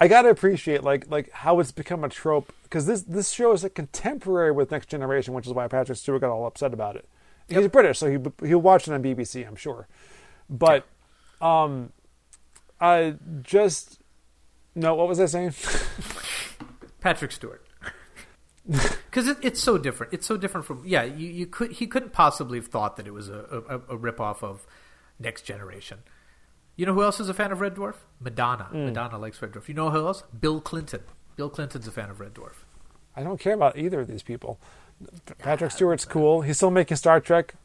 I 0.02 0.08
gotta 0.08 0.30
appreciate 0.30 0.82
like 0.82 1.10
like 1.12 1.30
how 1.32 1.60
it's 1.60 1.74
become 1.74 2.06
a 2.06 2.10
trope 2.10 2.54
because 2.64 2.86
this 2.86 3.02
this 3.02 3.32
show 3.32 3.52
is 3.52 3.64
like 3.64 3.76
contemporary 3.76 4.52
with 4.52 4.72
Next 4.72 4.88
Generation, 4.88 5.34
which 5.34 5.46
is 5.46 5.52
why 5.52 5.68
Patrick 5.68 5.98
Stewart 5.98 6.22
got 6.22 6.30
all 6.30 6.46
upset 6.46 6.74
about 6.74 6.96
it. 6.96 7.06
He's 7.50 7.68
British, 7.68 8.00
so 8.00 8.10
he 8.10 8.48
he'll 8.48 8.62
watch 8.62 8.88
it 8.88 8.94
on 8.94 9.04
BBC, 9.04 9.46
I'm 9.46 9.58
sure. 9.58 9.90
But 10.50 10.86
um, 11.42 11.92
I 12.82 13.16
just 13.42 14.00
no. 14.76 14.96
What 14.96 15.08
was 15.08 15.20
I 15.20 15.26
saying? 15.26 15.54
Patrick 17.02 17.32
Stewart. 17.32 17.66
Because 19.10 19.28
it, 19.28 19.38
it's 19.42 19.60
so 19.60 19.80
different. 19.80 20.14
It's 20.14 20.28
so 20.28 20.38
different 20.38 20.68
from 20.68 20.84
yeah. 20.86 21.04
You, 21.04 21.28
you 21.28 21.48
could 21.48 21.72
he 21.72 21.88
couldn't 21.88 22.14
possibly 22.14 22.60
have 22.60 22.68
thought 22.68 22.98
that 22.98 23.08
it 23.08 23.12
was 23.12 23.28
a 23.28 23.64
a, 23.68 23.76
a 23.96 23.98
ripoff 23.98 24.44
of 24.44 24.68
Next 25.18 25.42
Generation. 25.42 26.00
You 26.76 26.86
know 26.86 26.94
who 26.94 27.02
else 27.02 27.20
is 27.20 27.30
a 27.30 27.34
fan 27.34 27.52
of 27.52 27.62
Red 27.62 27.74
Dwarf? 27.74 27.96
Madonna. 28.20 28.66
Hmm. 28.66 28.86
Madonna 28.86 29.18
likes 29.18 29.42
Red 29.42 29.54
Dwarf. 29.54 29.68
You 29.68 29.74
know 29.74 29.90
who 29.90 30.06
else? 30.06 30.24
Bill 30.40 30.62
Clinton. 30.62 31.02
Bill 31.36 31.50
Clinton's 31.50 31.88
a 31.88 31.92
fan 31.92 32.12
of 32.12 32.20
Red 32.20 32.36
Dwarf. 32.36 32.58
I 33.16 33.24
don't 33.24 33.40
care 33.40 33.56
about 33.56 33.76
either 33.76 34.02
of 34.02 34.08
these 34.08 34.22
people. 34.22 34.60
Patrick 35.40 35.72
Stewart's 35.72 36.06
cool. 36.06 36.42
He's 36.42 36.58
still 36.58 36.70
making 36.70 36.98
Star 36.98 37.20
Trek. 37.20 37.56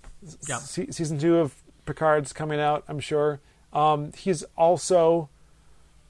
Yeah. 0.49 0.57
Se- 0.57 0.91
season 0.91 1.19
two 1.19 1.37
of 1.37 1.55
Picard's 1.85 2.33
coming 2.33 2.61
out. 2.61 2.83
I'm 2.89 2.99
sure. 2.99 3.41
Um, 3.75 4.13
he's 4.17 4.45
also, 4.57 5.29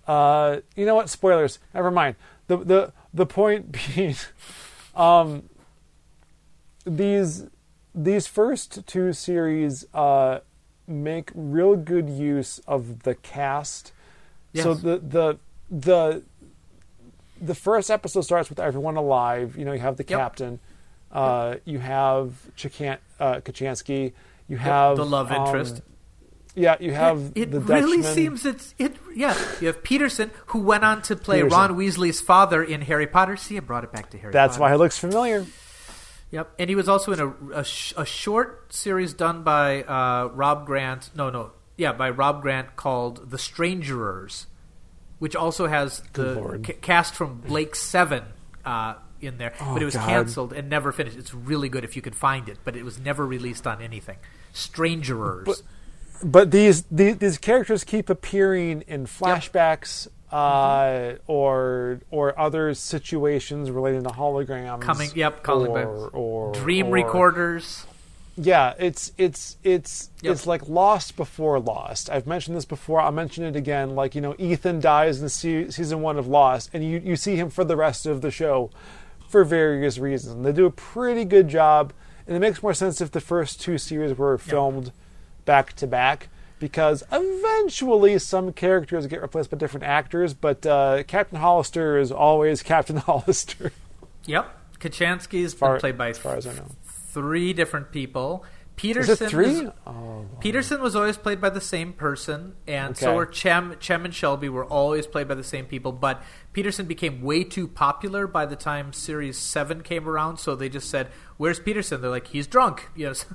uh, 0.06 0.58
you 0.76 0.84
know 0.86 0.94
what? 0.94 1.08
Spoilers. 1.08 1.58
Never 1.72 1.90
mind. 1.90 2.16
The 2.46 2.58
the 2.58 2.92
the 3.12 3.26
point 3.26 3.72
being, 3.94 4.16
um, 4.94 5.48
these 6.84 7.46
these 7.94 8.26
first 8.26 8.86
two 8.86 9.12
series 9.12 9.86
uh, 9.94 10.40
make 10.86 11.30
real 11.34 11.76
good 11.76 12.08
use 12.10 12.60
of 12.66 13.02
the 13.04 13.14
cast. 13.14 13.92
Yes. 14.52 14.64
So 14.64 14.74
the 14.74 14.98
the 14.98 15.38
the 15.70 16.22
the 17.40 17.54
first 17.54 17.90
episode 17.90 18.22
starts 18.22 18.48
with 18.48 18.60
everyone 18.60 18.96
alive. 18.96 19.56
You 19.56 19.64
know, 19.64 19.72
you 19.72 19.80
have 19.80 19.96
the 19.96 20.04
Yep. 20.06 20.18
captain, 20.18 20.60
uh, 21.12 21.56
you 21.64 21.78
have 21.78 22.34
Chichan- 22.56 22.98
uh, 23.18 23.36
Kochanski, 23.40 24.12
you 24.48 24.56
have 24.58 24.96
the 24.96 25.04
love 25.06 25.30
um, 25.32 25.46
interest. 25.46 25.82
Yeah, 26.54 26.76
you 26.80 26.92
have 26.92 27.32
it 27.34 27.50
the 27.50 27.60
really 27.60 27.96
Dutchman. 27.98 28.14
seems 28.14 28.46
it's 28.46 28.74
it. 28.78 28.96
Yeah, 29.14 29.36
you 29.60 29.66
have 29.66 29.82
Peterson 29.82 30.30
who 30.46 30.60
went 30.60 30.84
on 30.84 31.02
to 31.02 31.16
play 31.16 31.38
Peterson. 31.42 31.58
Ron 31.58 31.76
Weasley's 31.76 32.20
father 32.20 32.62
in 32.62 32.80
Harry 32.82 33.06
Potter. 33.06 33.36
See, 33.36 33.56
I 33.56 33.60
brought 33.60 33.84
it 33.84 33.92
back 33.92 34.10
to 34.10 34.18
Harry. 34.18 34.32
That's 34.32 34.54
Potter. 34.54 34.60
why 34.62 34.70
he 34.72 34.76
looks 34.76 34.98
familiar. 34.98 35.46
Yep, 36.30 36.52
and 36.58 36.68
he 36.68 36.74
was 36.74 36.88
also 36.88 37.12
in 37.12 37.20
a, 37.20 37.60
a, 37.60 37.64
sh- 37.64 37.92
a 37.96 38.04
short 38.04 38.72
series 38.72 39.14
done 39.14 39.42
by 39.44 39.82
uh, 39.84 40.30
Rob 40.34 40.66
Grant. 40.66 41.10
No, 41.14 41.30
no, 41.30 41.52
yeah, 41.76 41.92
by 41.92 42.10
Rob 42.10 42.42
Grant 42.42 42.74
called 42.74 43.30
The 43.30 43.38
Strangerers, 43.38 44.46
which 45.20 45.36
also 45.36 45.66
has 45.68 46.02
the 46.14 46.60
ca- 46.64 46.72
cast 46.80 47.14
from 47.14 47.38
Blake 47.40 47.76
Seven 47.76 48.24
uh, 48.64 48.94
in 49.20 49.38
there, 49.38 49.52
Oh, 49.60 49.74
but 49.74 49.82
it 49.82 49.84
was 49.84 49.94
God. 49.94 50.08
canceled 50.08 50.52
and 50.52 50.68
never 50.68 50.90
finished. 50.90 51.16
It's 51.16 51.32
really 51.32 51.68
good 51.68 51.84
if 51.84 51.94
you 51.94 52.02
could 52.02 52.16
find 52.16 52.48
it, 52.48 52.58
but 52.64 52.74
it 52.74 52.84
was 52.84 52.98
never 52.98 53.24
released 53.24 53.64
on 53.66 53.80
anything. 53.80 54.16
Strangerers. 54.52 55.44
But- 55.46 55.62
But 56.24 56.50
these, 56.50 56.82
these 56.90 57.18
these 57.18 57.38
characters 57.38 57.84
keep 57.84 58.08
appearing 58.08 58.82
in 58.88 59.06
flashbacks 59.06 60.08
uh, 60.32 61.16
or 61.26 62.00
or 62.10 62.38
other 62.38 62.72
situations 62.74 63.70
relating 63.70 64.02
to 64.04 64.10
holograms. 64.10 64.80
Coming- 64.80 65.10
yep, 65.14 65.42
calling 65.42 65.70
or, 65.70 66.08
or 66.08 66.52
Dream 66.52 66.86
or- 66.88 66.92
recorders. 66.92 67.86
Yeah, 68.36 68.74
it's 68.80 69.12
it's 69.16 69.56
it's 69.62 70.10
Yep. 70.22 70.32
it's 70.32 70.46
like 70.46 70.68
Lost 70.68 71.14
before 71.16 71.60
Lost. 71.60 72.10
I've 72.10 72.26
mentioned 72.26 72.56
this 72.56 72.64
before. 72.64 73.00
I'll 73.00 73.12
mention 73.12 73.44
it 73.44 73.54
again. 73.54 73.94
Like 73.94 74.16
you 74.16 74.20
know, 74.20 74.34
Ethan 74.38 74.80
dies 74.80 75.20
in 75.22 75.28
se- 75.28 75.70
season 75.70 76.00
one 76.00 76.18
of 76.18 76.26
Lost, 76.26 76.70
and 76.72 76.82
you 76.82 76.98
you 77.04 77.14
see 77.14 77.36
him 77.36 77.48
for 77.48 77.62
the 77.62 77.76
rest 77.76 78.06
of 78.06 78.22
the 78.22 78.32
show 78.32 78.70
for 79.28 79.44
various 79.44 79.98
reasons. 79.98 80.34
And 80.34 80.44
they 80.44 80.50
do 80.52 80.66
a 80.66 80.70
pretty 80.70 81.24
good 81.24 81.46
job, 81.48 81.92
and 82.26 82.34
it 82.36 82.40
makes 82.40 82.60
more 82.60 82.74
sense 82.74 83.00
if 83.00 83.12
the 83.12 83.20
first 83.20 83.60
two 83.60 83.78
series 83.78 84.16
were 84.18 84.36
filmed 84.36 84.90
back 85.44 85.72
to 85.74 85.86
back. 85.86 86.28
Because 86.60 87.02
eventually 87.12 88.18
some 88.18 88.52
characters 88.52 89.06
get 89.06 89.20
replaced 89.20 89.50
by 89.50 89.58
different 89.58 89.84
actors, 89.84 90.32
but 90.32 90.64
uh, 90.64 91.02
Captain 91.02 91.38
Hollister 91.38 91.98
is 91.98 92.10
always 92.10 92.62
Captain 92.62 92.96
Hollister. 93.08 93.72
Yep, 94.24 94.78
Kochanski's 94.80 95.52
far- 95.52 95.74
been 95.74 95.80
played 95.80 95.98
by 95.98 96.08
as 96.10 96.18
far 96.18 96.36
as 96.36 96.46
I 96.46 96.54
know. 96.54 96.68
three 96.86 97.52
different 97.52 97.90
people. 97.92 98.44
Peterson 98.76 99.26
it 99.26 99.30
three? 99.30 99.46
is- 99.50 99.70
oh, 99.86 100.26
Peterson 100.40 100.80
was 100.82 100.96
always 100.96 101.16
played 101.16 101.40
by 101.40 101.50
the 101.50 101.60
same 101.60 101.92
person, 101.92 102.54
and 102.66 102.96
so 102.96 103.14
were 103.14 103.26
Chen, 103.26 103.76
Chen 103.78 104.04
and 104.04 104.14
Selby 104.14 104.48
were 104.48 104.64
always 104.64 105.06
played 105.06 105.28
by 105.28 105.34
the 105.34 105.44
same 105.44 105.66
people. 105.66 105.92
But 105.92 106.22
Peterson 106.52 106.86
became 106.86 107.22
way 107.22 107.44
too 107.44 107.68
popular 107.68 108.26
by 108.26 108.46
the 108.46 108.56
time 108.56 108.92
Series 108.92 109.38
Seven 109.38 109.82
came 109.82 110.08
around, 110.08 110.38
so 110.38 110.56
they 110.56 110.68
just 110.68 110.90
said, 110.90 111.08
"Where's 111.36 111.60
Peterson?" 111.60 112.00
They're 112.00 112.10
like, 112.10 112.28
"He's 112.28 112.46
drunk." 112.46 112.88
Yes, 112.96 113.26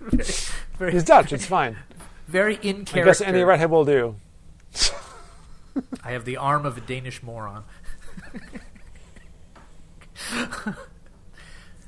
very, 0.00 0.24
very, 0.78 0.92
He's 0.92 1.04
Dutch. 1.04 1.32
It's 1.32 1.46
fine. 1.46 1.76
very 2.28 2.54
in 2.56 2.84
character. 2.84 3.00
I 3.00 3.04
guess 3.04 3.20
any 3.20 3.42
redhead 3.42 3.70
will 3.70 3.84
do. 3.84 4.16
I 6.04 6.12
have 6.12 6.24
the 6.24 6.36
arm 6.36 6.64
of 6.66 6.76
a 6.78 6.80
Danish 6.80 7.22
moron. 7.22 7.64
I'm 10.32 10.74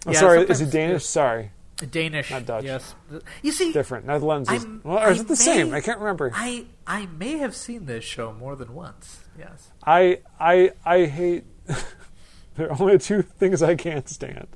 Yeah, 0.07 0.12
sorry, 0.20 0.43
is 0.43 0.59
he 0.59 0.66
Danish? 0.66 1.05
Sorry, 1.05 1.51
Danish, 1.87 2.30
Not 2.30 2.47
Dutch. 2.47 2.64
Yes, 2.64 2.95
you 3.43 3.53
see, 3.53 3.72
different. 3.72 4.07
Netherlands 4.07 4.51
is. 4.51 4.66
Well, 4.85 4.99
or 4.99 5.11
is 5.11 5.18
I 5.18 5.22
it 5.22 5.28
the 5.28 5.37
same? 5.37 5.74
I 5.74 5.80
can't 5.80 5.99
remember. 5.99 6.30
I 6.35 6.66
I 6.87 7.07
may 7.07 7.39
have 7.39 7.55
seen 7.55 7.87
this 7.87 8.05
show 8.05 8.33
more 8.33 8.57
than 8.57 8.74
once. 8.74 9.20
Yes. 9.39 9.70
I 9.85 10.20
I 10.39 10.72
I 10.85 11.07
hate. 11.07 11.45
there 12.57 12.70
are 12.70 12.76
only 12.80 12.99
two 12.99 13.22
things 13.22 13.62
I 13.62 13.74
can't 13.74 14.09
stand: 14.09 14.49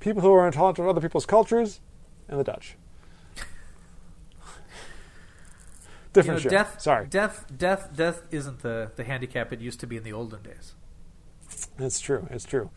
people 0.00 0.22
who 0.22 0.32
are 0.32 0.46
intolerant 0.46 0.78
of 0.78 0.88
other 0.88 1.00
people's 1.00 1.26
cultures, 1.26 1.80
and 2.28 2.38
the 2.40 2.44
Dutch. 2.44 2.76
Different 6.12 6.44
you 6.44 6.50
know, 6.50 6.56
show. 6.56 6.64
Death, 6.64 6.80
Sorry. 6.80 7.06
death, 7.06 7.44
death, 7.56 7.90
death 7.94 8.22
isn't 8.30 8.60
the 8.60 8.90
the 8.96 9.04
handicap 9.04 9.52
it 9.52 9.60
used 9.60 9.80
to 9.80 9.86
be 9.86 9.96
in 9.96 10.02
the 10.02 10.12
olden 10.12 10.42
days. 10.42 10.74
It's 11.78 12.00
true. 12.00 12.26
It's 12.30 12.44
true. 12.44 12.70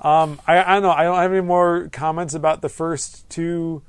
Um, 0.00 0.40
I, 0.46 0.62
I 0.62 0.72
don't 0.74 0.82
know. 0.82 0.90
I 0.90 1.04
don't 1.04 1.16
have 1.16 1.32
any 1.32 1.40
more 1.40 1.88
comments 1.92 2.34
about 2.34 2.60
the 2.62 2.68
first 2.68 3.28
two 3.30 3.82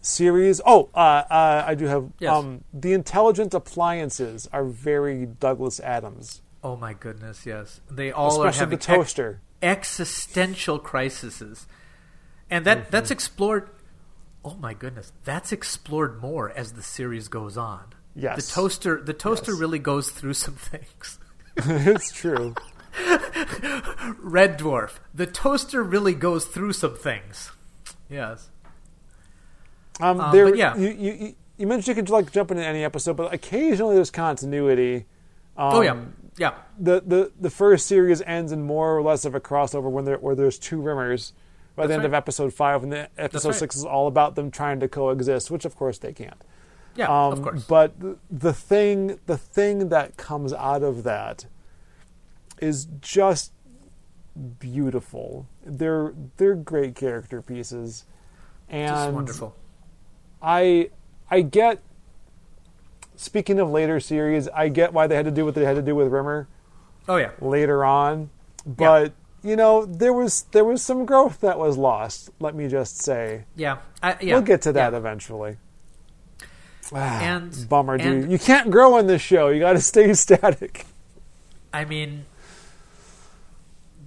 series. 0.00 0.60
Oh, 0.64 0.88
uh, 0.94 0.98
uh, 0.98 1.64
I 1.66 1.74
do 1.74 1.86
have. 1.86 2.10
Yes. 2.20 2.32
Um, 2.32 2.62
the 2.72 2.92
intelligent 2.92 3.52
appliances 3.54 4.48
are 4.52 4.64
very 4.64 5.26
Douglas 5.26 5.80
Adams, 5.80 6.42
Oh 6.62 6.76
my 6.76 6.92
goodness, 6.92 7.46
yes, 7.46 7.80
they 7.90 8.10
all 8.10 8.42
are 8.42 8.48
especially 8.48 8.58
having 8.58 8.78
the 8.78 8.84
toaster. 8.84 9.40
ex- 9.62 9.98
existential 10.00 10.78
crises, 10.78 11.66
and 12.50 12.64
that 12.64 12.78
Mm-hmm. 12.78 12.90
that's 12.90 13.10
explored. 13.10 13.70
Oh 14.44 14.54
my 14.60 14.74
goodness, 14.74 15.12
that's 15.24 15.52
explored 15.52 16.20
more 16.22 16.50
as 16.50 16.72
the 16.72 16.82
series 16.82 17.28
goes 17.28 17.56
on. 17.56 17.84
Yes. 18.14 18.46
the 18.48 18.52
toaster, 18.54 19.00
the 19.02 19.12
toaster 19.12 19.52
Yes. 19.52 19.60
really 19.60 19.78
goes 19.78 20.10
through 20.10 20.34
some 20.34 20.54
things. 20.70 21.18
it's 21.56 22.10
true. 22.12 22.54
Red 24.20 24.58
Dwarf, 24.58 24.98
the 25.14 25.26
toaster 25.26 25.82
really 25.82 26.14
goes 26.14 26.44
through 26.44 26.72
some 26.72 26.96
things. 26.96 27.52
Yes. 28.08 28.50
Um, 30.00 30.20
Um, 30.20 30.32
there, 30.32 30.54
yeah. 30.54 30.76
you, 30.76 30.88
you, 30.90 31.34
you- 31.56 31.66
mentioned 31.66 31.88
you 31.88 32.02
could 32.02 32.10
like 32.10 32.30
jump 32.32 32.50
into 32.50 32.64
any 32.64 32.84
episode, 32.84 33.16
but 33.16 33.32
occasionally 33.34 33.96
there's 33.96 34.10
continuity. 34.10 35.06
Um, 35.56 35.74
oh 35.74 35.80
yeah, 35.80 35.96
yeah. 36.36 36.54
The, 36.78 37.02
the 37.04 37.32
the 37.40 37.50
first 37.50 37.86
series 37.86 38.22
ends 38.22 38.52
in 38.52 38.62
more 38.62 38.96
or 38.96 39.02
less 39.02 39.24
of 39.24 39.34
a 39.34 39.40
crossover 39.40 39.90
when 39.90 40.04
there 40.04 40.18
where 40.18 40.36
there's 40.36 40.56
two 40.58 40.78
Rimmers 40.80 41.32
by 41.74 41.88
the 41.88 41.94
end 41.94 42.02
right. 42.02 42.06
of 42.06 42.14
episode 42.14 42.54
five, 42.54 42.84
and 42.84 42.92
the 42.92 43.08
episode 43.18 43.48
right. 43.50 43.58
six 43.58 43.74
is 43.74 43.84
all 43.84 44.06
about 44.06 44.36
them 44.36 44.52
trying 44.52 44.78
to 44.80 44.88
coexist, 44.88 45.50
which 45.50 45.64
of 45.64 45.74
course 45.74 45.98
they 45.98 46.12
can't. 46.12 46.40
Yeah, 46.94 47.06
Um, 47.06 47.32
of 47.32 47.42
course. 47.42 47.64
But 47.64 47.98
the, 47.98 48.18
the 48.30 48.52
thing 48.52 49.18
the 49.26 49.36
thing 49.36 49.88
that 49.88 50.16
comes 50.16 50.52
out 50.52 50.84
of 50.84 51.02
that 51.02 51.46
is 52.60 52.86
just 53.00 53.52
beautiful. 54.58 55.46
They're 55.64 56.12
they're 56.36 56.54
great 56.54 56.94
character 56.94 57.42
pieces, 57.42 58.04
and 58.68 58.88
Just 58.94 59.12
wonderful. 59.12 59.54
I 60.42 60.90
I 61.30 61.42
get. 61.42 61.80
Speaking 63.16 63.58
of 63.58 63.68
later 63.70 63.98
series, 63.98 64.46
I 64.48 64.68
get 64.68 64.92
why 64.92 65.08
they 65.08 65.16
had 65.16 65.24
to 65.24 65.32
do 65.32 65.44
what 65.44 65.54
they 65.56 65.64
had 65.64 65.74
to 65.74 65.82
do 65.82 65.94
with 65.96 66.06
Rimmer 66.06 66.46
Oh 67.08 67.16
yeah. 67.16 67.30
later 67.40 67.84
on, 67.84 68.30
but 68.64 69.12
you 69.42 69.56
know 69.56 69.84
there 69.86 70.12
was 70.12 70.42
there 70.52 70.64
was 70.64 70.82
some 70.82 71.04
growth 71.04 71.40
that 71.40 71.58
was 71.58 71.76
lost. 71.76 72.30
Let 72.38 72.54
me 72.54 72.68
just 72.68 73.02
say, 73.02 73.44
Yeah. 73.56 73.78
I, 74.02 74.16
yeah. 74.20 74.34
we'll 74.34 74.42
get 74.42 74.62
to 74.62 74.72
that 74.72 74.92
Yeah. 74.92 74.98
eventually. 74.98 75.56
Ah, 76.92 77.20
And- 77.20 77.66
bummer, 77.68 77.98
dude. 77.98 78.06
and- 78.06 78.32
you 78.32 78.38
can't 78.38 78.70
grow 78.70 78.94
on 78.96 79.08
this 79.08 79.20
show. 79.20 79.48
You 79.48 79.58
got 79.60 79.72
to 79.74 79.80
stay 79.80 80.14
static. 80.14 80.86
I 81.72 81.84
mean, 81.84 82.24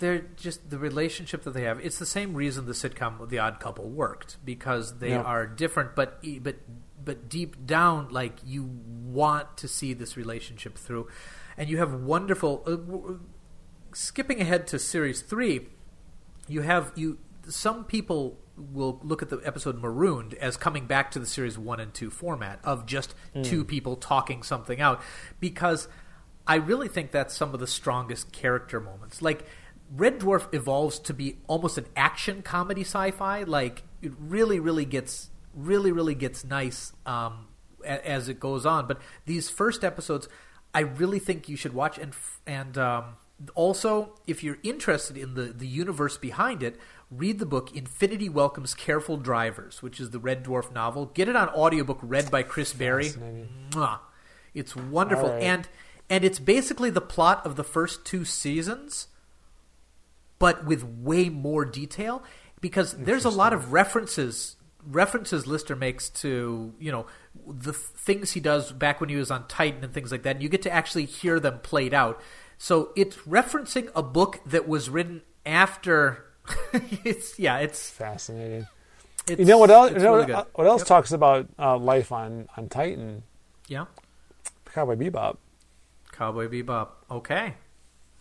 they're 0.02 0.26
just 0.36 0.70
the 0.70 0.78
relationship 0.78 1.44
that 1.44 1.52
they 1.54 1.64
have. 1.64 1.80
It's 1.80 1.98
the 1.98 2.06
same 2.06 2.34
reason 2.34 2.66
the 2.66 2.74
sitcom 2.74 3.30
The 3.30 3.40
Odd 3.40 3.62
Couple 3.62 3.88
worked 3.90 4.36
because 4.44 5.00
they 5.00 5.12
Yeah. 5.12 5.22
are 5.22 5.48
different, 5.48 5.96
but 5.96 6.20
but 6.42 6.58
but 7.04 7.30
deep 7.30 7.66
down, 7.66 8.10
like 8.10 8.40
you 8.46 8.64
want 8.64 9.56
to 9.58 9.68
see 9.70 9.94
this 9.94 10.18
relationship 10.18 10.78
through, 10.78 11.08
and 11.58 11.70
you 11.70 11.78
have 11.78 11.94
wonderful. 11.94 12.64
Uh, 12.68 12.72
w- 12.72 13.20
skipping 13.94 14.40
ahead 14.42 14.68
to 14.68 14.78
series 14.80 15.22
three, 15.22 15.68
you 16.48 16.62
have 16.62 16.92
you. 16.96 17.18
Some 17.48 17.86
people 17.86 18.38
will 18.56 19.00
look 19.04 19.22
at 19.24 19.30
the 19.30 19.40
episode 19.44 19.82
Marooned 19.82 20.34
as 20.36 20.58
coming 20.58 20.86
back 20.86 21.10
to 21.12 21.20
the 21.20 21.26
series 21.26 21.58
one 21.58 21.80
and 21.80 21.94
two 21.94 22.10
format 22.12 22.60
of 22.64 22.86
just 22.86 23.16
two 23.44 23.64
people 23.66 23.96
talking 23.96 24.44
something 24.44 24.80
out, 24.80 25.02
because 25.40 25.88
I 26.46 26.56
really 26.56 26.88
think 26.88 27.12
that's 27.12 27.36
some 27.36 27.54
of 27.54 27.60
the 27.60 27.68
strongest 27.68 28.32
character 28.32 28.80
moments. 28.80 29.22
Like 29.22 29.46
Red 29.94 30.20
Dwarf 30.20 30.54
evolves 30.54 31.00
to 31.00 31.14
be 31.14 31.38
almost 31.48 31.78
an 31.78 31.86
action 31.96 32.42
comedy 32.42 32.82
sci-fi. 32.82 33.44
Like 33.44 33.84
it 34.02 34.14
really, 34.20 34.60
really 34.60 34.86
gets 34.86 35.30
really, 35.54 35.92
really 35.92 36.16
gets 36.16 36.46
nice 36.46 36.94
um, 37.06 37.48
a- 37.84 38.08
as 38.08 38.30
it 38.30 38.40
goes 38.40 38.66
on. 38.66 38.88
But 38.88 39.00
these 39.26 39.50
first 39.50 39.84
episodes, 39.84 40.30
I 40.74 40.80
really 40.82 41.20
think 41.20 41.50
you 41.50 41.58
should 41.58 41.74
watch. 41.74 41.98
And 41.98 42.12
f- 42.14 42.40
and 42.48 42.78
um, 42.78 43.04
also, 43.56 44.14
if 44.28 44.44
you're 44.44 44.60
interested 44.64 45.18
in 45.18 45.34
the 45.34 45.44
the 45.44 45.68
universe 45.68 46.18
behind 46.18 46.64
it, 46.64 46.80
read 47.10 47.40
the 47.40 47.46
book 47.46 47.76
Infinity 47.76 48.30
Welcomes 48.30 48.74
Careful 48.74 49.18
Drivers, 49.18 49.82
which 49.82 50.00
is 50.00 50.12
the 50.12 50.20
Red 50.20 50.44
Dwarf 50.46 50.72
novel. 50.72 51.08
Get 51.08 51.28
it 51.28 51.36
on 51.36 51.50
audiobook 51.50 52.00
read 52.02 52.32
by 52.32 52.44
Chris 52.44 52.72
Barrie. 52.72 53.10
It's 54.54 54.76
wonderful. 54.76 55.30
Right. 55.30 55.44
And 55.44 55.68
and 56.10 56.24
it's 56.24 56.40
basically 56.40 56.90
the 56.90 57.02
plot 57.02 57.46
of 57.46 57.56
the 57.56 57.64
first 57.64 58.06
two 58.06 58.24
seasons, 58.26 59.08
but 60.42 60.66
with 60.66 60.84
way 60.84 61.30
more 61.30 61.64
detail 61.64 62.22
because 62.60 62.94
there's 62.94 63.24
a 63.24 63.30
lot 63.30 63.54
of 63.54 63.72
references 63.72 64.58
references 64.86 65.46
Lister 65.46 65.76
makes 65.76 66.10
to 66.10 66.74
you 66.80 66.92
know 66.92 67.06
the 67.48 67.72
things 67.74 68.32
he 68.32 68.40
does 68.40 68.72
back 68.72 69.00
when 69.00 69.10
he 69.10 69.16
was 69.16 69.32
on 69.32 69.48
Titan 69.48 69.84
and 69.84 69.94
things 69.94 70.12
like 70.12 70.24
that. 70.24 70.38
And 70.38 70.44
you 70.44 70.50
get 70.50 70.64
to 70.64 70.72
actually 70.72 71.06
hear 71.06 71.40
them 71.40 71.60
played 71.60 71.94
out. 71.94 72.20
So 72.58 72.92
it's 72.96 73.16
referencing 73.18 73.90
a 73.96 74.04
book 74.04 74.40
that 74.46 74.68
was 74.68 74.90
written 74.90 75.22
after. 75.46 76.26
it's 76.74 77.38
yeah, 77.40 77.60
it's, 77.60 77.90
Fascinating. 77.90 78.68
it's 79.28 79.40
You 79.40 79.46
know 79.46 79.60
what 79.60 79.70
else? 79.70 79.92
You 79.92 80.00
know 80.00 80.16
really 80.16 80.34
what, 80.34 80.50
what 80.56 80.68
else 80.68 80.82
Yep. 80.82 80.88
talks 80.88 81.12
about 81.12 81.48
uh, 81.60 81.78
life 81.78 82.12
on 82.12 82.48
on 82.58 82.68
Titan? 82.70 83.24
Yeah, 83.68 83.86
Cowboy 84.66 84.96
Bebop. 84.96 85.38
Cowboy 86.12 86.48
Bebop. 86.48 86.90
Okay, 87.10 87.54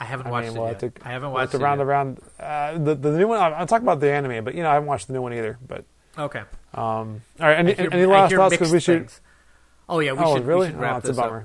I 0.01 0.05
haven't 0.05 0.29
I 0.29 0.31
watched 0.31 0.49
mean, 0.49 0.57
it 0.57 0.61
we'll 0.61 0.69
yet. 0.71 0.81
to, 0.81 0.93
I 1.05 1.11
haven't 1.13 1.29
we'll 1.31 1.41
watched 1.41 1.53
to 1.53 1.59
it 1.59 1.63
round 1.63 1.81
around 1.83 2.19
uh, 2.41 2.79
the 2.79 2.95
the 2.95 3.11
new 3.13 3.29
one. 3.29 3.39
I'll 3.41 3.67
talk 3.67 3.83
about 3.83 4.01
the 4.01 4.11
anime, 4.11 4.43
but 4.45 4.55
you 4.55 4.63
know 4.63 4.71
I 4.71 4.75
haven't 4.75 4.89
watched 4.89 5.07
the 5.07 5.13
new 5.13 5.23
one 5.23 5.35
either. 5.35 5.59
But 5.67 5.85
Okay. 6.19 6.41
um, 6.75 7.23
all 7.39 7.47
right, 7.49 7.59
any, 7.59 7.75
hear- 7.75 7.89
any 7.93 8.07
last 8.07 8.35
thoughts? 8.35 8.55
Because 8.55 8.73
we 8.73 8.81
should. 8.81 8.99
things. 9.03 9.21
Oh 9.89 10.01
yeah, 10.01 10.13
we 10.13 10.19
oh, 10.25 10.37
should. 10.37 10.47
really? 10.47 10.67
We 10.69 10.73
should 10.73 10.81
wrap 10.81 10.97
oh, 11.05 11.09
this 11.09 11.19
a 11.19 11.23
up. 11.23 11.45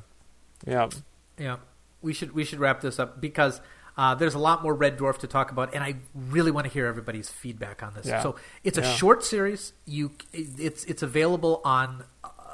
Yeah. 0.66 0.90
Yeah, 1.38 1.58
we 2.02 2.14
should 2.14 2.32
we 2.34 2.46
should 2.46 2.60
wrap 2.60 2.80
this 2.82 2.98
up 3.00 3.20
because 3.20 3.60
uh, 3.98 4.16
there's 4.16 4.36
a 4.36 4.40
lot 4.40 4.64
more 4.64 4.74
Red 4.74 4.98
Dwarf 4.98 5.18
to 5.20 5.28
talk 5.28 5.52
about, 5.52 5.74
and 5.74 5.84
I 5.84 5.96
really 6.16 6.52
want 6.52 6.66
to 6.68 6.72
hear 6.72 6.86
everybody's 6.86 7.30
feedback 7.30 7.84
on 7.84 7.94
this. 7.94 8.06
Yeah. 8.06 8.22
So 8.22 8.36
it's 8.64 8.78
a 8.78 8.82
Yeah. 8.82 8.94
short 8.96 9.24
series. 9.24 9.74
You 9.86 10.12
it's 10.32 10.86
it's 10.86 11.04
available 11.04 11.62
on 11.66 12.04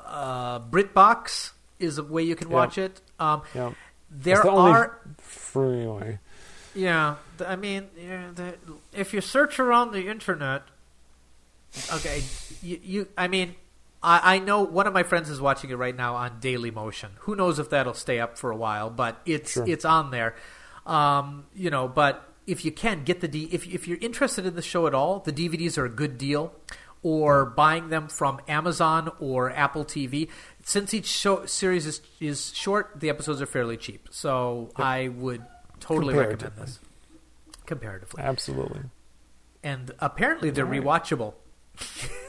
uh, 0.07 0.59
BritBox 0.59 1.51
is 1.79 1.97
a 1.97 2.03
way 2.03 2.23
you 2.23 2.35
can 2.35 2.49
Yeah. 2.49 2.53
watch 2.55 2.77
it. 2.77 3.01
Um, 3.19 3.43
Yeah. 3.53 3.71
There 4.11 4.41
the 4.43 4.51
are 4.51 4.99
freeway. 5.17 6.19
yeah. 6.75 7.15
I 7.45 7.55
mean, 7.55 7.87
yeah, 7.97 8.31
the, 8.35 8.55
if 8.93 9.13
you 9.13 9.21
search 9.21 9.57
around 9.59 9.93
the 9.93 10.07
internet, 10.09 10.63
okay, 11.93 12.21
you, 12.61 12.79
you 12.83 13.07
I 13.17 13.27
mean. 13.27 13.55
I 14.03 14.35
I 14.35 14.39
know 14.39 14.63
one 14.63 14.87
of 14.87 14.93
my 14.93 15.03
friends 15.03 15.29
is 15.29 15.39
watching 15.39 15.69
it 15.69 15.75
right 15.75 15.95
now 15.95 16.15
on 16.15 16.39
Daily 16.39 16.71
Motion. 16.71 17.11
Who 17.19 17.35
knows 17.35 17.59
if 17.59 17.69
that'll 17.69 17.93
stay 17.93 18.19
up 18.19 18.35
for 18.37 18.49
a 18.49 18.55
while, 18.55 18.89
but 18.89 19.21
it's 19.27 19.51
Sure. 19.51 19.63
it's 19.67 19.85
on 19.85 20.09
there. 20.09 20.35
Um, 20.87 21.45
you 21.53 21.69
know, 21.69 21.87
but 21.87 22.27
if 22.47 22.65
you 22.65 22.71
can 22.71 23.03
get 23.03 23.21
the 23.21 23.27
D, 23.27 23.47
if 23.51 23.67
if 23.67 23.87
you're 23.87 23.99
interested 24.01 24.43
in 24.47 24.55
the 24.55 24.63
show 24.63 24.87
at 24.87 24.95
all, 24.95 25.19
the 25.19 25.31
DVDs 25.31 25.77
are 25.77 25.85
a 25.85 25.89
good 25.89 26.17
deal. 26.17 26.51
Or 27.03 27.45
buying 27.45 27.89
them 27.89 28.07
from 28.07 28.39
Amazon 28.47 29.11
or 29.19 29.49
Apple 29.51 29.83
TV. 29.83 30.29
Since 30.63 30.93
each 30.93 31.07
show 31.07 31.45
series 31.47 31.87
is 31.87 32.01
is 32.19 32.53
short, 32.55 32.91
the 32.95 33.09
episodes 33.09 33.41
are 33.41 33.47
fairly 33.47 33.75
cheap. 33.75 34.07
So 34.11 34.69
I 34.75 35.07
would 35.07 35.43
totally 35.79 36.13
recommend 36.13 36.55
this 36.57 36.79
comparatively. 37.65 38.21
Absolutely. 38.23 38.81
And 39.63 39.91
apparently 39.99 40.51
they're 40.51 40.65
right. 40.65 40.81
rewatchable. 40.81 41.33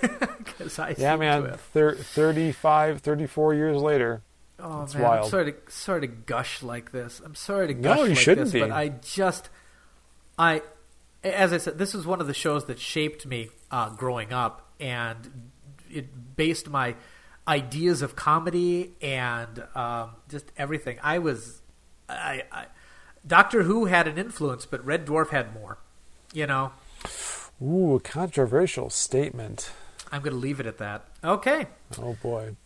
I 0.79 0.95
Yeah, 0.97 1.17
man. 1.17 1.59
Thir- 1.73 1.97
35, 1.97 3.01
34 3.01 3.55
years 3.55 3.77
later. 3.77 4.23
Oh 4.59 4.87
man, 4.95 5.05
I'm 5.05 5.29
sorry 5.29 5.53
to 5.53 5.59
sorry 5.69 6.01
to 6.03 6.07
gush 6.07 6.63
like 6.63 6.93
this. 6.93 7.21
I'm 7.25 7.35
sorry 7.35 7.67
to 7.69 7.75
gush 7.75 7.97
No, 7.97 8.05
you 8.05 8.11
like 8.11 8.19
shouldn't 8.19 8.53
this, 8.53 8.61
but 8.61 8.69
be. 8.69 8.73
I 8.73 8.89
just 8.89 9.51
I 10.39 10.63
as 11.25 11.53
I 11.53 11.59
said, 11.59 11.79
this 11.79 11.95
is 11.95 12.07
one 12.07 12.21
of 12.21 12.27
the 12.27 12.35
shows 12.35 12.67
that 12.67 12.79
shaped 12.79 13.27
me 13.27 13.49
uh, 13.71 13.91
growing 13.91 14.33
up, 14.33 14.62
and 14.81 15.51
it 15.91 16.37
based 16.37 16.69
my 16.69 16.95
ideas 17.47 18.03
of 18.03 18.17
comedy 18.17 18.93
and 19.01 19.65
um, 19.75 20.11
just 20.29 20.47
everything. 20.57 20.99
I 21.03 21.19
was 21.19 21.61
I, 22.09 22.45
I 22.53 22.67
Doctor 23.27 23.65
Who 23.65 23.87
had 23.87 24.09
an 24.09 24.19
influence, 24.19 24.67
but 24.67 24.85
Red 24.85 25.07
Dwarf 25.07 25.31
had 25.31 25.55
more. 25.55 25.79
You 26.33 26.47
know, 26.47 26.73
Ooh, 27.63 27.97
a 27.97 28.01
controversial 28.01 28.91
statement. 28.91 29.71
I'm 30.11 30.23
going 30.23 30.33
to 30.33 30.39
leave 30.39 30.61
it 30.61 30.67
at 30.67 30.79
that. 30.79 31.05
Okay. 31.23 31.67
Oh 31.99 32.17
boy. 32.23 32.57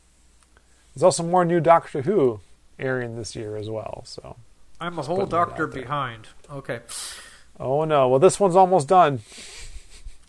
There's 0.94 1.02
also 1.02 1.22
more 1.22 1.44
new 1.44 1.60
Doctor 1.60 2.02
Who 2.02 2.40
airing 2.78 3.16
this 3.16 3.36
year 3.36 3.56
as 3.56 3.68
well. 3.68 4.02
So, 4.06 4.36
I'm 4.80 4.98
a 4.98 5.02
whole 5.02 5.26
doctor 5.26 5.66
behind. 5.66 6.28
Okay. 6.50 6.80
oh 7.60 7.84
no. 7.84 8.08
Well, 8.08 8.18
this 8.18 8.40
one's 8.40 8.56
almost 8.56 8.88
done. 8.88 9.20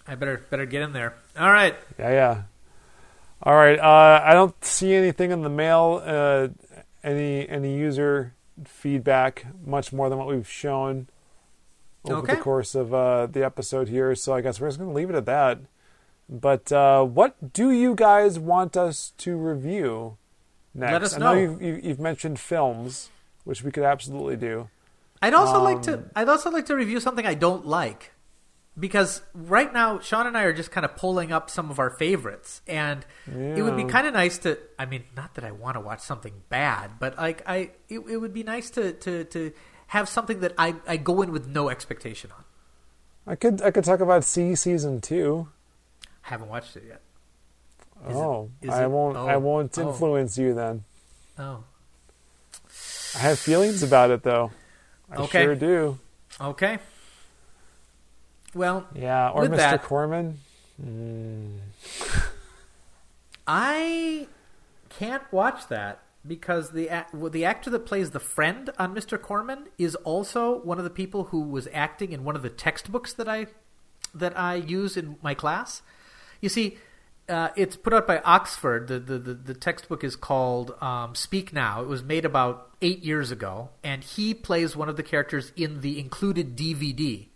I 0.07 0.15
better 0.15 0.45
better 0.49 0.65
get 0.65 0.81
in 0.81 0.93
there. 0.93 1.15
All 1.37 1.51
right. 1.51 1.75
Yeah, 1.99 2.09
yeah. 2.11 2.41
All 3.43 3.55
right. 3.55 3.79
Uh, 3.79 4.21
I 4.23 4.33
don't 4.33 4.55
see 4.63 4.93
anything 4.93 5.31
in 5.31 5.41
the 5.43 5.49
mail 5.49 6.01
uh, 6.03 6.47
any 7.03 7.47
any 7.47 7.77
user 7.77 8.33
feedback 8.65 9.45
much 9.65 9.93
more 9.93 10.09
than 10.09 10.17
what 10.17 10.27
we've 10.27 10.49
shown 10.49 11.07
over 12.05 12.19
Okay. 12.23 12.35
the 12.35 12.41
course 12.41 12.73
of 12.75 12.93
uh, 12.93 13.27
the 13.27 13.43
episode 13.45 13.87
here. 13.87 14.15
So 14.15 14.33
I 14.33 14.41
guess 14.41 14.59
we're 14.59 14.67
just 14.67 14.79
going 14.79 14.89
to 14.89 14.95
leave 14.95 15.09
it 15.09 15.15
at 15.15 15.25
that. 15.25 15.59
But 16.29 16.71
uh, 16.71 17.03
what 17.03 17.53
do 17.53 17.71
you 17.71 17.95
guys 17.95 18.37
want 18.39 18.75
us 18.75 19.13
to 19.19 19.37
review 19.37 20.17
next? 20.73 20.91
Let 20.91 21.03
us 21.03 21.17
know. 21.17 21.31
I 21.31 21.33
know 21.45 21.59
you've, 21.61 21.85
you've 21.85 21.99
mentioned 21.99 22.39
films, 22.39 23.09
which 23.45 23.63
we 23.63 23.71
could 23.71 23.83
absolutely 23.83 24.35
do. 24.35 24.69
I'd 25.21 25.33
also 25.33 25.63
like 25.63 25.81
to. 25.83 25.93
Um, 25.95 26.09
I'd 26.15 26.29
also 26.29 26.51
like 26.51 26.65
to 26.67 26.75
review 26.75 26.99
something 26.99 27.25
I 27.25 27.33
don't 27.33 27.65
like, 27.65 28.11
because 28.79 29.21
right 29.33 29.71
now 29.73 29.99
Sean 29.99 30.27
and 30.27 30.37
I 30.37 30.43
are 30.43 30.53
just 30.53 30.71
kind 30.71 30.85
of 30.85 30.95
pulling 30.95 31.31
up 31.31 31.49
some 31.49 31.71
of 31.71 31.79
our 31.79 31.89
favorites, 31.89 32.61
and 32.67 33.05
it 33.25 33.61
would 33.61 33.75
be 33.75 33.85
kind 33.85 34.07
of 34.07 34.13
nice 34.13 34.37
to. 34.39 34.57
I 34.77 34.85
mean, 34.85 35.03
not 35.15 35.35
that 35.35 35.43
I 35.43 35.51
want 35.51 35.75
to 35.75 35.81
watch 35.81 36.01
something 36.01 36.33
bad, 36.49 36.91
but 36.99 37.17
like 37.17 37.41
I, 37.47 37.71
it, 37.89 37.99
it 37.99 38.17
would 38.17 38.33
be 38.33 38.43
nice 38.43 38.69
to 38.71 38.93
to 38.93 39.23
to 39.25 39.51
have 39.87 40.07
something 40.07 40.41
that 40.41 40.53
I 40.57 40.75
I 40.87 40.97
go 40.97 41.21
in 41.21 41.31
with 41.31 41.47
no 41.47 41.69
expectation 41.69 42.31
on. 42.31 42.43
I 43.25 43.35
could 43.35 43.61
I 43.61 43.71
could 43.71 43.83
talk 43.83 43.99
about 43.99 44.23
C 44.23 44.55
season 44.55 45.01
two. 45.01 45.47
I 46.25 46.29
haven't 46.29 46.49
watched 46.49 46.75
it 46.75 46.83
yet. 46.87 47.01
Is 48.09 48.15
oh, 48.15 48.51
I 48.69 48.83
it- 48.83 48.91
won't 48.91 49.17
I 49.17 49.33
oh, 49.35 49.39
won't 49.39 49.77
oh. 49.77 49.89
influence 49.89 50.37
you 50.37 50.53
then. 50.53 50.83
Oh, 51.39 51.63
I 53.15 53.19
have 53.19 53.39
feelings 53.39 53.81
about 53.81 54.11
it 54.11 54.23
though. 54.23 54.51
I 55.11 55.15
Okay. 55.15 55.43
sure 55.43 55.55
do. 55.55 55.99
okay. 56.39 56.79
Well, 58.57 58.87
Yeah, 58.95 59.29
or 59.29 59.43
Mr. 59.43 59.57
that- 59.57 59.83
Corman. 59.83 60.39
Mm. 60.83 61.59
I 63.47 64.27
can't 64.89 65.23
watch 65.31 65.67
that 65.69 66.01
because 66.25 66.71
the 66.71 66.89
the 67.31 67.45
actor 67.45 67.69
that 67.69 67.85
plays 67.85 68.11
the 68.11 68.19
friend 68.19 68.69
on 68.77 68.93
Mr. 68.93 69.21
Corman 69.21 69.67
is 69.77 69.95
also 69.95 70.59
one 70.59 70.77
of 70.77 70.83
the 70.83 70.89
people 70.89 71.25
who 71.25 71.41
was 71.41 71.67
acting 71.73 72.11
in 72.11 72.23
one 72.23 72.35
of 72.35 72.41
the 72.41 72.49
textbooks 72.49 73.13
that 73.13 73.29
I 73.29 73.47
that 74.13 74.37
I 74.37 74.55
use 74.55 74.97
in 74.97 75.17
my 75.21 75.33
class. 75.33 75.81
You 76.41 76.49
see, 76.49 76.77
uh, 77.29 77.49
it's 77.55 77.75
put 77.75 77.93
out 77.93 78.05
by 78.07 78.19
Oxford. 78.19 78.87
The 78.87 78.99
the, 78.99 79.17
the, 79.19 79.33
the 79.33 79.53
textbook 79.53 80.03
is 80.03 80.15
called 80.15 80.75
um, 80.81 81.15
Speak 81.15 81.53
Now. 81.53 81.81
It 81.81 81.87
was 81.87 82.03
made 82.03 82.25
about 82.25 82.71
eight 82.81 83.03
years 83.03 83.31
ago, 83.31 83.69
and 83.83 84.03
he 84.03 84.33
plays 84.33 84.75
one 84.75 84.89
of 84.89 84.97
the 84.97 85.03
characters 85.03 85.51
in 85.55 85.81
the 85.81 85.99
included 85.99 86.57
DVD. 86.57 87.27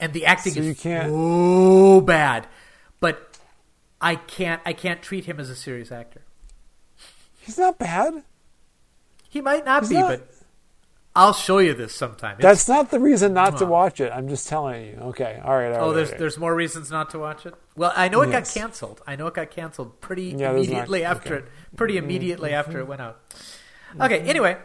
And 0.00 0.12
the 0.12 0.26
acting 0.26 0.52
So 0.54 0.60
is 0.60 0.78
so 0.80 2.00
bad, 2.00 2.46
but 3.00 3.36
I 4.00 4.14
can't 4.14 4.62
I 4.64 4.72
can't 4.72 5.02
treat 5.02 5.24
him 5.24 5.40
as 5.40 5.50
a 5.50 5.56
serious 5.56 5.90
actor. 5.90 6.22
He's 7.40 7.58
not 7.58 7.78
bad. 7.78 8.22
He 9.28 9.40
might 9.40 9.64
not 9.64 9.82
He's 9.82 9.90
be, 9.90 9.94
not- 9.96 10.08
but 10.20 10.28
I'll 11.16 11.32
show 11.32 11.58
you 11.58 11.74
this 11.74 11.92
sometime. 11.94 12.36
It's- 12.38 12.42
That's 12.42 12.68
not 12.68 12.90
the 12.92 13.00
reason 13.00 13.32
not 13.34 13.58
to 13.58 13.66
watch 13.66 14.00
it. 14.00 14.12
I'm 14.14 14.28
just 14.28 14.48
telling 14.48 14.86
you. 14.86 14.98
Okay. 15.02 15.40
All 15.44 15.56
right. 15.56 15.72
All 15.72 15.74
oh, 15.74 15.78
right 15.78 15.80
oh, 15.80 15.92
there's 15.92 16.08
all 16.08 16.12
right. 16.12 16.18
there's 16.20 16.38
more 16.38 16.54
reasons 16.54 16.92
not 16.92 17.10
to 17.10 17.18
watch 17.18 17.44
it. 17.44 17.54
Well, 17.74 17.92
I 17.96 18.08
know 18.08 18.20
it 18.22 18.30
Yes. 18.30 18.54
got 18.54 18.60
canceled. 18.60 19.02
I 19.06 19.16
know 19.16 19.26
it 19.26 19.34
got 19.34 19.50
canceled 19.50 20.00
pretty 20.00 20.26
Yeah, 20.26 20.52
there's 20.52 20.68
not- 20.68 20.74
immediately 20.74 21.04
after 21.04 21.34
okay. 21.36 21.44
it. 21.46 21.52
Pretty 21.76 21.96
immediately 21.96 22.52
after 22.52 22.78
it 22.78 22.86
went 22.86 23.00
out. 23.00 23.18
Mm-hmm. 23.30 24.02
Okay. 24.02 24.20
Anyway, 24.20 24.58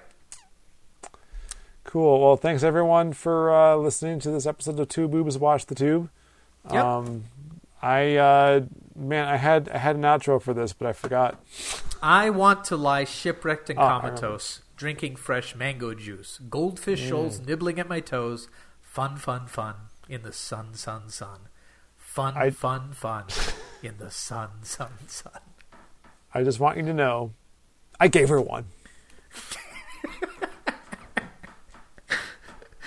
Cool. 1.93 2.19
Well, 2.21 2.37
thanks 2.37 2.63
everyone 2.63 3.13
for 3.13 3.53
uh, 3.53 3.75
listening 3.75 4.17
to 4.21 4.31
this 4.31 4.47
episode 4.47 4.79
of 4.79 4.87
Two 4.89 5.07
Boobs 5.07 5.37
Watch 5.37 5.67
the 5.67 5.75
Tube. 5.75 6.09
Yep. 6.71 6.83
Um, 6.83 7.25
I 7.83 8.15
uh, 8.15 8.61
man, 8.95 9.27
I 9.27 9.37
had 9.37 9.69
I 9.69 9.77
had 9.77 9.95
an 9.95 10.01
outro 10.01 10.41
for 10.41 10.55
this, 10.55 10.73
but 10.73 10.87
I 10.87 10.93
forgot. 10.93 11.39
I 12.01 12.31
want 12.31 12.63
to 12.65 12.77
lie 12.77 13.03
shipwrecked 13.03 13.69
and 13.69 13.77
Oh, 13.77 13.83
I 13.83 13.99
comatose, 13.99 14.63
drinking 14.75 15.17
fresh 15.17 15.53
mango 15.55 15.93
juice, 15.93 16.39
goldfish 16.49 17.03
Mm. 17.03 17.09
shoals 17.09 17.39
nibbling 17.39 17.77
at 17.79 17.87
my 17.87 17.99
toes. 17.99 18.47
Fun, 18.81 19.15
fun, 19.17 19.45
fun 19.45 19.75
in 20.09 20.23
the 20.23 20.33
sun, 20.33 20.73
sun, 20.73 21.09
sun. 21.09 21.41
Fun, 21.95 22.33
I- 22.35 22.49
fun, 22.49 22.93
fun 22.93 23.25
in 23.83 23.99
the 23.99 24.09
sun, 24.09 24.49
sun, 24.63 24.93
sun. 25.07 25.41
I 26.33 26.41
just 26.43 26.59
want 26.59 26.77
you 26.77 26.85
to 26.85 26.93
know, 26.93 27.33
I 27.99 28.07
gave 28.07 28.29
her 28.29 28.41
one. 28.41 28.65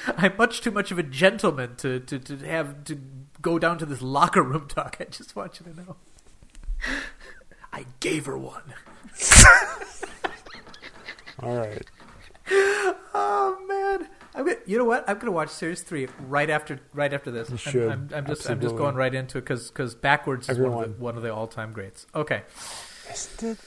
I'm 0.17 0.37
much 0.37 0.61
too 0.61 0.71
much 0.71 0.91
of 0.91 0.99
a 0.99 1.03
gentleman 1.03 1.77
to, 1.77 2.01
to, 2.01 2.19
to 2.19 2.37
have 2.47 2.85
to 2.85 2.99
go 3.43 3.59
down 3.59 3.79
to 3.79 3.87
this 3.87 4.03
locker 4.03 4.43
room 4.43 4.69
talk. 4.69 4.97
I 5.01 5.05
just 5.05 5.37
want 5.37 5.61
you 5.61 5.73
to 5.73 5.81
know. 5.81 5.97
I 7.73 7.87
gave 8.01 8.27
her 8.27 8.39
one. 8.39 8.63
All 11.41 11.57
right. 11.57 11.83
Oh 13.15 13.59
man! 13.69 14.09
I'm 14.35 14.47
gonna, 14.47 14.57
you 14.67 14.79
know 14.79 14.85
what? 14.85 15.05
I'm 15.09 15.19
gonna 15.19 15.33
watch 15.33 15.49
series 15.51 15.83
three 15.83 16.09
right 16.29 16.49
after 16.49 16.79
right 16.95 17.13
after 17.13 17.31
this. 17.31 17.49
I'm- 17.49 17.57
should. 17.59 17.91
I'm, 17.91 18.09
I'm 18.15 18.27
just 18.27 18.49
I'm 18.49 18.61
just 18.61 18.77
going 18.77 18.95
right 18.95 19.15
into 19.15 19.39
it 19.39 19.43
because 19.43 19.95
backwards 19.95 20.49
is 20.49 20.59
one 20.59 20.73
of, 20.73 20.81
the, 20.97 21.03
one 21.03 21.17
of 21.17 21.23
the 21.23 21.35
all 21.35 21.47
time 21.49 21.73
greats. 21.73 22.07
Okay. 22.15 22.43
Isn't 23.13 23.43
it? 23.53 23.59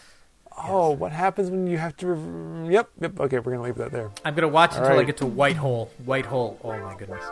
Oh, 0.68 0.92
what 0.92 1.12
happens 1.12 1.50
when 1.50 1.68
you 1.68 1.78
have 1.78 1.96
to? 1.98 2.68
Yep. 2.70 2.90
Yep. 3.02 3.20
Okay, 3.22 3.40
we're 3.40 3.52
gonna 3.54 3.64
leave 3.64 3.76
that 3.76 3.92
there. 3.92 4.12
I'm 4.26 4.36
gonna 4.36 4.48
watch 4.48 4.72
All 4.74 4.80
until 4.80 4.94
I 4.94 4.98
right. 4.98 5.06
get 5.08 5.18
to 5.18 5.26
White 5.26 5.56
Hole. 5.56 5.92
White 6.06 6.26
Hole. 6.26 6.60
Oh 6.64 6.78
my 6.78 6.96
goodness. 6.96 7.24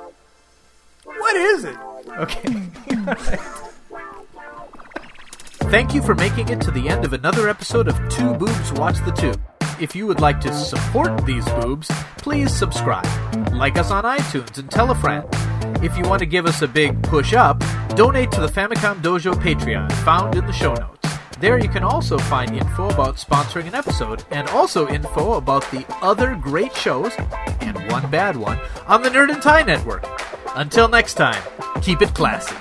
What 1.04 1.36
is 1.36 1.64
it? 1.66 1.78
Okay. 2.10 2.54
Thank 5.70 5.94
you 5.94 6.02
for 6.02 6.16
making 6.16 6.50
it 6.50 6.62
to 6.62 6.72
the 6.72 6.88
end 6.90 7.04
of 7.06 7.14
another 7.14 7.50
episode 7.50 7.88
of 7.88 7.96
Two 8.10 8.34
Boobs 8.36 8.72
Watch 8.74 9.04
the 9.06 9.12
Tube. 9.12 9.42
If 9.80 9.96
you 9.96 10.08
would 10.08 10.20
like 10.22 10.40
to 10.42 10.54
support 10.54 11.26
these 11.26 11.46
boobs, 11.62 11.88
please 12.18 12.56
subscribe. 12.56 13.06
Like 13.54 13.78
us 13.78 13.92
on 13.92 14.04
iTunes 14.06 14.58
and 14.58 14.72
tell 14.72 14.90
a 14.92 14.96
friend. 14.96 15.26
If 15.84 15.98
you 15.98 16.04
want 16.04 16.20
to 16.20 16.26
give 16.26 16.46
us 16.46 16.62
a 16.62 16.68
big 16.68 17.02
push 17.04 17.34
up, 17.34 17.62
donate 17.90 18.32
to 18.32 18.42
the 18.42 18.48
Famicom 18.48 19.02
Dojo 19.02 19.34
Patreon 19.36 19.92
found 20.04 20.36
in 20.36 20.46
the 20.48 20.54
show 20.54 20.74
notes. 20.74 21.17
There 21.40 21.60
you 21.60 21.70
can 21.70 21.84
also 21.84 22.18
find 22.18 22.56
info 22.56 22.90
about 22.90 23.18
sponsoring 23.18 23.68
an 23.68 23.76
episode 23.76 24.24
and 24.32 24.50
also 24.50 24.88
info 24.88 25.34
about 25.34 25.70
the 25.70 25.86
other 26.02 26.36
great 26.36 26.76
shows 26.76 27.14
and 27.62 27.78
one 27.92 28.10
bad 28.10 28.36
one 28.36 28.60
on 28.88 29.04
the 29.04 29.10
Nerd 29.10 29.32
and 29.32 29.42
Tie 29.42 29.64
Network. 29.64 30.04
Until 30.56 30.88
next 30.88 31.14
time, 31.14 31.42
keep 31.82 32.02
it 32.02 32.14
classy. 32.16 32.56